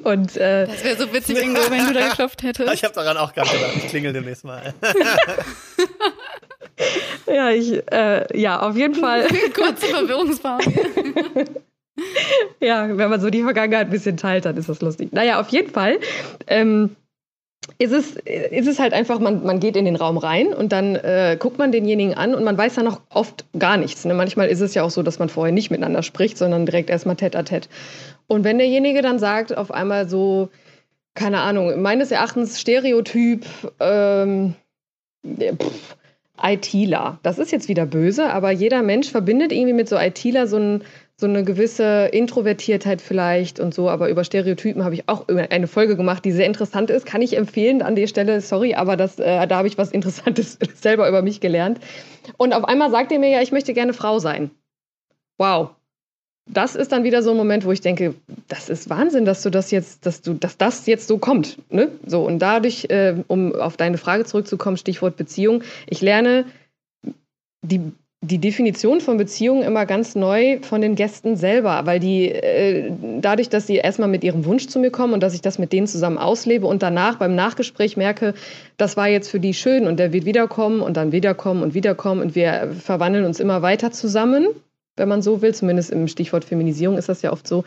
und, 0.04 0.38
äh, 0.38 0.67
das 0.67 0.84
wäre 0.84 0.97
so 0.97 1.13
witzig, 1.13 1.41
Ingo, 1.41 1.60
wenn 1.69 1.88
du 1.88 1.93
da 1.93 2.08
geklopft 2.10 2.43
hättest. 2.43 2.73
Ich 2.73 2.84
habe 2.84 2.93
daran 2.93 3.17
auch 3.17 3.34
gerade 3.34 3.49
gedacht, 3.49 3.71
ich 3.78 3.88
klingel 3.88 4.13
demnächst 4.13 4.45
mal. 4.45 4.73
ja, 7.33 7.49
ich, 7.49 7.81
äh, 7.91 8.39
ja, 8.39 8.62
auf 8.62 8.75
jeden 8.75 8.95
Fall. 8.95 9.27
Kurze 9.53 9.88
Verwirrungspause. 9.88 10.71
ja, 12.59 12.97
wenn 12.97 13.09
man 13.09 13.21
so 13.21 13.29
die 13.29 13.43
Vergangenheit 13.43 13.88
ein 13.88 13.91
bisschen 13.91 14.17
teilt, 14.17 14.45
dann 14.45 14.57
ist 14.57 14.69
das 14.69 14.81
lustig. 14.81 15.12
Naja, 15.13 15.39
auf 15.39 15.49
jeden 15.49 15.71
Fall. 15.71 15.99
Ähm, 16.47 16.95
ist 17.77 17.93
es, 17.93 18.15
ist 18.15 18.67
es 18.67 18.79
halt 18.79 18.93
einfach, 18.93 19.19
man, 19.19 19.43
man 19.45 19.59
geht 19.59 19.77
in 19.77 19.86
den 19.86 19.95
Raum 19.95 20.17
rein 20.17 20.53
und 20.53 20.73
dann 20.73 20.95
äh, 20.95 21.38
guckt 21.39 21.57
man 21.57 21.71
denjenigen 21.71 22.13
an 22.13 22.36
und 22.36 22.43
man 22.43 22.57
weiß 22.57 22.75
ja 22.75 22.83
noch 22.83 23.01
oft 23.09 23.45
gar 23.57 23.77
nichts. 23.77 24.03
Ne? 24.03 24.13
Manchmal 24.13 24.49
ist 24.49 24.59
es 24.59 24.73
ja 24.73 24.83
auch 24.83 24.89
so, 24.89 25.01
dass 25.01 25.19
man 25.19 25.29
vorher 25.29 25.53
nicht 25.53 25.71
miteinander 25.71 26.03
spricht, 26.03 26.38
sondern 26.38 26.65
direkt 26.65 26.89
erstmal 26.89 27.15
tête 27.15 27.36
à 27.36 27.43
tête. 27.43 27.69
Und 28.27 28.43
wenn 28.43 28.57
derjenige 28.57 29.01
dann 29.01 29.17
sagt, 29.17 29.55
auf 29.55 29.71
einmal 29.71 30.09
so, 30.09 30.49
keine 31.13 31.39
Ahnung, 31.39 31.81
meines 31.81 32.12
Erachtens 32.12 32.59
Stereotyp, 32.59 33.45
ähm, 33.79 34.55
pff, 35.25 35.95
ITler. 36.41 37.19
Das 37.24 37.38
ist 37.38 37.52
jetzt 37.52 37.67
wieder 37.67 37.86
böse, 37.86 38.32
aber 38.32 38.52
jeder 38.52 38.82
Mensch 38.82 39.10
verbindet 39.10 39.52
irgendwie 39.52 39.74
mit 39.74 39.88
so 39.88 39.98
ITler 39.98 40.48
so, 40.48 40.58
ein, 40.58 40.84
so 41.15 41.28
eine 41.28 41.43
gewisse 41.43 42.10
Introvertiertheit 42.12 43.02
vielleicht 43.02 43.60
und 43.60 43.74
so. 43.74 43.89
Aber 43.89 44.10
über 44.10 44.24
Stereotypen 44.24 44.84
habe 44.84 44.96
ich 44.96 45.08
auch 45.08 45.28
eine 45.28 45.67
Folge 45.67 45.96
gemacht, 45.96 46.26
die 46.26 46.32
sehr 46.32 46.48
interessant 46.48 46.89
ist. 46.89 47.06
Kann 47.06 47.22
ich 47.22 47.38
empfehlen 47.38 47.82
an 47.82 47.96
der 47.96 48.08
Stelle. 48.08 48.41
Sorry, 48.41 48.74
aber 48.74 48.98
das, 48.98 49.19
äh, 49.19 49.48
da 49.48 49.58
habe 49.58 49.67
ich 49.67 49.78
was 49.78 49.91
Interessantes 49.91 50.58
selber 50.74 51.08
über 51.08 51.22
mich 51.22 51.39
gelernt. 51.39 51.80
Und 52.38 52.54
auf 52.54 52.65
einmal 52.65 52.89
sagt 52.89 53.12
er 53.12 53.19
mir 53.19 53.30
ja, 53.30 53.41
ich 53.41 53.52
möchte 53.52 53.74
gerne 53.74 53.93
Frau 53.93 54.17
sein. 54.19 54.50
Wow, 55.38 55.72
das 56.45 56.75
ist 56.75 56.91
dann 56.91 57.03
wieder 57.03 57.23
so 57.23 57.32
ein 57.32 57.38
Moment, 57.38 57.65
wo 57.65 57.71
ich 57.71 57.82
denke, 57.82 58.15
das 58.47 58.69
ist 58.69 58.89
Wahnsinn, 58.89 59.25
dass 59.25 59.41
du 59.43 59.49
das 59.49 59.71
jetzt, 59.71 60.06
dass 60.06 60.21
du, 60.21 60.34
dass 60.34 60.58
das 60.58 60.86
jetzt 60.88 61.08
so 61.08 61.17
kommt. 61.17 61.58
Ne? 61.71 61.89
So, 62.06 62.25
und 62.25 62.39
dadurch, 62.39 62.86
äh, 62.89 63.15
um 63.27 63.56
auf 63.56 63.77
deine 63.77 63.97
Frage 63.97 64.25
zurückzukommen, 64.25 64.77
Stichwort 64.77 65.15
Beziehung, 65.15 65.63
ich 65.88 66.01
lerne 66.01 66.45
die, 67.62 67.79
die 68.19 68.39
Definition 68.39 68.99
von 68.99 69.15
Beziehung 69.15 69.63
immer 69.63 69.86
ganz 69.86 70.15
neu 70.15 70.60
von 70.62 70.82
den 70.82 70.95
Gästen 70.95 71.38
selber, 71.38 71.86
weil 71.86 72.01
die 72.01 72.29
äh, 72.29 72.91
dadurch, 73.21 73.47
dass 73.47 73.65
sie 73.65 73.77
erstmal 73.77 74.10
mit 74.10 74.25
ihrem 74.25 74.43
Wunsch 74.43 74.67
zu 74.67 74.79
mir 74.79 74.91
kommen 74.91 75.13
und 75.13 75.23
dass 75.23 75.34
ich 75.34 75.41
das 75.41 75.60
mit 75.60 75.71
denen 75.71 75.88
zusammen 75.88 76.17
auslebe 76.17 76.67
und 76.67 76.84
danach 76.84 77.15
beim 77.17 77.36
Nachgespräch 77.36 77.95
merke, 77.95 78.34
das 78.75 78.97
war 78.97 79.08
jetzt 79.08 79.29
für 79.29 79.39
die 79.39 79.53
schön 79.53 79.88
und 79.88 79.97
der 79.97 80.12
wird 80.12 80.25
wiederkommen 80.25 80.82
und 80.82 80.97
dann 80.97 81.13
wiederkommen 81.13 81.63
und 81.63 81.73
wiederkommen 81.73 82.21
und 82.21 82.36
wir 82.36 82.75
verwandeln 82.77 83.23
uns 83.23 83.39
immer 83.39 83.62
weiter 83.62 83.91
zusammen 83.91 84.47
wenn 84.95 85.10
man 85.10 85.21
so 85.21 85.41
will. 85.41 85.53
Zumindest 85.53 85.91
im 85.91 86.08
Stichwort 86.08 86.45
Feminisierung 86.45 86.97
ist 86.97 87.10
das 87.10 87.21
ja 87.21 87.32
oft 87.32 87.47
so. 87.47 87.63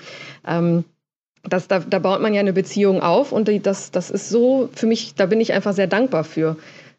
Ähm, 0.47 0.85
das, 1.49 1.69
da, 1.69 1.79
da 1.79 1.99
baut 1.99 2.21
man 2.21 2.35
ja 2.35 2.41
eine 2.41 2.53
Beziehung 2.53 3.03
auf 3.03 3.33
und 3.33 3.49
das, 3.67 3.91
das 3.91 4.11
ist 4.11 4.29
so 4.29 4.69
für 4.75 4.87
mich, 4.87 5.15
da 5.15 5.27
bin 5.27 5.41
ich 5.41 5.53
einfach 5.53 5.75
sehr 5.75 5.87
dankbar 5.87 6.25
für. 6.25 6.57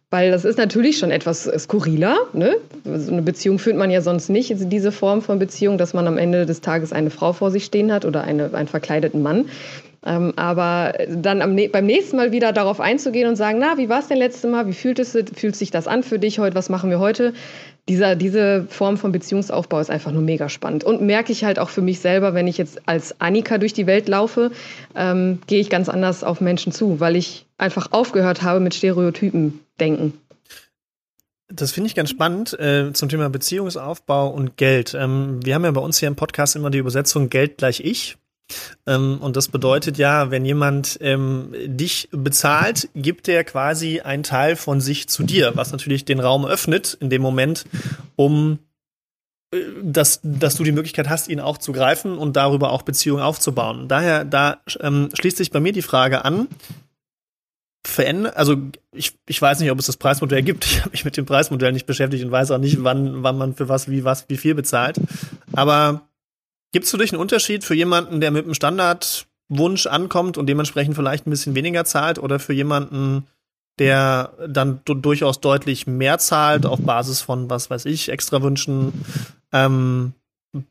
Weil 0.10 0.32
das 0.32 0.46
ist 0.46 0.58
natürlich 0.58 1.00
schon 1.00 1.12
etwas 1.12 1.44
skurriler. 1.44 2.16
Ne? 2.32 2.56
So 2.86 3.12
eine 3.12 3.22
Beziehung 3.22 3.60
führt 3.60 3.76
man 3.76 3.92
ja 3.92 4.02
sonst 4.02 4.30
nicht, 4.30 4.54
diese 4.56 4.94
Form 4.94 5.22
von 5.22 5.38
Beziehung, 5.38 5.78
dass 5.78 5.94
man 5.94 6.08
am 6.08 6.18
Ende 6.18 6.46
des 6.46 6.62
Tages 6.62 6.94
eine 6.94 7.10
Frau 7.10 7.34
vor 7.34 7.52
sich 7.52 7.66
stehen 7.66 7.92
hat 7.92 8.06
oder 8.06 8.24
eine, 8.24 8.54
einen 8.54 8.70
verkleideten 8.70 9.22
Mann. 9.22 9.50
Ähm, 10.08 10.34
aber 10.38 10.94
dann 11.10 11.42
am, 11.42 11.56
beim 11.72 11.86
nächsten 11.86 12.18
Mal 12.18 12.32
wieder 12.32 12.54
darauf 12.54 12.80
einzugehen 12.80 13.28
und 13.28 13.36
sagen, 13.36 13.60
na, 13.60 13.78
wie 13.78 13.90
war 13.90 14.00
es 14.00 14.08
denn 14.08 14.18
letztes 14.18 14.50
Mal? 14.50 14.68
Wie 14.68 14.74
fühlt, 14.74 15.00
es, 15.00 15.18
fühlt 15.36 15.56
sich 15.56 15.70
das 15.70 15.88
an 15.88 16.02
für 16.02 16.18
dich 16.18 16.40
heute? 16.40 16.56
Was 16.56 16.70
machen 16.70 16.90
wir 16.90 17.00
heute? 17.00 17.34
dieser, 17.88 18.16
diese 18.16 18.66
Form 18.70 18.98
von 18.98 19.12
Beziehungsaufbau 19.12 19.80
ist 19.80 19.90
einfach 19.90 20.12
nur 20.12 20.22
mega 20.22 20.50
spannend. 20.50 20.84
Und 20.84 21.02
merke 21.02 21.32
ich 21.32 21.44
halt 21.44 21.58
auch 21.58 21.70
für 21.70 21.82
mich 21.82 22.00
selber, 22.00 22.34
wenn 22.34 22.48
ich 22.48 22.58
jetzt 22.58 22.88
als 22.88 23.20
Annika 23.22 23.58
durch 23.58 23.74
die 23.74 23.88
Welt 23.88 24.08
laufe, 24.08 24.52
ähm, 24.96 25.40
gehe 25.48 25.62
ich 25.62 25.70
ganz 25.70 25.88
anders 25.88 26.24
auf 26.24 26.42
Menschen 26.42 26.72
zu, 26.72 27.00
weil 27.00 27.16
ich 27.16 27.46
einfach 27.58 27.92
aufgehört 27.92 28.42
habe 28.42 28.60
mit 28.60 28.74
Stereotypen 28.74 29.62
denken. 29.80 30.14
Das 31.50 31.72
finde 31.72 31.88
ich 31.88 31.96
ganz 31.96 32.10
spannend 32.10 32.60
äh, 32.60 32.92
zum 32.92 33.08
Thema 33.08 33.30
Beziehungsaufbau 33.30 34.28
und 34.28 34.58
Geld. 34.58 34.94
Ähm, 34.94 35.40
wir 35.46 35.56
haben 35.56 35.64
ja 35.64 35.72
bei 35.72 35.80
uns 35.80 35.98
hier 35.98 36.10
im 36.10 36.18
Podcast 36.18 36.58
immer 36.58 36.70
die 36.70 36.80
Übersetzung 36.80 37.30
Geld 37.30 37.58
gleich 37.58 37.80
ich. 37.80 38.18
Ähm, 38.86 39.20
und 39.20 39.36
das 39.36 39.50
bedeutet 39.50 39.98
ja, 39.98 40.32
wenn 40.32 40.46
jemand 40.46 40.98
ähm, 41.02 41.54
dich 41.66 42.10
bezahlt, 42.12 42.90
gibt 42.96 43.28
er 43.28 43.44
quasi 43.44 44.02
einen 44.02 44.24
Teil 44.24 44.56
von 44.56 44.82
sich 44.82 45.10
zu 45.10 45.24
dir, 45.24 45.54
was 45.56 45.72
natürlich 45.72 46.06
den 46.06 46.20
Raum 46.20 46.46
öffnet 46.46 46.98
in 47.00 47.10
dem 47.10 47.22
Moment, 47.22 47.66
um 48.16 48.60
äh, 49.54 49.58
dass, 49.82 50.20
dass 50.24 50.56
du 50.56 50.64
die 50.64 50.72
Möglichkeit 50.72 51.10
hast, 51.10 51.28
ihn 51.28 51.40
auch 51.40 51.58
zu 51.58 51.72
greifen 51.72 52.18
und 52.18 52.36
darüber 52.36 52.72
auch 52.72 52.82
Beziehungen 52.82 53.22
aufzubauen. 53.22 53.88
Daher, 53.88 54.26
da 54.26 54.62
ähm, 54.80 55.10
schließt 55.14 55.38
sich 55.38 55.52
bei 55.52 55.60
mir 55.60 55.74
die 55.74 55.82
Frage 55.82 56.26
an, 56.26 56.48
verändert, 57.86 58.36
also 58.36 58.58
ich, 58.92 59.14
ich 59.28 59.42
weiß 59.42 59.60
nicht, 59.60 59.72
ob 59.72 59.80
es 59.80 59.86
das 59.86 59.98
Preismodell 59.98 60.44
gibt. 60.44 60.66
Ich 60.66 60.82
habe 60.82 60.92
mich 60.92 61.06
mit 61.06 61.18
dem 61.18 61.26
Preismodell 61.26 61.72
nicht 61.72 61.86
beschäftigt 61.86 62.24
und 62.24 62.32
weiß 62.32 62.52
auch 62.52 62.58
nicht, 62.58 62.84
wann, 62.84 63.24
wann 63.24 63.38
man 63.38 63.56
für 63.56 63.70
was, 63.70 63.90
wie 63.90 64.04
was, 64.04 64.26
wie 64.28 64.38
viel 64.38 64.56
bezahlt. 64.56 64.98
Aber 65.54 66.07
Gibt 66.78 66.86
es 66.86 66.92
für 66.92 67.00
dich 67.00 67.12
einen 67.12 67.20
Unterschied 67.20 67.64
für 67.64 67.74
jemanden, 67.74 68.22
der 68.22 68.30
mit 68.30 68.46
einem 68.46 68.54
Standardwunsch 68.54 69.88
ankommt 69.88 70.38
und 70.38 70.46
dementsprechend 70.46 70.96
vielleicht 70.96 71.26
ein 71.26 71.32
bisschen 71.32 71.56
weniger 71.56 71.86
zahlt 71.86 72.20
oder 72.20 72.38
für 72.38 72.54
jemanden, 72.54 73.26
der 73.80 74.34
dann 74.48 74.82
durchaus 74.86 75.42
deutlich 75.42 75.88
mehr 75.88 76.20
zahlt 76.20 76.68
auf 76.68 76.80
Basis 76.80 77.20
von, 77.22 77.50
was 77.50 77.72
weiß 77.72 77.86
ich, 77.86 78.10
Extrawünschen? 78.10 78.94
Ähm, 79.52 80.14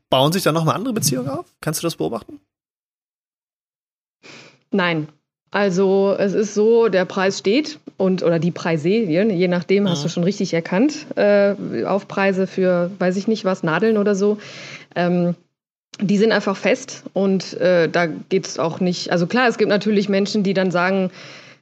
bauen 0.09 0.31
sich 0.31 0.43
da 0.43 0.53
nochmal 0.53 0.75
andere 0.75 0.93
Beziehungen 0.93 1.27
auf? 1.27 1.45
Kannst 1.59 1.83
du 1.83 1.87
das 1.87 1.97
beobachten? 1.97 2.39
Nein. 4.71 5.09
Also 5.51 6.15
es 6.17 6.33
ist 6.33 6.53
so, 6.53 6.87
der 6.87 7.03
Preis 7.03 7.39
steht 7.39 7.81
und 7.97 8.23
oder 8.23 8.39
die 8.39 8.51
Preise, 8.51 8.87
je 8.87 9.47
nachdem 9.49 9.83
mhm. 9.83 9.89
hast 9.89 10.05
du 10.05 10.09
schon 10.09 10.23
richtig 10.23 10.53
erkannt, 10.53 11.05
äh, 11.17 11.83
Aufpreise 11.83 12.47
für, 12.47 12.91
weiß 12.97 13.17
ich 13.17 13.27
nicht 13.27 13.43
was, 13.43 13.61
Nadeln 13.61 13.97
oder 13.97 14.15
so. 14.15 14.37
Ähm, 14.95 15.35
die 15.99 16.17
sind 16.17 16.31
einfach 16.31 16.55
fest 16.55 17.03
und 17.13 17.53
äh, 17.59 17.89
da 17.89 18.05
geht 18.05 18.47
es 18.47 18.59
auch 18.59 18.79
nicht. 18.79 19.11
Also 19.11 19.27
klar, 19.27 19.47
es 19.47 19.57
gibt 19.57 19.69
natürlich 19.69 20.09
Menschen, 20.09 20.43
die 20.43 20.53
dann 20.53 20.71
sagen, 20.71 21.11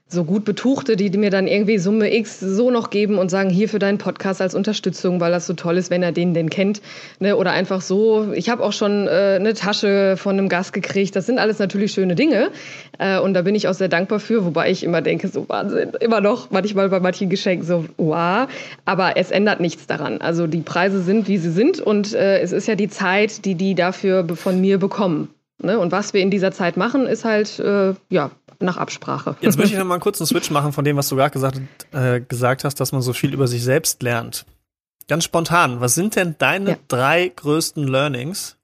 so 0.07 0.23
gut 0.23 0.45
Betuchte, 0.45 0.95
die, 0.95 1.09
mir 1.17 1.31
dann 1.31 1.47
irgendwie 1.47 1.79
Summe 1.79 2.15
X 2.15 2.39
so 2.39 2.69
noch 2.69 2.91
geben 2.91 3.17
und 3.17 3.29
sagen, 3.29 3.49
hier 3.49 3.67
für 3.67 3.79
deinen 3.79 3.97
Podcast 3.97 4.39
als 4.39 4.53
Unterstützung, 4.53 5.19
weil 5.19 5.31
das 5.31 5.47
so 5.47 5.53
toll 5.53 5.77
ist, 5.77 5.89
wenn 5.89 6.03
er 6.03 6.11
den 6.11 6.35
denn 6.35 6.49
kennt. 6.51 6.81
Ne? 7.19 7.35
Oder 7.35 7.51
einfach 7.51 7.81
so, 7.81 8.31
ich 8.33 8.49
habe 8.49 8.63
auch 8.63 8.71
schon 8.71 9.07
äh, 9.07 9.37
eine 9.39 9.55
Tasche 9.55 10.15
von 10.15 10.37
einem 10.37 10.47
Gast 10.47 10.73
gekriegt. 10.73 11.15
Das 11.15 11.25
sind 11.25 11.39
alles 11.39 11.57
natürlich 11.57 11.91
schöne 11.91 12.13
Dinge. 12.13 12.51
Äh, 12.99 13.19
und 13.19 13.33
da 13.33 13.41
bin 13.41 13.55
ich 13.55 13.67
auch 13.67 13.73
sehr 13.73 13.87
dankbar 13.87 14.19
für, 14.19 14.45
wobei 14.45 14.69
ich 14.69 14.83
immer 14.83 15.01
denke, 15.01 15.27
so 15.27 15.49
Wahnsinn, 15.49 15.91
immer 15.99 16.21
noch 16.21 16.51
manchmal 16.51 16.89
bei 16.89 16.99
manchen 16.99 17.29
Geschenken 17.29 17.65
so, 17.65 17.85
wow. 17.97 18.47
Aber 18.85 19.17
es 19.17 19.31
ändert 19.31 19.59
nichts 19.59 19.87
daran. 19.87 20.21
Also 20.21 20.45
die 20.45 20.61
Preise 20.61 21.01
sind, 21.01 21.27
wie 21.27 21.39
sie 21.39 21.51
sind 21.51 21.79
und 21.79 22.13
äh, 22.13 22.39
es 22.39 22.51
ist 22.51 22.67
ja 22.67 22.75
die 22.75 22.89
Zeit, 22.89 23.43
die 23.43 23.55
die 23.55 23.73
dafür 23.73 24.27
von 24.35 24.61
mir 24.61 24.77
bekommen. 24.77 25.34
Ne? 25.61 25.79
Und 25.79 25.91
was 25.91 26.13
wir 26.13 26.21
in 26.21 26.31
dieser 26.31 26.51
Zeit 26.51 26.77
machen, 26.77 27.07
ist 27.07 27.25
halt, 27.25 27.59
äh, 27.59 27.93
ja, 28.09 28.31
nach 28.59 28.77
Absprache. 28.77 29.35
Jetzt 29.41 29.57
möchte 29.57 29.73
ich 29.73 29.79
noch 29.79 29.85
mal 29.85 29.95
einen 29.95 30.01
kurzen 30.01 30.25
Switch 30.25 30.49
machen 30.49 30.73
von 30.73 30.85
dem, 30.85 30.97
was 30.97 31.09
du 31.09 31.15
gerade 31.15 31.31
gesagt, 31.31 31.59
äh, 31.91 32.21
gesagt 32.21 32.63
hast, 32.63 32.79
dass 32.79 32.91
man 32.91 33.01
so 33.01 33.13
viel 33.13 33.33
über 33.33 33.47
sich 33.47 33.63
selbst 33.63 34.01
lernt. 34.03 34.45
Ganz 35.07 35.23
spontan, 35.23 35.81
was 35.81 35.95
sind 35.95 36.15
denn 36.15 36.35
deine 36.37 36.71
ja. 36.71 36.77
drei 36.87 37.31
größten 37.35 37.87
Learnings, 37.87 38.57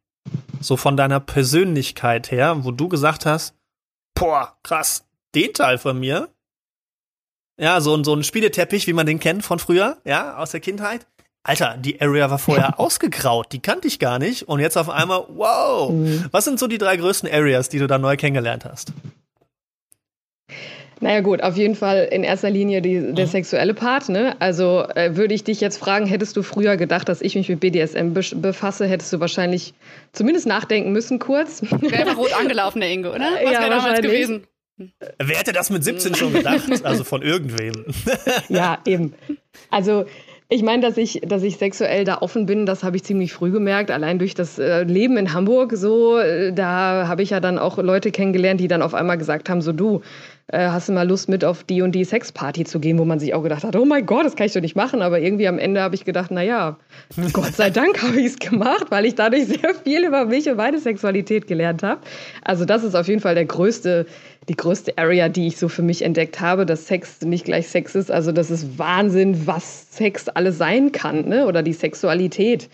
so 0.59 0.75
von 0.75 0.97
deiner 0.97 1.19
Persönlichkeit 1.19 2.31
her, 2.31 2.63
wo 2.63 2.71
du 2.71 2.87
gesagt 2.87 3.25
hast, 3.25 3.53
boah, 4.15 4.57
krass, 4.63 5.05
den 5.35 5.53
Teil 5.53 5.77
von 5.77 5.99
mir, 5.99 6.29
ja, 7.59 7.79
so, 7.79 8.03
so 8.03 8.15
ein 8.15 8.23
Spieleteppich, 8.23 8.87
wie 8.87 8.93
man 8.93 9.05
den 9.05 9.19
kennt 9.19 9.43
von 9.43 9.59
früher, 9.59 9.97
ja, 10.03 10.37
aus 10.37 10.51
der 10.51 10.61
Kindheit. 10.61 11.05
Alter, 11.43 11.75
die 11.79 11.99
Area 11.99 12.29
war 12.29 12.37
vorher 12.37 12.79
ausgegraut, 12.79 13.47
die 13.51 13.59
kannte 13.59 13.87
ich 13.87 13.97
gar 13.97 14.19
nicht. 14.19 14.47
Und 14.47 14.59
jetzt 14.59 14.77
auf 14.77 14.89
einmal, 14.89 15.23
wow. 15.29 15.91
Mhm. 15.91 16.25
Was 16.31 16.45
sind 16.45 16.59
so 16.59 16.67
die 16.67 16.77
drei 16.77 16.97
größten 16.97 17.29
Areas, 17.31 17.69
die 17.69 17.79
du 17.79 17.87
da 17.87 17.97
neu 17.97 18.15
kennengelernt 18.15 18.65
hast? 18.65 18.93
Naja 20.99 21.21
gut, 21.21 21.41
auf 21.41 21.57
jeden 21.57 21.73
Fall 21.73 22.07
in 22.11 22.23
erster 22.23 22.51
Linie 22.51 22.83
die, 22.83 23.13
der 23.13 23.25
mhm. 23.25 23.29
sexuelle 23.29 23.73
Part. 23.73 24.07
Ne? 24.09 24.35
Also 24.39 24.85
äh, 24.95 25.15
würde 25.15 25.33
ich 25.33 25.43
dich 25.43 25.59
jetzt 25.59 25.77
fragen, 25.77 26.05
hättest 26.05 26.37
du 26.37 26.43
früher 26.43 26.77
gedacht, 26.77 27.09
dass 27.09 27.21
ich 27.21 27.33
mich 27.33 27.49
mit 27.49 27.59
BDSM 27.59 28.13
be 28.13 28.21
befasse, 28.35 28.85
hättest 28.85 29.11
du 29.11 29.19
wahrscheinlich 29.19 29.73
zumindest 30.13 30.45
nachdenken 30.45 30.91
müssen 30.91 31.17
kurz. 31.17 31.63
Wäre 31.63 32.13
rot 32.13 32.33
angelaufen, 32.39 32.81
der 32.81 32.91
Inge, 32.91 33.09
oder? 33.09 33.31
Was 33.33 33.51
ja, 33.51 33.61
wäre 33.61 33.69
damals 33.71 34.01
gewesen? 34.01 34.43
Wer 34.77 35.37
hätte 35.37 35.53
das 35.53 35.71
mit 35.71 35.83
17 35.83 36.15
schon 36.15 36.33
gedacht? 36.33 36.61
Also 36.83 37.03
von 37.03 37.23
irgendwem. 37.23 37.85
ja, 38.49 38.79
eben. 38.85 39.13
Also 39.69 40.05
ich 40.53 40.63
meine, 40.63 40.81
dass 40.81 40.97
ich, 40.97 41.21
dass 41.25 41.43
ich 41.43 41.55
sexuell 41.55 42.03
da 42.03 42.17
offen 42.17 42.45
bin, 42.45 42.65
das 42.65 42.83
habe 42.83 42.97
ich 42.97 43.05
ziemlich 43.05 43.31
früh 43.31 43.51
gemerkt. 43.51 43.89
Allein 43.89 44.19
durch 44.19 44.35
das 44.35 44.59
äh, 44.59 44.83
Leben 44.83 45.15
in 45.15 45.31
Hamburg 45.33 45.71
so, 45.73 46.17
äh, 46.17 46.51
da 46.51 47.07
habe 47.07 47.23
ich 47.23 47.29
ja 47.29 47.39
dann 47.39 47.57
auch 47.57 47.77
Leute 47.77 48.11
kennengelernt, 48.11 48.59
die 48.59 48.67
dann 48.67 48.81
auf 48.81 48.93
einmal 48.93 49.17
gesagt 49.17 49.49
haben, 49.49 49.61
so 49.61 49.71
du, 49.71 50.01
äh, 50.47 50.67
hast 50.67 50.89
du 50.89 50.91
mal 50.91 51.07
Lust 51.07 51.29
mit 51.29 51.45
auf 51.45 51.63
die 51.63 51.81
und 51.81 51.93
die 51.93 52.03
Sexparty 52.03 52.65
zu 52.65 52.81
gehen, 52.81 52.99
wo 52.99 53.05
man 53.05 53.17
sich 53.17 53.33
auch 53.33 53.43
gedacht 53.43 53.63
hat, 53.63 53.77
oh 53.77 53.85
mein 53.85 54.05
Gott, 54.05 54.25
das 54.25 54.35
kann 54.35 54.45
ich 54.45 54.51
doch 54.51 54.59
nicht 54.59 54.75
machen. 54.75 55.01
Aber 55.01 55.21
irgendwie 55.21 55.47
am 55.47 55.57
Ende 55.57 55.79
habe 55.79 55.95
ich 55.95 56.03
gedacht, 56.03 56.31
na 56.31 56.41
ja, 56.43 56.75
Gott 57.31 57.55
sei 57.55 57.69
Dank 57.69 58.03
habe 58.03 58.19
ich 58.19 58.25
es 58.25 58.39
gemacht, 58.39 58.87
weil 58.89 59.05
ich 59.05 59.15
dadurch 59.15 59.45
sehr 59.47 59.73
viel 59.85 60.05
über 60.05 60.25
mich 60.25 60.49
und 60.49 60.57
meine 60.57 60.79
Sexualität 60.79 61.47
gelernt 61.47 61.81
habe. 61.81 62.01
Also 62.43 62.65
das 62.65 62.83
ist 62.83 62.95
auf 62.95 63.07
jeden 63.07 63.21
Fall 63.21 63.35
der 63.35 63.45
größte 63.45 64.05
die 64.49 64.55
größte 64.55 64.97
Area, 64.97 65.29
die 65.29 65.47
ich 65.47 65.57
so 65.57 65.69
für 65.69 65.83
mich 65.83 66.01
entdeckt 66.01 66.41
habe, 66.41 66.65
dass 66.65 66.87
Sex 66.87 67.21
nicht 67.21 67.45
gleich 67.45 67.67
Sex 67.67 67.93
ist. 67.93 68.09
Also 68.09 68.31
das 68.31 68.49
ist 68.49 68.79
Wahnsinn, 68.79 69.45
was 69.45 69.87
Sex 69.91 70.29
alles 70.29 70.57
sein 70.57 70.91
kann, 70.91 71.27
ne? 71.27 71.45
oder 71.45 71.61
die 71.61 71.73
Sexualität. 71.73 72.67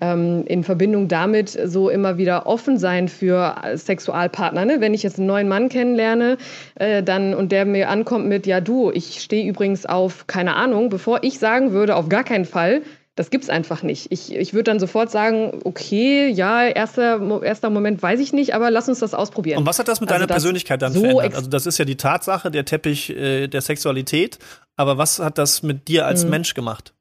Ähm, 0.00 0.42
in 0.48 0.64
Verbindung 0.64 1.06
damit 1.06 1.50
so 1.50 1.88
immer 1.88 2.18
wieder 2.18 2.46
offen 2.46 2.76
sein 2.76 3.06
für 3.06 3.54
Sexualpartner. 3.74 4.64
Ne? 4.64 4.80
Wenn 4.80 4.94
ich 4.94 5.04
jetzt 5.04 5.18
einen 5.18 5.28
neuen 5.28 5.48
Mann 5.48 5.68
kennenlerne 5.68 6.38
äh, 6.74 7.04
dann, 7.04 7.34
und 7.34 7.52
der 7.52 7.66
mir 7.66 7.88
ankommt 7.88 8.26
mit, 8.26 8.48
ja 8.48 8.60
du, 8.60 8.90
ich 8.90 9.20
stehe 9.20 9.48
übrigens 9.48 9.86
auf, 9.86 10.26
keine 10.26 10.56
Ahnung, 10.56 10.88
bevor 10.88 11.22
ich 11.22 11.38
sagen 11.38 11.70
würde, 11.70 11.94
auf 11.94 12.08
gar 12.08 12.24
keinen 12.24 12.46
Fall, 12.46 12.82
das 13.14 13.28
gibt's 13.28 13.50
einfach 13.50 13.82
nicht. 13.82 14.10
Ich, 14.10 14.34
ich 14.34 14.54
würde 14.54 14.64
dann 14.64 14.80
sofort 14.80 15.10
sagen, 15.10 15.60
okay, 15.64 16.28
ja, 16.28 16.64
erster, 16.64 17.42
erster 17.42 17.68
Moment 17.68 18.02
weiß 18.02 18.20
ich 18.20 18.32
nicht, 18.32 18.54
aber 18.54 18.70
lass 18.70 18.88
uns 18.88 19.00
das 19.00 19.12
ausprobieren. 19.12 19.58
Und 19.58 19.66
was 19.66 19.78
hat 19.78 19.88
das 19.88 20.00
mit 20.00 20.10
also 20.10 20.20
deiner 20.20 20.32
Persönlichkeit 20.32 20.80
dann 20.80 20.92
so 20.92 21.00
verändert? 21.00 21.34
Also 21.34 21.50
das 21.50 21.66
ist 21.66 21.78
ja 21.78 21.84
die 21.84 21.96
Tatsache, 21.96 22.50
der 22.50 22.64
Teppich 22.64 23.10
äh, 23.10 23.48
der 23.48 23.60
Sexualität, 23.60 24.38
aber 24.76 24.96
was 24.96 25.18
hat 25.18 25.36
das 25.36 25.62
mit 25.62 25.88
dir 25.88 26.06
als 26.06 26.24
mhm. 26.24 26.30
Mensch 26.30 26.54
gemacht? 26.54 26.94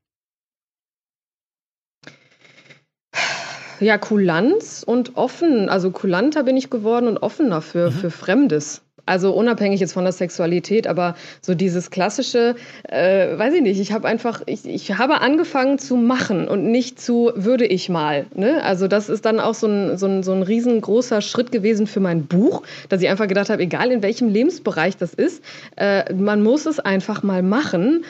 Ja, 3.80 3.98
Kulanz 3.98 4.84
und 4.86 5.18
offen. 5.18 5.68
Also 5.68 5.92
kulanter 5.92 6.44
bin 6.44 6.56
ich 6.56 6.70
geworden 6.70 7.08
und 7.08 7.18
offener 7.18 7.62
für, 7.62 7.90
mhm. 7.90 7.94
für 7.94 8.12
Fremdes. 8.12 8.84
Also 9.06 9.32
unabhängig 9.34 9.80
jetzt 9.80 9.94
von 9.94 10.04
der 10.04 10.14
Sexualität, 10.14 10.88
aber 10.88 11.16
so 11.42 11.56
dieses 11.56 11.92
klassische, 11.92 12.56
äh, 12.88 13.38
weiß 13.38 13.54
ich 13.56 13.62
nicht, 13.62 13.80
ich 13.80 13.92
habe 13.92 14.08
einfach, 14.08 14.42
ich, 14.46 14.66
ich 14.66 14.98
habe 14.98 15.22
angefangen 15.22 15.80
zu 15.80 15.96
machen 15.96 16.48
und 16.48 16.72
nicht 16.72 17.02
zu 17.02 17.32
würde 17.36 17.66
ich 17.66 17.90
mal. 17.90 18.26
Ne? 18.36 18.64
Also 18.64 18.88
das 18.88 19.10
ist 19.10 19.26
dann 19.26 19.40
auch 19.40 19.56
so 19.56 19.68
ein, 19.68 19.98
so, 19.98 20.06
ein, 20.06 20.24
so 20.24 20.32
ein 20.34 20.44
riesengroßer 20.44 21.22
Schritt 21.22 21.52
gewesen 21.52 21.88
für 21.88 22.00
mein 22.00 22.26
Buch, 22.26 22.64
dass 22.90 23.02
ich 23.02 23.10
einfach 23.10 23.28
gedacht 23.28 23.50
habe, 23.50 23.62
egal 23.64 23.92
in 23.92 24.04
welchem 24.04 24.30
Lebensbereich 24.30 24.98
das 24.98 25.14
ist, 25.14 25.44
äh, 25.78 26.14
man 26.14 26.44
muss 26.44 26.66
es 26.66 26.80
einfach 26.80 27.24
mal 27.24 27.44
machen. 27.44 28.06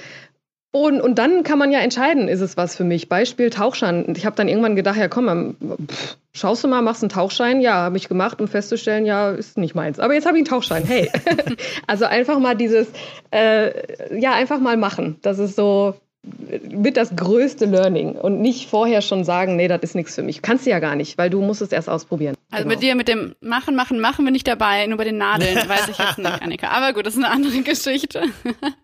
Und, 0.74 1.02
und 1.02 1.16
dann 1.20 1.44
kann 1.44 1.60
man 1.60 1.72
ja 1.72 1.80
entscheiden, 1.80 2.30
ist 2.30 2.40
es 2.40 2.56
was 2.56 2.78
für 2.78 2.86
mich. 2.86 3.10
Beispiel 3.10 3.50
Tauchschein. 3.50 4.14
Ich 4.16 4.26
habe 4.26 4.38
dann 4.38 4.48
irgendwann 4.48 4.78
gedacht, 4.78 4.98
ja 4.98 5.10
komm, 5.10 5.58
pff, 5.90 6.18
schaust 6.34 6.64
du 6.64 6.70
mal, 6.70 6.82
machst 6.82 7.04
einen 7.04 7.10
Tauchschein. 7.10 7.60
Ja, 7.60 7.74
habe 7.74 7.98
ich 7.98 8.08
gemacht, 8.08 8.40
um 8.40 8.48
festzustellen, 8.48 9.06
ja, 9.06 9.32
ist 9.32 9.58
nicht 9.58 9.76
meins. 9.76 10.00
Aber 10.00 10.14
jetzt 10.14 10.26
habe 10.26 10.38
ich 10.38 10.42
einen 10.42 10.50
Tauchschein. 10.50 10.86
Hey. 10.86 11.12
also 11.88 12.06
einfach 12.06 12.40
mal 12.40 12.56
dieses, 12.56 12.88
äh, 13.32 14.18
ja, 14.18 14.32
einfach 14.34 14.62
mal 14.62 14.78
machen. 14.78 15.18
Das 15.22 15.40
ist 15.40 15.58
so, 15.58 15.96
mit 16.24 16.98
das 16.98 17.16
größte 17.16 17.66
Learning 17.66 18.12
und 18.12 18.42
nicht 18.42 18.70
vorher 18.70 19.02
schon 19.02 19.24
sagen, 19.24 19.56
nee, 19.56 19.68
das 19.68 19.82
ist 19.82 19.96
nichts 19.96 20.14
für 20.14 20.22
mich. 20.22 20.44
Kannst 20.44 20.68
du 20.68 20.70
ja 20.70 20.80
gar 20.80 20.96
nicht, 20.96 21.18
weil 21.18 21.32
du 21.32 21.42
musst 21.42 21.64
es 21.64 21.72
erst 21.72 21.90
ausprobieren. 21.90 22.36
Also 22.52 22.66
genau. 22.66 22.76
mit 22.76 22.84
dir, 22.84 22.96
mit 22.96 23.08
dem 23.08 23.36
Machen, 23.42 23.76
Machen, 23.76 24.00
Machen 24.00 24.26
bin 24.26 24.36
ich 24.36 24.44
dabei, 24.44 24.86
nur 24.86 24.98
bei 24.98 25.04
den 25.04 25.18
Nadeln 25.18 25.56
weiß 25.68 25.90
ich 25.90 25.98
jetzt 25.98 26.20
nicht, 26.20 26.42
Annika. 26.42 26.68
Aber 26.68 26.94
gut, 26.94 27.08
das 27.08 27.16
ist 27.16 27.24
eine 27.24 27.32
andere 27.34 27.62
Geschichte. 27.64 28.24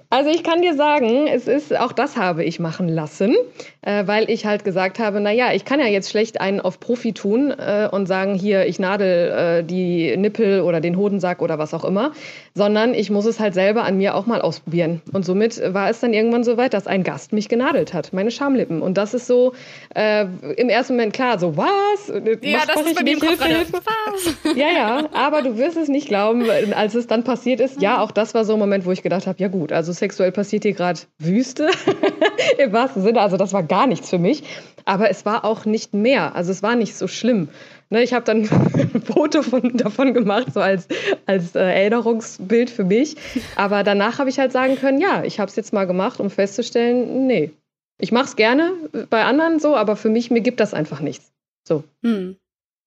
Also 0.09 0.29
ich 0.29 0.41
kann 0.41 0.61
dir 0.61 0.73
sagen, 0.73 1.27
es 1.27 1.47
ist, 1.47 1.77
auch 1.77 1.91
das 1.91 2.15
habe 2.15 2.45
ich 2.45 2.59
machen 2.59 2.87
lassen, 2.87 3.35
äh, 3.81 4.07
weil 4.07 4.31
ich 4.31 4.45
halt 4.45 4.63
gesagt 4.63 4.99
habe, 4.99 5.19
na 5.19 5.31
ja, 5.31 5.51
ich 5.51 5.65
kann 5.65 5.81
ja 5.81 5.85
jetzt 5.85 6.09
schlecht 6.09 6.39
einen 6.39 6.61
auf 6.61 6.79
Profi 6.79 7.11
tun 7.11 7.51
äh, 7.51 7.89
und 7.91 8.07
sagen, 8.07 8.33
hier, 8.33 8.65
ich 8.67 8.79
nadel 8.79 9.31
äh, 9.59 9.63
die 9.63 10.15
Nippel 10.15 10.61
oder 10.61 10.79
den 10.79 10.95
Hodensack 10.95 11.41
oder 11.41 11.59
was 11.59 11.73
auch 11.73 11.83
immer, 11.83 12.13
sondern 12.55 12.93
ich 12.93 13.09
muss 13.09 13.25
es 13.25 13.41
halt 13.41 13.53
selber 13.53 13.83
an 13.83 13.97
mir 13.97 14.15
auch 14.15 14.25
mal 14.25 14.41
ausprobieren. 14.41 15.01
Und 15.11 15.25
somit 15.25 15.61
war 15.73 15.89
es 15.89 15.99
dann 15.99 16.13
irgendwann 16.13 16.45
so 16.45 16.55
weit, 16.55 16.73
dass 16.73 16.87
ein 16.87 17.03
Gast 17.03 17.26
Gast 17.27 17.33
mich 17.33 17.49
genadelt 17.49 17.93
hat, 17.93 18.13
meine 18.13 18.31
Schamlippen. 18.31 18.81
Und 18.81 18.97
das 18.97 19.13
ist 19.13 19.27
so 19.27 19.53
äh, 19.93 20.25
im 20.55 20.69
ersten 20.69 20.93
Moment 20.93 21.13
klar, 21.13 21.39
so 21.39 21.57
was? 21.57 22.07
Ja, 22.41 22.59
Mach, 22.59 22.65
das 22.67 22.85
ist 22.85 22.95
bei 22.95 23.03
mir 23.03 23.21
was? 23.21 24.55
Ja, 24.55 24.69
ja, 24.69 25.09
aber 25.13 25.41
du 25.41 25.57
wirst 25.57 25.75
es 25.75 25.89
nicht 25.89 26.07
glauben, 26.07 26.49
als 26.73 26.95
es 26.95 27.07
dann 27.07 27.23
passiert 27.23 27.59
ist. 27.59 27.81
Ja, 27.81 28.01
auch 28.01 28.11
das 28.11 28.33
war 28.33 28.45
so 28.45 28.53
ein 28.53 28.59
Moment, 28.59 28.85
wo 28.85 28.91
ich 28.91 29.03
gedacht 29.03 29.27
habe, 29.27 29.39
ja 29.39 29.49
gut, 29.49 29.73
also 29.73 29.91
sexuell 29.91 30.31
passiert 30.31 30.63
hier 30.63 30.73
gerade 30.73 31.01
Wüste 31.19 31.69
im 32.57 32.71
wahrsten 32.71 33.03
Sinne. 33.03 33.19
Also 33.19 33.35
das 33.35 33.51
war 33.51 33.63
gar 33.63 33.87
nichts 33.87 34.09
für 34.09 34.19
mich. 34.19 34.43
Aber 34.85 35.09
es 35.09 35.25
war 35.25 35.43
auch 35.43 35.65
nicht 35.65 35.93
mehr. 35.93 36.33
Also 36.33 36.51
es 36.51 36.63
war 36.63 36.77
nicht 36.77 36.95
so 36.95 37.07
schlimm. 37.07 37.49
Ne, 37.89 38.03
ich 38.03 38.13
habe 38.13 38.25
dann 38.25 38.41
ein 38.41 39.01
Foto 39.05 39.41
von, 39.43 39.77
davon 39.77 40.13
gemacht, 40.13 40.53
so 40.53 40.59
als, 40.59 40.87
als 41.25 41.55
äh, 41.55 41.59
Erinnerungsbild 41.59 42.69
für 42.69 42.83
mich. 42.83 43.15
Aber 43.55 43.83
danach 43.83 44.19
habe 44.19 44.29
ich 44.29 44.39
halt 44.39 44.51
sagen 44.51 44.75
können, 44.75 44.99
ja, 44.99 45.23
ich 45.23 45.39
habe 45.39 45.49
es 45.49 45.55
jetzt 45.55 45.71
mal 45.71 45.85
gemacht, 45.87 46.19
um 46.19 46.29
festzustellen, 46.29 47.27
nee, 47.27 47.51
ich 47.99 48.11
mache 48.11 48.25
es 48.25 48.35
gerne 48.35 48.73
bei 49.09 49.23
anderen 49.23 49.59
so, 49.59 49.75
aber 49.75 49.95
für 49.95 50.09
mich, 50.09 50.29
mir 50.31 50.41
gibt 50.41 50.59
das 50.59 50.73
einfach 50.73 50.99
nichts. 50.99 51.31
So. 51.67 51.83
Hm. 52.03 52.35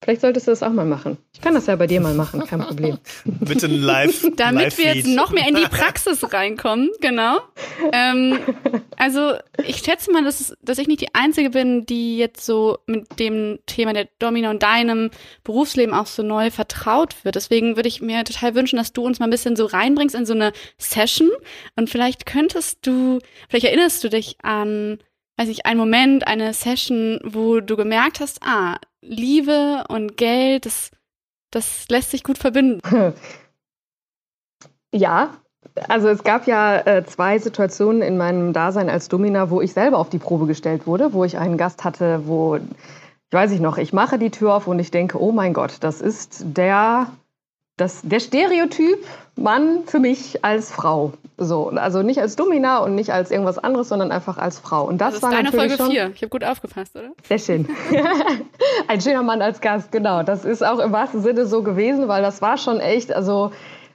Vielleicht 0.02 0.22
solltest 0.22 0.46
du 0.46 0.52
das 0.52 0.62
auch 0.62 0.72
mal 0.72 0.86
machen. 0.86 1.18
Ich 1.34 1.42
kann 1.42 1.52
das 1.52 1.66
ja 1.66 1.76
bei 1.76 1.86
dir 1.86 2.00
mal 2.00 2.14
machen, 2.14 2.46
kein 2.46 2.60
Problem. 2.60 2.96
Bitte 3.24 3.66
ein 3.66 3.82
Live. 3.82 4.24
Damit 4.36 4.62
Live 4.62 4.78
wir 4.78 4.94
jetzt 4.94 5.06
noch 5.06 5.30
mehr 5.30 5.46
in 5.46 5.56
die 5.56 5.66
Praxis 5.66 6.32
reinkommen, 6.32 6.88
genau. 7.02 7.40
Ähm, 7.92 8.38
also 8.96 9.34
ich 9.66 9.76
schätze 9.76 10.10
mal, 10.10 10.24
dass, 10.24 10.56
dass 10.62 10.78
ich 10.78 10.88
nicht 10.88 11.02
die 11.02 11.14
Einzige 11.14 11.50
bin, 11.50 11.84
die 11.84 12.16
jetzt 12.16 12.46
so 12.46 12.78
mit 12.86 13.20
dem 13.20 13.58
Thema 13.66 13.92
der 13.92 14.08
Domina 14.18 14.48
und 14.48 14.62
deinem 14.62 15.10
Berufsleben 15.44 15.94
auch 15.94 16.06
so 16.06 16.22
neu 16.22 16.50
vertraut 16.50 17.22
wird. 17.26 17.34
Deswegen 17.34 17.76
würde 17.76 17.88
ich 17.88 18.00
mir 18.00 18.24
total 18.24 18.54
wünschen, 18.54 18.78
dass 18.78 18.94
du 18.94 19.02
uns 19.04 19.18
mal 19.18 19.26
ein 19.26 19.30
bisschen 19.30 19.54
so 19.54 19.66
reinbringst 19.66 20.14
in 20.14 20.24
so 20.24 20.32
eine 20.32 20.52
Session. 20.78 21.28
Und 21.76 21.90
vielleicht 21.90 22.24
könntest 22.24 22.86
du, 22.86 23.18
vielleicht 23.50 23.66
erinnerst 23.66 24.02
du 24.02 24.08
dich 24.08 24.36
an 24.42 24.98
weiß 25.40 25.48
ich, 25.48 25.64
einen 25.64 25.80
Moment, 25.80 26.26
eine 26.26 26.52
Session, 26.52 27.18
wo 27.24 27.60
du 27.60 27.74
gemerkt 27.76 28.20
hast, 28.20 28.40
ah, 28.44 28.76
Liebe 29.00 29.84
und 29.88 30.18
Geld, 30.18 30.66
das, 30.66 30.90
das 31.50 31.86
lässt 31.88 32.10
sich 32.10 32.22
gut 32.22 32.38
verbinden. 32.38 32.80
Ja, 34.92 35.36
also 35.88 36.08
es 36.08 36.24
gab 36.24 36.48
ja 36.48 36.78
äh, 36.80 37.04
zwei 37.06 37.38
Situationen 37.38 38.02
in 38.02 38.16
meinem 38.16 38.52
Dasein 38.52 38.90
als 38.90 39.08
Domina, 39.08 39.50
wo 39.50 39.60
ich 39.60 39.72
selber 39.72 39.98
auf 39.98 40.08
die 40.08 40.18
Probe 40.18 40.46
gestellt 40.48 40.84
wurde, 40.84 41.12
wo 41.12 41.22
ich 41.22 41.38
einen 41.38 41.56
Gast 41.56 41.84
hatte, 41.84 42.26
wo, 42.26 42.56
ich 42.56 42.62
weiß 43.30 43.52
ich 43.52 43.60
noch, 43.60 43.78
ich 43.78 43.92
mache 43.92 44.18
die 44.18 44.32
Tür 44.32 44.52
auf 44.52 44.66
und 44.66 44.80
ich 44.80 44.90
denke, 44.90 45.22
oh 45.22 45.30
mein 45.30 45.52
Gott, 45.52 45.76
das 45.78 46.00
ist 46.00 46.42
der 46.42 47.06
das, 47.80 48.02
der 48.02 48.20
Stereotyp 48.20 48.98
Mann 49.36 49.84
für 49.86 49.98
mich 49.98 50.44
als 50.44 50.70
Frau. 50.70 51.12
So, 51.38 51.70
also 51.70 52.02
nicht 52.02 52.20
als 52.20 52.36
Domina 52.36 52.78
und 52.78 52.94
nicht 52.94 53.10
als 53.10 53.30
irgendwas 53.30 53.58
anderes, 53.58 53.88
sondern 53.88 54.12
einfach 54.12 54.36
als 54.36 54.58
Frau. 54.58 54.84
Und 54.84 55.00
das, 55.00 55.14
das 55.14 55.16
ist 55.16 55.22
war 55.22 55.30
deine 55.30 55.50
Folge 55.50 55.76
schon 55.76 55.90
4. 55.90 56.10
Ich 56.14 56.20
habe 56.20 56.28
gut 56.28 56.44
aufgepasst, 56.44 56.94
oder? 56.94 57.12
sehr 57.26 57.38
schön. 57.38 57.68
Ein 58.88 59.00
schöner 59.00 59.22
Mann 59.22 59.40
als 59.40 59.62
Gast, 59.62 59.90
genau. 59.90 60.22
Das 60.22 60.44
ist 60.44 60.62
auch 60.64 60.78
im 60.78 60.92
wahrsten 60.92 61.22
Sinne 61.22 61.46
so 61.46 61.62
gewesen, 61.62 62.08
weil 62.08 62.22
das 62.22 62.42
war 62.42 62.58
schon 62.58 62.80
echt, 62.80 63.14
also 63.14 63.52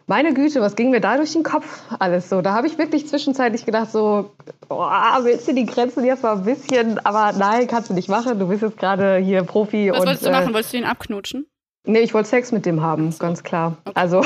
meine 0.08 0.34
Güte, 0.34 0.62
was 0.62 0.76
ging 0.76 0.90
mir 0.90 1.02
da 1.02 1.18
durch 1.18 1.34
den 1.34 1.44
Kopf 1.44 1.84
alles 2.00 2.30
so? 2.30 2.42
Da 2.42 2.54
habe 2.54 2.66
ich 2.66 2.80
wirklich 2.80 3.08
zwischenzeitlich 3.08 3.66
gedacht, 3.66 3.92
so, 3.92 4.32
oh, 4.70 4.90
willst 5.22 5.48
du 5.48 5.54
die 5.54 5.66
Grenzen 5.66 6.04
jetzt 6.04 6.24
mal 6.24 6.38
ein 6.38 6.44
bisschen, 6.44 7.00
aber 7.06 7.38
nein, 7.38 7.68
kannst 7.68 7.90
du 7.90 7.94
nicht 7.94 8.10
machen. 8.10 8.40
Du 8.40 8.48
bist 8.48 8.64
jetzt 8.64 8.80
gerade 8.80 9.18
hier 9.18 9.44
Profi. 9.44 9.92
Was 9.92 10.00
und, 10.00 10.08
wolltest 10.08 10.26
du 10.26 10.32
machen? 10.32 10.50
Äh, 10.50 10.54
Wolltest 10.54 10.74
du 10.74 10.78
ihn 10.78 10.86
abknutschen? 10.86 11.46
Nee, 11.86 12.00
ich 12.00 12.14
wollte 12.14 12.30
Sex 12.30 12.52
mit 12.52 12.66
dem 12.66 12.82
haben, 12.82 13.14
ganz 13.20 13.44
klar. 13.44 13.78
Also 13.94 14.22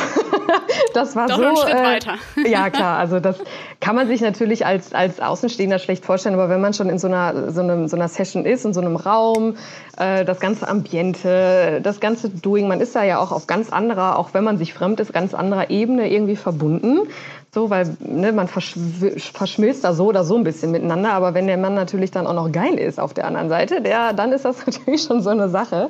das 0.94 1.16
war 1.16 1.28
Doch 1.28 1.38
so. 1.38 1.44
einen 1.44 1.58
Schritt 1.58 1.74
äh, 1.74 1.84
weiter. 1.84 2.14
ja, 2.50 2.70
klar. 2.70 2.98
Also 2.98 3.20
das 3.20 3.38
kann 3.80 3.96
man 3.96 4.08
sich 4.08 4.22
natürlich 4.22 4.66
als, 4.66 4.94
als 4.94 5.20
Außenstehender 5.20 5.80
schlecht 5.80 6.06
vorstellen, 6.06 6.36
aber 6.36 6.50
wenn 6.50 6.62
man 6.62 6.74
schon 6.74 6.90
in 6.90 7.00
so 7.00 7.08
einer, 7.08 7.52
so 7.52 7.62
einem, 7.62 7.88
so 7.88 7.96
einer 7.96 8.08
Session 8.08 8.46
ist, 8.46 8.66
in 8.66 8.74
so 8.74 8.82
einem 8.82 8.96
Raum, 8.96 9.56
äh, 9.98 10.26
das 10.26 10.40
ganze 10.40 10.68
Ambiente, 10.68 11.80
das 11.84 12.00
ganze 12.00 12.30
Doing, 12.30 12.68
man 12.68 12.82
ist 12.82 12.96
da 12.96 13.04
ja 13.04 13.20
auch 13.20 13.32
auf 13.32 13.48
ganz 13.48 13.72
anderer, 13.72 14.18
auch 14.18 14.34
wenn 14.34 14.44
man 14.44 14.58
sich 14.58 14.74
fremd 14.74 15.00
ist, 15.00 15.14
ganz 15.14 15.34
anderer 15.34 15.70
Ebene 15.70 16.12
irgendwie 16.12 16.36
verbunden. 16.36 17.08
So, 17.52 17.72
weil 17.72 17.98
ne, 18.00 18.32
man 18.32 18.48
verschw- 18.48 19.20
verschmilzt 19.36 19.84
da 19.84 19.94
so 19.94 20.06
oder 20.06 20.24
so 20.24 20.36
ein 20.36 20.44
bisschen 20.44 20.70
miteinander, 20.70 21.14
aber 21.14 21.34
wenn 21.34 21.48
der 21.48 21.58
Mann 21.58 21.74
natürlich 21.74 22.12
dann 22.12 22.28
auch 22.28 22.34
noch 22.36 22.52
geil 22.52 22.76
ist 22.76 23.00
auf 23.00 23.16
der 23.16 23.26
anderen 23.26 23.50
Seite, 23.50 23.82
der, 23.82 24.14
dann 24.14 24.32
ist 24.32 24.46
das 24.46 24.58
natürlich 24.68 25.02
schon 25.02 25.24
so 25.24 25.32
eine 25.32 25.50
Sache. 25.50 25.90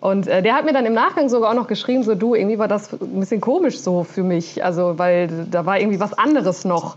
Und 0.00 0.26
äh, 0.26 0.42
der 0.42 0.54
hat 0.54 0.64
mir 0.64 0.72
dann 0.72 0.86
im 0.86 0.94
Nachgang 0.94 1.28
sogar 1.28 1.50
auch 1.50 1.54
noch 1.54 1.66
geschrieben, 1.66 2.02
so 2.02 2.14
du, 2.14 2.34
irgendwie 2.34 2.58
war 2.58 2.68
das 2.68 2.92
ein 2.92 3.20
bisschen 3.20 3.40
komisch 3.40 3.78
so 3.78 4.02
für 4.02 4.22
mich, 4.22 4.64
also 4.64 4.98
weil 4.98 5.28
da 5.50 5.66
war 5.66 5.78
irgendwie 5.78 6.00
was 6.00 6.14
anderes 6.14 6.64
noch. 6.64 6.96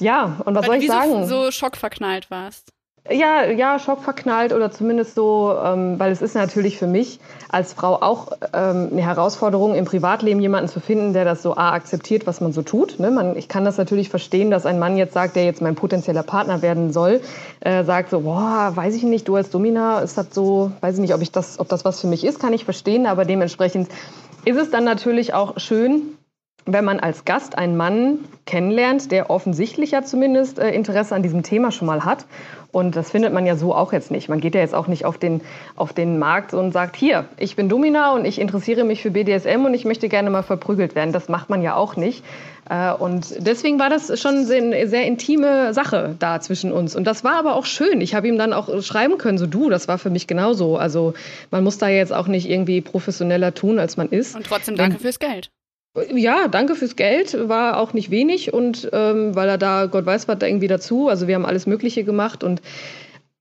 Ja, 0.00 0.40
und 0.44 0.56
was 0.56 0.66
Weil 0.66 0.66
soll 0.66 0.74
du 0.78 0.78
ich 0.78 0.82
wie 0.82 0.88
sagen? 0.88 1.26
so, 1.26 1.44
so 1.44 1.50
schockverknallt 1.52 2.30
warst. 2.30 2.72
Ja, 3.10 3.44
ja, 3.44 3.78
schockverknallt 3.78 4.54
oder 4.54 4.70
zumindest 4.70 5.14
so, 5.14 5.54
ähm, 5.62 5.98
weil 5.98 6.10
es 6.10 6.22
ist 6.22 6.34
natürlich 6.34 6.78
für 6.78 6.86
mich 6.86 7.20
als 7.50 7.74
Frau 7.74 8.00
auch 8.00 8.32
ähm, 8.54 8.88
eine 8.92 9.02
Herausforderung, 9.02 9.74
im 9.74 9.84
Privatleben 9.84 10.40
jemanden 10.40 10.70
zu 10.70 10.80
finden, 10.80 11.12
der 11.12 11.26
das 11.26 11.42
so 11.42 11.54
A, 11.54 11.72
akzeptiert, 11.72 12.26
was 12.26 12.40
man 12.40 12.54
so 12.54 12.62
tut. 12.62 12.98
Ne? 12.98 13.10
Man, 13.10 13.36
ich 13.36 13.46
kann 13.46 13.66
das 13.66 13.76
natürlich 13.76 14.08
verstehen, 14.08 14.50
dass 14.50 14.64
ein 14.64 14.78
Mann 14.78 14.96
jetzt 14.96 15.12
sagt, 15.12 15.36
der 15.36 15.44
jetzt 15.44 15.60
mein 15.60 15.74
potenzieller 15.74 16.22
Partner 16.22 16.62
werden 16.62 16.94
soll, 16.94 17.20
äh, 17.60 17.84
sagt 17.84 18.08
so, 18.08 18.20
boah, 18.20 18.72
weiß 18.74 18.94
ich 18.94 19.02
nicht, 19.02 19.28
du 19.28 19.36
als 19.36 19.50
Domina, 19.50 19.98
ist 19.98 20.16
das 20.16 20.28
so, 20.32 20.72
weiß 20.80 20.94
ich 20.94 21.00
nicht, 21.02 21.12
ob 21.12 21.20
ich 21.20 21.30
das, 21.30 21.60
ob 21.60 21.68
das 21.68 21.84
was 21.84 22.00
für 22.00 22.06
mich 22.06 22.24
ist, 22.24 22.40
kann 22.40 22.54
ich 22.54 22.64
verstehen, 22.64 23.04
aber 23.04 23.26
dementsprechend 23.26 23.90
ist 24.46 24.56
es 24.56 24.70
dann 24.70 24.84
natürlich 24.84 25.34
auch 25.34 25.58
schön, 25.58 26.16
wenn 26.66 26.84
man 26.84 27.00
als 27.00 27.24
Gast 27.24 27.58
einen 27.58 27.76
Mann 27.76 28.20
kennenlernt, 28.46 29.10
der 29.10 29.30
offensichtlich 29.30 29.90
ja 29.90 30.02
zumindest 30.02 30.58
äh, 30.58 30.70
Interesse 30.70 31.14
an 31.14 31.22
diesem 31.22 31.42
Thema 31.42 31.70
schon 31.70 31.86
mal 31.86 32.04
hat. 32.04 32.26
Und 32.72 32.96
das 32.96 33.12
findet 33.12 33.32
man 33.32 33.46
ja 33.46 33.54
so 33.54 33.72
auch 33.72 33.92
jetzt 33.92 34.10
nicht. 34.10 34.28
Man 34.28 34.40
geht 34.40 34.56
ja 34.56 34.60
jetzt 34.60 34.74
auch 34.74 34.88
nicht 34.88 35.04
auf 35.04 35.16
den, 35.16 35.42
auf 35.76 35.92
den 35.92 36.18
Markt 36.18 36.54
und 36.54 36.72
sagt, 36.72 36.96
hier, 36.96 37.26
ich 37.36 37.54
bin 37.54 37.68
Domina 37.68 38.12
und 38.12 38.24
ich 38.24 38.40
interessiere 38.40 38.82
mich 38.82 39.00
für 39.00 39.12
BDSM 39.12 39.64
und 39.64 39.74
ich 39.74 39.84
möchte 39.84 40.08
gerne 40.08 40.28
mal 40.28 40.42
verprügelt 40.42 40.96
werden. 40.96 41.12
Das 41.12 41.28
macht 41.28 41.50
man 41.50 41.62
ja 41.62 41.76
auch 41.76 41.94
nicht. 41.94 42.24
Äh, 42.68 42.92
und 42.92 43.46
deswegen 43.46 43.78
war 43.78 43.90
das 43.90 44.18
schon 44.20 44.50
eine 44.50 44.88
sehr 44.88 45.06
intime 45.06 45.72
Sache 45.72 46.16
da 46.18 46.40
zwischen 46.40 46.72
uns. 46.72 46.96
Und 46.96 47.04
das 47.04 47.22
war 47.22 47.34
aber 47.34 47.54
auch 47.54 47.64
schön. 47.64 48.00
Ich 48.00 48.14
habe 48.14 48.26
ihm 48.26 48.38
dann 48.38 48.52
auch 48.52 48.82
schreiben 48.82 49.18
können, 49.18 49.38
so 49.38 49.46
du, 49.46 49.70
das 49.70 49.86
war 49.86 49.98
für 49.98 50.10
mich 50.10 50.26
genauso. 50.26 50.76
Also 50.76 51.14
man 51.52 51.62
muss 51.62 51.78
da 51.78 51.88
jetzt 51.88 52.12
auch 52.12 52.26
nicht 52.26 52.50
irgendwie 52.50 52.80
professioneller 52.80 53.54
tun, 53.54 53.78
als 53.78 53.96
man 53.96 54.08
ist. 54.08 54.34
Und 54.34 54.46
trotzdem 54.46 54.76
danke 54.76 54.98
fürs 54.98 55.20
Geld. 55.20 55.50
Ja, 56.12 56.48
danke 56.48 56.74
fürs 56.74 56.96
Geld, 56.96 57.48
war 57.48 57.78
auch 57.78 57.92
nicht 57.92 58.10
wenig 58.10 58.52
und 58.52 58.88
ähm, 58.92 59.36
weil 59.36 59.48
er 59.48 59.58
da, 59.58 59.86
Gott 59.86 60.04
weiß 60.04 60.26
was, 60.26 60.38
da 60.38 60.46
irgendwie 60.46 60.66
dazu, 60.66 61.08
also 61.08 61.28
wir 61.28 61.36
haben 61.36 61.46
alles 61.46 61.66
Mögliche 61.66 62.02
gemacht 62.02 62.42
und 62.42 62.62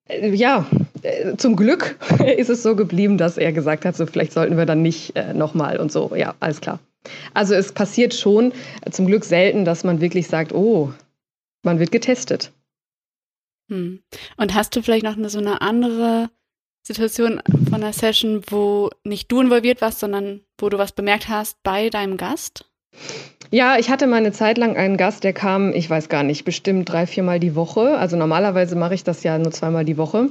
äh, 0.07 0.29
ja, 0.29 0.67
äh, 1.01 1.35
zum 1.37 1.55
Glück 1.55 1.97
ist 2.37 2.49
es 2.49 2.61
so 2.61 2.75
geblieben, 2.75 3.17
dass 3.17 3.39
er 3.39 3.53
gesagt 3.53 3.85
hat, 3.85 3.95
so 3.95 4.05
vielleicht 4.05 4.33
sollten 4.33 4.55
wir 4.55 4.67
dann 4.67 4.83
nicht 4.83 5.15
äh, 5.15 5.33
nochmal 5.33 5.79
und 5.79 5.91
so, 5.91 6.13
ja, 6.15 6.35
alles 6.39 6.61
klar. 6.61 6.79
Also 7.33 7.55
es 7.55 7.71
passiert 7.71 8.13
schon 8.13 8.53
äh, 8.85 8.91
zum 8.91 9.07
Glück 9.07 9.25
selten, 9.25 9.65
dass 9.65 9.83
man 9.83 9.99
wirklich 9.99 10.27
sagt, 10.27 10.53
oh, 10.53 10.93
man 11.63 11.79
wird 11.79 11.91
getestet. 11.91 12.51
Hm. 13.69 14.03
Und 14.37 14.53
hast 14.53 14.75
du 14.75 14.83
vielleicht 14.83 15.05
noch 15.05 15.17
eine, 15.17 15.29
so 15.29 15.39
eine 15.39 15.61
andere 15.61 16.29
Situation 16.84 17.41
von 17.69 17.75
einer 17.75 17.93
Session, 17.93 18.41
wo 18.49 18.89
nicht 19.03 19.31
du 19.31 19.41
involviert 19.41 19.81
warst, 19.81 19.99
sondern 19.99 20.41
wo 20.57 20.69
du 20.69 20.77
was 20.77 20.91
bemerkt 20.91 21.29
hast 21.29 21.63
bei 21.63 21.89
deinem 21.89 22.17
Gast? 22.17 22.65
Ja, 23.51 23.77
ich 23.77 23.89
hatte 23.89 24.07
mal 24.07 24.17
eine 24.17 24.31
Zeit 24.31 24.57
lang 24.57 24.75
einen 24.75 24.97
Gast, 24.97 25.23
der 25.23 25.34
kam, 25.34 25.73
ich 25.73 25.89
weiß 25.89 26.09
gar 26.09 26.23
nicht, 26.23 26.43
bestimmt 26.43 26.89
drei, 26.89 27.07
viermal 27.07 27.39
die 27.39 27.55
Woche. 27.55 27.97
Also 27.97 28.17
normalerweise 28.17 28.75
mache 28.75 28.95
ich 28.95 29.03
das 29.03 29.23
ja 29.23 29.38
nur 29.38 29.51
zweimal 29.51 29.86
die 29.86 29.97
Woche. 29.97 30.29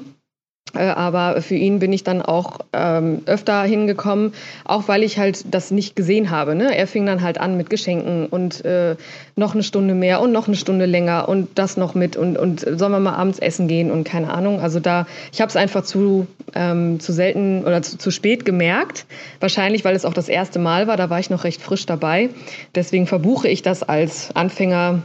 Äh, 0.74 0.84
aber 0.84 1.42
für 1.42 1.54
ihn 1.54 1.78
bin 1.78 1.92
ich 1.92 2.04
dann 2.04 2.22
auch 2.22 2.60
ähm, 2.72 3.22
öfter 3.26 3.62
hingekommen, 3.62 4.32
auch 4.64 4.88
weil 4.88 5.02
ich 5.02 5.18
halt 5.18 5.52
das 5.52 5.70
nicht 5.70 5.96
gesehen 5.96 6.30
habe. 6.30 6.54
Ne? 6.54 6.76
Er 6.76 6.86
fing 6.86 7.04
dann 7.06 7.22
halt 7.22 7.38
an 7.38 7.56
mit 7.56 7.70
Geschenken 7.70 8.26
und 8.26 8.64
äh, 8.64 8.96
noch 9.36 9.54
eine 9.54 9.62
Stunde 9.62 9.94
mehr 9.94 10.20
und 10.20 10.32
noch 10.32 10.46
eine 10.46 10.56
Stunde 10.56 10.86
länger 10.86 11.28
und 11.28 11.58
das 11.58 11.76
noch 11.76 11.94
mit 11.94 12.16
und, 12.16 12.38
und 12.38 12.60
sollen 12.60 12.92
wir 12.92 13.00
mal 13.00 13.14
abends 13.14 13.38
essen 13.38 13.68
gehen 13.68 13.90
und 13.90 14.04
keine 14.04 14.32
Ahnung. 14.32 14.60
Also 14.60 14.80
da, 14.80 15.06
ich 15.32 15.40
habe 15.40 15.48
es 15.48 15.56
einfach 15.56 15.82
zu, 15.82 16.26
ähm, 16.54 17.00
zu 17.00 17.12
selten 17.12 17.64
oder 17.64 17.82
zu, 17.82 17.98
zu 17.98 18.10
spät 18.10 18.44
gemerkt. 18.44 19.06
Wahrscheinlich, 19.40 19.84
weil 19.84 19.94
es 19.94 20.04
auch 20.04 20.14
das 20.14 20.28
erste 20.28 20.58
Mal 20.58 20.86
war, 20.86 20.96
da 20.96 21.10
war 21.10 21.20
ich 21.20 21.30
noch 21.30 21.44
recht 21.44 21.60
frisch 21.60 21.86
dabei. 21.86 22.30
Deswegen 22.74 23.06
verbuche 23.06 23.48
ich 23.48 23.62
das 23.62 23.82
als 23.82 24.34
Anfänger. 24.34 25.02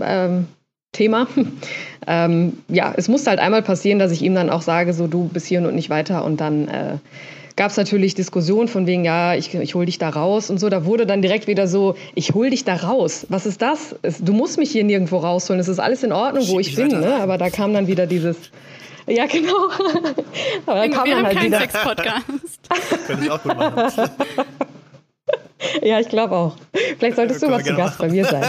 Ähm, 0.00 0.46
Thema. 0.92 1.26
ähm, 2.06 2.58
ja, 2.68 2.92
es 2.96 3.08
musste 3.08 3.30
halt 3.30 3.40
einmal 3.40 3.62
passieren, 3.62 3.98
dass 3.98 4.12
ich 4.12 4.22
ihm 4.22 4.34
dann 4.34 4.50
auch 4.50 4.62
sage, 4.62 4.92
so 4.92 5.06
du 5.06 5.28
bis 5.28 5.46
hierhin 5.46 5.66
und 5.66 5.74
nicht 5.74 5.90
weiter. 5.90 6.24
Und 6.24 6.40
dann 6.40 6.68
äh, 6.68 6.96
gab 7.56 7.70
es 7.70 7.76
natürlich 7.76 8.14
Diskussionen 8.14 8.68
von 8.68 8.86
wegen, 8.86 9.04
ja, 9.04 9.34
ich, 9.34 9.54
ich 9.54 9.74
hol 9.74 9.86
dich 9.86 9.98
da 9.98 10.10
raus 10.10 10.50
und 10.50 10.58
so. 10.58 10.68
Da 10.68 10.84
wurde 10.84 11.06
dann 11.06 11.22
direkt 11.22 11.46
wieder 11.46 11.66
so, 11.66 11.96
ich 12.14 12.34
hol 12.34 12.50
dich 12.50 12.64
da 12.64 12.76
raus. 12.76 13.26
Was 13.28 13.46
ist 13.46 13.62
das? 13.62 13.96
Es, 14.02 14.18
du 14.18 14.32
musst 14.32 14.58
mich 14.58 14.70
hier 14.70 14.84
nirgendwo 14.84 15.18
rausholen. 15.18 15.60
Es 15.60 15.68
ist 15.68 15.78
alles 15.78 16.02
in 16.02 16.12
Ordnung, 16.12 16.46
wo 16.48 16.60
ich 16.60 16.76
mich 16.76 16.88
bin. 16.88 17.00
Ne? 17.00 17.16
Aber 17.16 17.38
da 17.38 17.50
kam 17.50 17.72
dann 17.74 17.86
wieder 17.86 18.06
dieses, 18.06 18.36
ja 19.06 19.26
genau. 19.26 19.68
Aber 20.66 20.76
da 20.78 20.82
Wir 20.82 20.90
kam 20.90 21.00
haben 21.00 21.10
dann 21.10 21.26
halt 21.26 21.36
keinen 21.36 21.46
wieder, 21.46 21.60
Sex-Podcast. 21.60 22.24
Könnte 23.06 23.24
ich 23.24 23.30
auch 23.30 23.42
gut 23.42 23.56
machen. 23.56 24.10
ja, 25.82 26.00
ich 26.00 26.08
glaube 26.08 26.34
auch. 26.34 26.56
Vielleicht 26.98 27.16
solltest 27.16 27.42
du 27.42 27.48
mal 27.48 27.58
wir 27.58 27.64
zu 27.64 27.76
Gast 27.76 27.98
bei 27.98 28.08
mir 28.08 28.24
sein. 28.24 28.44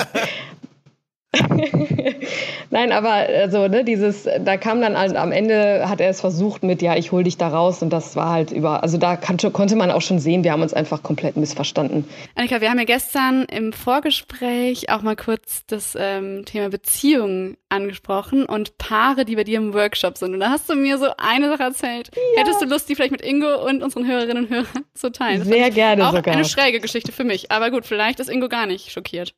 Nein, 2.84 2.92
aber 2.92 3.12
also 3.12 3.68
ne, 3.70 3.86
dieses, 3.86 4.28
da 4.42 4.58
kam 4.58 4.82
dann 4.82 4.98
halt, 4.98 5.16
am 5.16 5.32
Ende 5.32 5.88
hat 5.88 6.02
er 6.02 6.10
es 6.10 6.20
versucht 6.20 6.64
mit, 6.64 6.82
ja, 6.82 6.98
ich 6.98 7.14
hol 7.14 7.24
dich 7.24 7.38
da 7.38 7.48
raus 7.48 7.82
und 7.82 7.92
das 7.92 8.18
war 8.18 8.30
halt 8.30 8.52
über, 8.52 8.84
also 8.84 8.98
da 8.98 9.16
kann, 9.16 9.38
konnte 9.54 9.78
man 9.78 9.90
auch 9.90 10.02
schon 10.02 10.20
sehen, 10.20 10.44
wir 10.44 10.52
haben 10.52 10.62
uns 10.62 10.74
einfach 10.74 11.02
komplett 11.02 11.38
missverstanden. 11.38 12.06
Annika, 12.36 12.60
wir 12.60 12.70
haben 12.70 12.80
ja 12.80 12.84
gestern 12.84 13.44
im 13.46 13.72
Vorgespräch 13.72 14.90
auch 14.90 15.02
mal 15.02 15.16
kurz 15.16 15.66
das 15.66 15.96
ähm, 15.98 16.44
Thema 16.46 16.70
Beziehungen 16.70 17.56
angesprochen 17.70 18.46
und 18.46 18.78
Paare, 18.78 19.24
die 19.24 19.38
bei 19.38 19.46
dir 19.46 19.60
im 19.60 19.74
Workshop 19.74 20.18
sind. 20.18 20.34
Und 20.34 20.42
da 20.42 20.50
hast 20.50 20.70
du 20.70 20.76
mir 20.76 20.98
so 20.98 21.08
eine 21.18 21.48
Sache 21.50 21.64
erzählt. 21.64 22.12
Hättest 22.36 22.62
du 22.62 22.66
Lust, 22.66 22.90
die 22.90 22.96
vielleicht 22.96 23.12
mit 23.12 23.22
Ingo 23.22 23.66
und 23.66 23.82
unseren 23.82 24.06
Hörerinnen 24.06 24.46
und 24.46 24.50
Hörern 24.50 24.86
zu 24.94 25.10
teilen? 25.10 25.40
Das 25.40 25.48
Sehr 25.48 25.72
gerne 25.72 26.08
auch 26.08 26.14
sogar. 26.14 26.34
eine 26.34 26.46
schräge 26.46 26.82
Geschichte 26.82 27.14
für 27.14 27.24
mich. 27.24 27.50
Aber 27.50 27.72
gut, 27.72 27.86
vielleicht 27.86 28.20
ist 28.20 28.30
Ingo 28.30 28.50
gar 28.50 28.66
nicht 28.66 28.92
schockiert. 28.92 29.34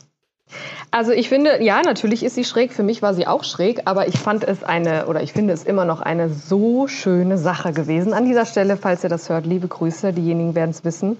Also 0.91 1.11
ich 1.11 1.29
finde, 1.29 1.61
ja, 1.63 1.81
natürlich 1.81 2.23
ist 2.23 2.35
sie 2.35 2.43
schräg. 2.45 2.71
Für 2.71 2.83
mich 2.83 3.01
war 3.01 3.13
sie 3.13 3.27
auch 3.27 3.43
schräg, 3.43 3.81
aber 3.85 4.07
ich 4.07 4.17
fand 4.17 4.43
es 4.43 4.63
eine, 4.63 5.07
oder 5.07 5.21
ich 5.21 5.33
finde 5.33 5.53
es 5.53 5.63
immer 5.63 5.85
noch 5.85 6.01
eine 6.01 6.29
so 6.29 6.87
schöne 6.87 7.37
Sache 7.37 7.73
gewesen. 7.73 8.13
An 8.13 8.25
dieser 8.25 8.45
Stelle, 8.45 8.77
falls 8.77 9.03
ihr 9.03 9.09
das 9.09 9.29
hört, 9.29 9.45
liebe 9.45 9.67
Grüße, 9.67 10.13
diejenigen 10.13 10.55
werden 10.55 10.71
es 10.71 10.83
wissen. 10.83 11.17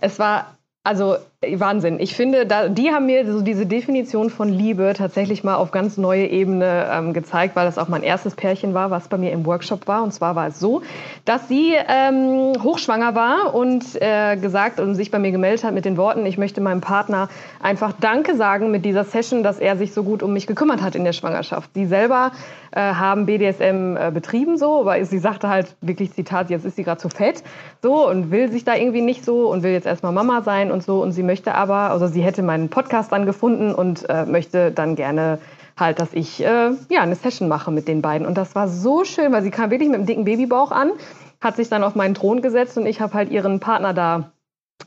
Es 0.00 0.18
war, 0.18 0.56
also 0.82 1.16
Wahnsinn. 1.58 2.00
Ich 2.00 2.14
finde, 2.14 2.46
da, 2.46 2.68
die 2.68 2.90
haben 2.90 3.06
mir 3.06 3.30
so 3.30 3.40
diese 3.40 3.66
Definition 3.66 4.30
von 4.30 4.48
Liebe 4.48 4.92
tatsächlich 4.96 5.44
mal 5.44 5.56
auf 5.56 5.70
ganz 5.70 5.96
neue 5.96 6.26
Ebene 6.26 6.88
ähm, 6.90 7.12
gezeigt, 7.12 7.56
weil 7.56 7.66
das 7.66 7.78
auch 7.78 7.88
mein 7.88 8.02
erstes 8.02 8.34
Pärchen 8.34 8.74
war, 8.74 8.90
was 8.90 9.08
bei 9.08 9.18
mir 9.18 9.32
im 9.32 9.46
Workshop 9.46 9.86
war. 9.86 10.02
Und 10.02 10.12
zwar 10.12 10.36
war 10.36 10.48
es 10.48 10.60
so, 10.60 10.82
dass 11.24 11.48
sie 11.48 11.74
ähm, 11.88 12.52
hochschwanger 12.62 13.14
war 13.14 13.54
und 13.54 13.84
äh, 14.00 14.36
gesagt 14.36 14.80
und 14.80 14.94
sich 14.94 15.10
bei 15.10 15.18
mir 15.18 15.32
gemeldet 15.32 15.64
hat 15.64 15.74
mit 15.74 15.84
den 15.84 15.96
Worten, 15.96 16.26
ich 16.26 16.38
möchte 16.38 16.60
meinem 16.60 16.80
Partner 16.80 17.28
einfach 17.60 17.92
Danke 17.92 18.36
sagen 18.36 18.70
mit 18.70 18.84
dieser 18.84 19.04
Session, 19.04 19.42
dass 19.42 19.58
er 19.58 19.76
sich 19.76 19.92
so 19.92 20.02
gut 20.02 20.22
um 20.22 20.32
mich 20.32 20.46
gekümmert 20.46 20.82
hat 20.82 20.94
in 20.94 21.04
der 21.04 21.12
Schwangerschaft. 21.12 21.70
Sie 21.74 21.86
selber 21.86 22.32
äh, 22.72 22.80
haben 22.80 23.26
BDSM 23.26 23.96
äh, 23.96 24.10
betrieben 24.12 24.56
so, 24.58 24.80
aber 24.80 25.04
sie 25.04 25.18
sagte 25.18 25.48
halt 25.48 25.74
wirklich 25.80 26.12
Zitat, 26.12 26.50
jetzt 26.50 26.64
ist 26.64 26.76
sie 26.76 26.84
gerade 26.84 27.00
zu 27.00 27.08
fett 27.08 27.42
so 27.82 28.08
und 28.08 28.30
will 28.30 28.50
sich 28.50 28.64
da 28.64 28.74
irgendwie 28.74 29.02
nicht 29.02 29.24
so 29.24 29.50
und 29.50 29.62
will 29.62 29.72
jetzt 29.72 29.86
erstmal 29.86 30.12
Mama 30.12 30.42
sein 30.42 30.70
und 30.70 30.82
so 30.82 31.02
und 31.02 31.12
sie 31.12 31.22
möchte 31.22 31.33
aber, 31.54 31.90
also 31.90 32.06
sie 32.06 32.22
hätte 32.22 32.42
meinen 32.42 32.68
Podcast 32.68 33.12
dann 33.12 33.26
gefunden 33.26 33.74
und 33.74 34.08
äh, 34.08 34.24
möchte 34.26 34.70
dann 34.70 34.96
gerne 34.96 35.38
halt, 35.76 36.00
dass 36.00 36.12
ich 36.12 36.42
äh, 36.44 36.70
ja 36.88 37.00
eine 37.00 37.16
Session 37.16 37.48
mache 37.48 37.70
mit 37.70 37.88
den 37.88 38.02
beiden. 38.02 38.26
Und 38.26 38.38
das 38.38 38.54
war 38.54 38.68
so 38.68 39.04
schön, 39.04 39.32
weil 39.32 39.42
sie 39.42 39.50
kam 39.50 39.70
wirklich 39.70 39.88
mit 39.88 39.98
einem 39.98 40.06
dicken 40.06 40.24
Babybauch 40.24 40.70
an, 40.70 40.92
hat 41.40 41.56
sich 41.56 41.68
dann 41.68 41.82
auf 41.82 41.94
meinen 41.94 42.14
Thron 42.14 42.42
gesetzt 42.42 42.78
und 42.78 42.86
ich 42.86 43.00
habe 43.00 43.14
halt 43.14 43.30
ihren 43.30 43.60
Partner 43.60 43.92
da 43.92 44.30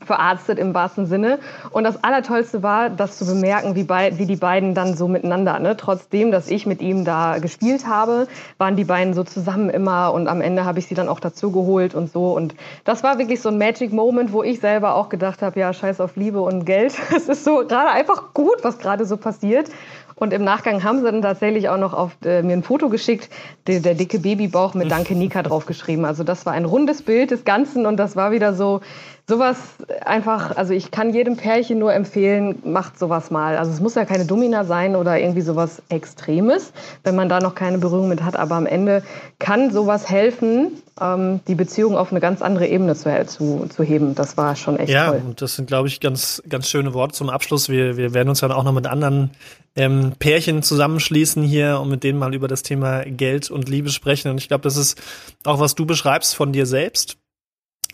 verarztet 0.04 0.58
im 0.58 0.74
wahrsten 0.74 1.06
Sinne. 1.06 1.38
Und 1.70 1.84
das 1.84 2.02
Allertollste 2.04 2.62
war, 2.62 2.90
das 2.90 3.18
zu 3.18 3.26
bemerken, 3.26 3.74
wie, 3.74 3.84
bei, 3.84 4.18
wie 4.18 4.26
die 4.26 4.36
beiden 4.36 4.74
dann 4.74 4.96
so 4.96 5.08
miteinander, 5.08 5.58
ne? 5.60 5.76
trotzdem, 5.76 6.30
dass 6.30 6.48
ich 6.48 6.66
mit 6.66 6.80
ihm 6.80 7.04
da 7.04 7.38
gespielt 7.38 7.86
habe, 7.86 8.28
waren 8.58 8.76
die 8.76 8.84
beiden 8.84 9.14
so 9.14 9.24
zusammen 9.24 9.70
immer 9.70 10.12
und 10.12 10.28
am 10.28 10.40
Ende 10.40 10.64
habe 10.64 10.78
ich 10.78 10.86
sie 10.86 10.94
dann 10.94 11.08
auch 11.08 11.20
dazu 11.20 11.52
geholt 11.52 11.94
und 11.94 12.12
so. 12.12 12.32
Und 12.32 12.54
das 12.84 13.02
war 13.02 13.18
wirklich 13.18 13.40
so 13.40 13.48
ein 13.48 13.58
Magic 13.58 13.92
Moment, 13.92 14.32
wo 14.32 14.42
ich 14.42 14.60
selber 14.60 14.94
auch 14.94 15.08
gedacht 15.08 15.42
habe, 15.42 15.58
ja, 15.58 15.72
scheiß 15.72 16.00
auf 16.00 16.16
Liebe 16.16 16.40
und 16.40 16.64
Geld. 16.64 16.94
Es 17.18 17.28
ist 17.28 17.44
so 17.44 17.66
gerade 17.66 17.90
einfach 17.90 18.32
gut, 18.32 18.58
was 18.62 18.78
gerade 18.78 19.04
so 19.04 19.16
passiert. 19.16 19.70
Und 20.14 20.32
im 20.32 20.42
Nachgang 20.44 20.82
haben 20.82 20.98
sie 20.98 21.04
dann 21.04 21.22
tatsächlich 21.22 21.68
auch 21.68 21.76
noch 21.76 21.94
auf 21.94 22.12
äh, 22.24 22.42
mir 22.42 22.54
ein 22.54 22.62
Foto 22.62 22.88
geschickt, 22.88 23.28
der, 23.66 23.80
der 23.80 23.94
dicke 23.94 24.18
Babybauch 24.18 24.74
mit 24.74 24.90
Danke 24.90 25.14
Nika 25.14 25.42
draufgeschrieben. 25.42 26.04
Also 26.04 26.24
das 26.24 26.44
war 26.44 26.52
ein 26.52 26.64
rundes 26.64 27.02
Bild 27.02 27.30
des 27.30 27.44
Ganzen 27.44 27.86
und 27.86 27.96
das 27.96 28.16
war 28.16 28.32
wieder 28.32 28.52
so, 28.52 28.80
sowas 29.28 29.58
einfach, 30.06 30.56
also 30.56 30.72
ich 30.72 30.90
kann 30.90 31.12
jedem 31.12 31.36
Pärchen 31.36 31.78
nur 31.78 31.92
empfehlen, 31.92 32.60
macht 32.64 32.98
sowas 32.98 33.30
mal. 33.30 33.58
Also 33.58 33.70
es 33.70 33.78
muss 33.78 33.94
ja 33.94 34.06
keine 34.06 34.24
Domina 34.24 34.64
sein 34.64 34.96
oder 34.96 35.20
irgendwie 35.20 35.42
sowas 35.42 35.82
Extremes, 35.90 36.72
wenn 37.04 37.14
man 37.14 37.28
da 37.28 37.38
noch 37.38 37.54
keine 37.54 37.76
Berührung 37.76 38.08
mit 38.08 38.24
hat. 38.24 38.36
Aber 38.36 38.54
am 38.54 38.64
Ende 38.64 39.02
kann 39.38 39.70
sowas 39.70 40.08
helfen, 40.08 40.82
ähm, 40.98 41.40
die 41.46 41.54
Beziehung 41.54 41.94
auf 41.94 42.10
eine 42.10 42.20
ganz 42.20 42.40
andere 42.40 42.66
Ebene 42.68 42.94
zu, 42.94 43.26
zu, 43.26 43.66
zu 43.68 43.82
heben. 43.82 44.14
Das 44.14 44.38
war 44.38 44.56
schon 44.56 44.78
echt 44.78 44.90
ja, 44.90 45.08
toll. 45.08 45.18
Ja, 45.18 45.24
und 45.26 45.42
das 45.42 45.56
sind, 45.56 45.66
glaube 45.66 45.88
ich, 45.88 46.00
ganz, 46.00 46.42
ganz 46.48 46.66
schöne 46.66 46.94
Worte 46.94 47.12
zum 47.12 47.28
Abschluss. 47.28 47.68
Wir, 47.68 47.98
wir 47.98 48.14
werden 48.14 48.30
uns 48.30 48.40
dann 48.40 48.50
auch 48.50 48.64
noch 48.64 48.72
mit 48.72 48.86
anderen 48.86 49.32
ähm, 49.76 50.12
Pärchen 50.18 50.62
zusammenschließen 50.62 51.42
hier 51.42 51.80
und 51.80 51.90
mit 51.90 52.02
denen 52.02 52.18
mal 52.18 52.34
über 52.34 52.48
das 52.48 52.62
Thema 52.62 53.02
Geld 53.04 53.50
und 53.50 53.68
Liebe 53.68 53.90
sprechen. 53.90 54.30
Und 54.30 54.38
ich 54.38 54.48
glaube, 54.48 54.62
das 54.62 54.78
ist 54.78 54.98
auch, 55.44 55.60
was 55.60 55.74
du 55.74 55.84
beschreibst 55.84 56.34
von 56.34 56.54
dir 56.54 56.64
selbst 56.64 57.18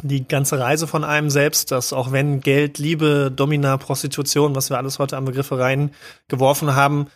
die 0.03 0.27
ganze 0.27 0.59
Reise 0.59 0.87
von 0.87 1.05
einem 1.05 1.31
selbst, 1.31 1.71
dass 1.71 1.93
auch 1.93 2.13
wenn 2.13 2.41
Geld, 2.41 2.79
Liebe, 2.79 3.33
Domina, 3.35 3.77
Prostitution, 3.77 4.55
was 4.55 4.71
wir 4.71 4.77
alles 4.77 4.99
heute 4.99 5.17
an 5.17 5.25
Begriffe 5.25 5.59
reingeworfen 5.59 6.75
haben, 6.75 7.07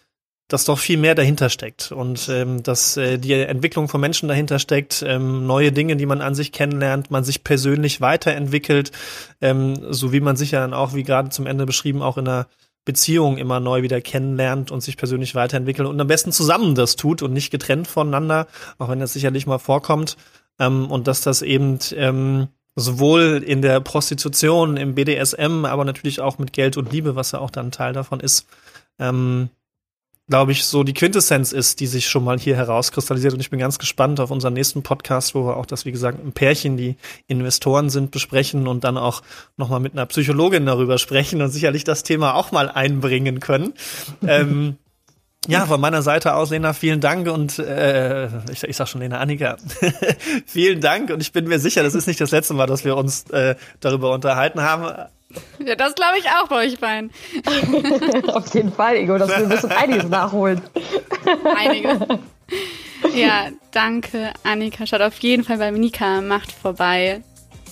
dass 0.48 0.64
doch 0.64 0.78
viel 0.78 0.96
mehr 0.96 1.14
dahinter 1.14 1.50
steckt 1.50 1.92
und 1.92 2.28
ähm, 2.30 2.62
dass 2.62 2.96
äh, 2.96 3.18
die 3.18 3.34
Entwicklung 3.34 3.88
von 3.88 4.00
Menschen 4.00 4.28
dahinter 4.28 4.58
steckt, 4.58 5.04
ähm, 5.06 5.46
neue 5.46 5.72
Dinge, 5.72 5.96
die 5.96 6.06
man 6.06 6.22
an 6.22 6.34
sich 6.34 6.52
kennenlernt, 6.52 7.10
man 7.10 7.22
sich 7.22 7.44
persönlich 7.44 8.00
weiterentwickelt, 8.00 8.90
ähm, 9.42 9.74
so 9.90 10.12
wie 10.12 10.20
man 10.20 10.36
sich 10.36 10.52
ja 10.52 10.60
dann 10.60 10.72
auch, 10.72 10.94
wie 10.94 11.02
gerade 11.02 11.28
zum 11.28 11.46
Ende 11.46 11.66
beschrieben, 11.66 12.00
auch 12.00 12.16
in 12.16 12.26
einer 12.26 12.46
Beziehung 12.86 13.36
immer 13.36 13.60
neu 13.60 13.82
wieder 13.82 14.00
kennenlernt 14.00 14.70
und 14.70 14.80
sich 14.80 14.96
persönlich 14.96 15.34
weiterentwickelt 15.34 15.86
und 15.86 16.00
am 16.00 16.06
besten 16.06 16.32
zusammen 16.32 16.74
das 16.74 16.96
tut 16.96 17.20
und 17.20 17.34
nicht 17.34 17.50
getrennt 17.50 17.86
voneinander, 17.86 18.46
auch 18.78 18.88
wenn 18.88 19.00
das 19.00 19.12
sicherlich 19.12 19.46
mal 19.46 19.58
vorkommt 19.58 20.16
ähm, 20.58 20.90
und 20.90 21.06
dass 21.06 21.20
das 21.20 21.42
eben 21.42 21.78
ähm, 21.94 22.48
sowohl 22.78 23.42
in 23.44 23.62
der 23.62 23.80
Prostitution, 23.80 24.76
im 24.76 24.94
BDSM, 24.94 25.64
aber 25.64 25.84
natürlich 25.84 26.20
auch 26.20 26.38
mit 26.38 26.52
Geld 26.52 26.76
und 26.76 26.92
Liebe, 26.92 27.16
was 27.16 27.32
ja 27.32 27.40
auch 27.40 27.50
dann 27.50 27.70
Teil 27.70 27.92
davon 27.92 28.20
ist, 28.20 28.46
ähm, 28.98 29.50
glaube 30.28 30.52
ich, 30.52 30.64
so 30.64 30.84
die 30.84 30.92
Quintessenz 30.92 31.52
ist, 31.52 31.80
die 31.80 31.86
sich 31.86 32.08
schon 32.08 32.22
mal 32.22 32.38
hier 32.38 32.54
herauskristallisiert. 32.54 33.32
Und 33.32 33.40
ich 33.40 33.50
bin 33.50 33.58
ganz 33.58 33.78
gespannt 33.78 34.20
auf 34.20 34.30
unseren 34.30 34.52
nächsten 34.52 34.82
Podcast, 34.82 35.34
wo 35.34 35.46
wir 35.46 35.56
auch 35.56 35.66
das, 35.66 35.86
wie 35.86 35.92
gesagt, 35.92 36.22
ein 36.22 36.32
Pärchen, 36.32 36.76
die 36.76 36.96
Investoren 37.26 37.88
sind, 37.88 38.10
besprechen 38.10 38.68
und 38.68 38.84
dann 38.84 38.98
auch 38.98 39.22
nochmal 39.56 39.80
mit 39.80 39.94
einer 39.94 40.06
Psychologin 40.06 40.66
darüber 40.66 40.98
sprechen 40.98 41.40
und 41.40 41.50
sicherlich 41.50 41.84
das 41.84 42.02
Thema 42.02 42.34
auch 42.34 42.52
mal 42.52 42.68
einbringen 42.68 43.40
können. 43.40 43.72
ähm, 44.26 44.76
ja, 45.46 45.66
von 45.66 45.80
meiner 45.80 46.02
Seite 46.02 46.34
aus, 46.34 46.50
Lena, 46.50 46.72
vielen 46.72 47.00
Dank 47.00 47.28
und 47.28 47.58
äh, 47.58 48.26
ich, 48.50 48.64
ich 48.64 48.76
sag 48.76 48.88
schon 48.88 49.00
Lena 49.00 49.18
Annika, 49.18 49.56
vielen 50.46 50.80
Dank 50.80 51.10
und 51.10 51.20
ich 51.20 51.32
bin 51.32 51.46
mir 51.46 51.58
sicher, 51.58 51.82
das 51.82 51.94
ist 51.94 52.06
nicht 52.06 52.20
das 52.20 52.32
letzte 52.32 52.54
Mal, 52.54 52.66
dass 52.66 52.84
wir 52.84 52.96
uns 52.96 53.30
äh, 53.30 53.54
darüber 53.80 54.12
unterhalten 54.12 54.60
haben. 54.60 55.08
Ja, 55.64 55.74
das 55.76 55.94
glaube 55.94 56.18
ich 56.18 56.26
auch 56.26 56.48
bei 56.48 56.66
euch 56.66 56.78
beiden. 56.78 57.10
Auf 58.28 58.52
jeden 58.54 58.72
Fall, 58.72 58.96
Ingo, 58.96 59.18
dass 59.18 59.28
wir 59.28 59.46
müssen 59.46 59.70
einiges 59.70 60.08
nachholen. 60.08 60.62
Einiges. 61.56 61.98
Ja, 63.14 63.48
danke, 63.70 64.32
Annika. 64.42 64.86
Schaut 64.86 65.02
auf 65.02 65.18
jeden 65.20 65.44
Fall 65.44 65.58
bei 65.58 65.70
Nika 65.70 66.20
Macht 66.20 66.50
vorbei. 66.50 67.22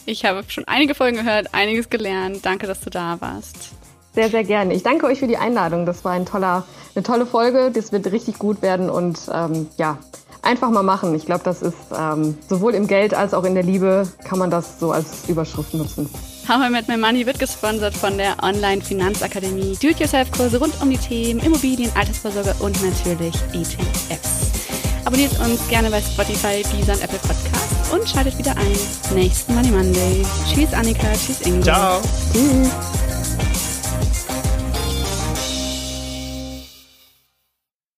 Ich 0.04 0.24
habe 0.24 0.44
schon 0.48 0.64
einige 0.68 0.94
Folgen 0.94 1.16
gehört, 1.16 1.52
einiges 1.52 1.90
gelernt. 1.90 2.44
Danke, 2.44 2.66
dass 2.66 2.80
du 2.80 2.90
da 2.90 3.20
warst. 3.20 3.72
Sehr, 4.16 4.30
sehr 4.30 4.44
gerne. 4.44 4.72
Ich 4.72 4.82
danke 4.82 5.04
euch 5.04 5.18
für 5.18 5.26
die 5.26 5.36
Einladung. 5.36 5.84
Das 5.84 6.02
war 6.02 6.12
ein 6.12 6.24
toller, 6.24 6.64
eine 6.94 7.02
tolle 7.02 7.26
Folge. 7.26 7.70
Das 7.70 7.92
wird 7.92 8.10
richtig 8.10 8.38
gut 8.38 8.62
werden 8.62 8.88
und 8.88 9.20
ähm, 9.30 9.68
ja, 9.76 9.98
einfach 10.40 10.70
mal 10.70 10.82
machen. 10.82 11.14
Ich 11.14 11.26
glaube, 11.26 11.44
das 11.44 11.60
ist 11.60 11.76
ähm, 11.94 12.38
sowohl 12.48 12.74
im 12.74 12.86
Geld 12.86 13.12
als 13.12 13.34
auch 13.34 13.44
in 13.44 13.52
der 13.54 13.62
Liebe 13.62 14.08
kann 14.24 14.38
man 14.38 14.50
das 14.50 14.80
so 14.80 14.90
als 14.90 15.28
Überschrift 15.28 15.74
nutzen. 15.74 16.08
How 16.48 16.66
mit 16.70 16.88
My 16.88 16.96
Money 16.96 17.26
wird 17.26 17.38
gesponsert 17.38 17.94
von 17.94 18.16
der 18.16 18.42
Online 18.42 18.80
Finanzakademie. 18.80 19.76
Do-it-yourself-Kurse 19.82 20.60
rund 20.60 20.72
um 20.80 20.88
die 20.88 20.96
Themen 20.96 21.40
Immobilien, 21.40 21.92
Altersvorsorge 21.94 22.54
und 22.60 22.82
natürlich 22.82 23.34
ETFs. 23.52 24.30
Abonniert 25.04 25.38
uns 25.40 25.68
gerne 25.68 25.90
bei 25.90 26.00
Spotify, 26.00 26.62
Deezer 26.62 26.94
und 26.94 27.04
Apple 27.04 27.18
Podcasts 27.18 27.92
und 27.92 28.08
schaltet 28.08 28.38
wieder 28.38 28.52
ein. 28.52 29.14
Nächsten 29.14 29.54
Money 29.54 29.70
Monday. 29.72 30.24
Tschüss 30.48 30.72
Annika, 30.72 31.12
tschüss 31.12 31.42
Ingo. 31.42 31.62
Ciao. 31.62 32.00
Tschüss. 32.32 33.05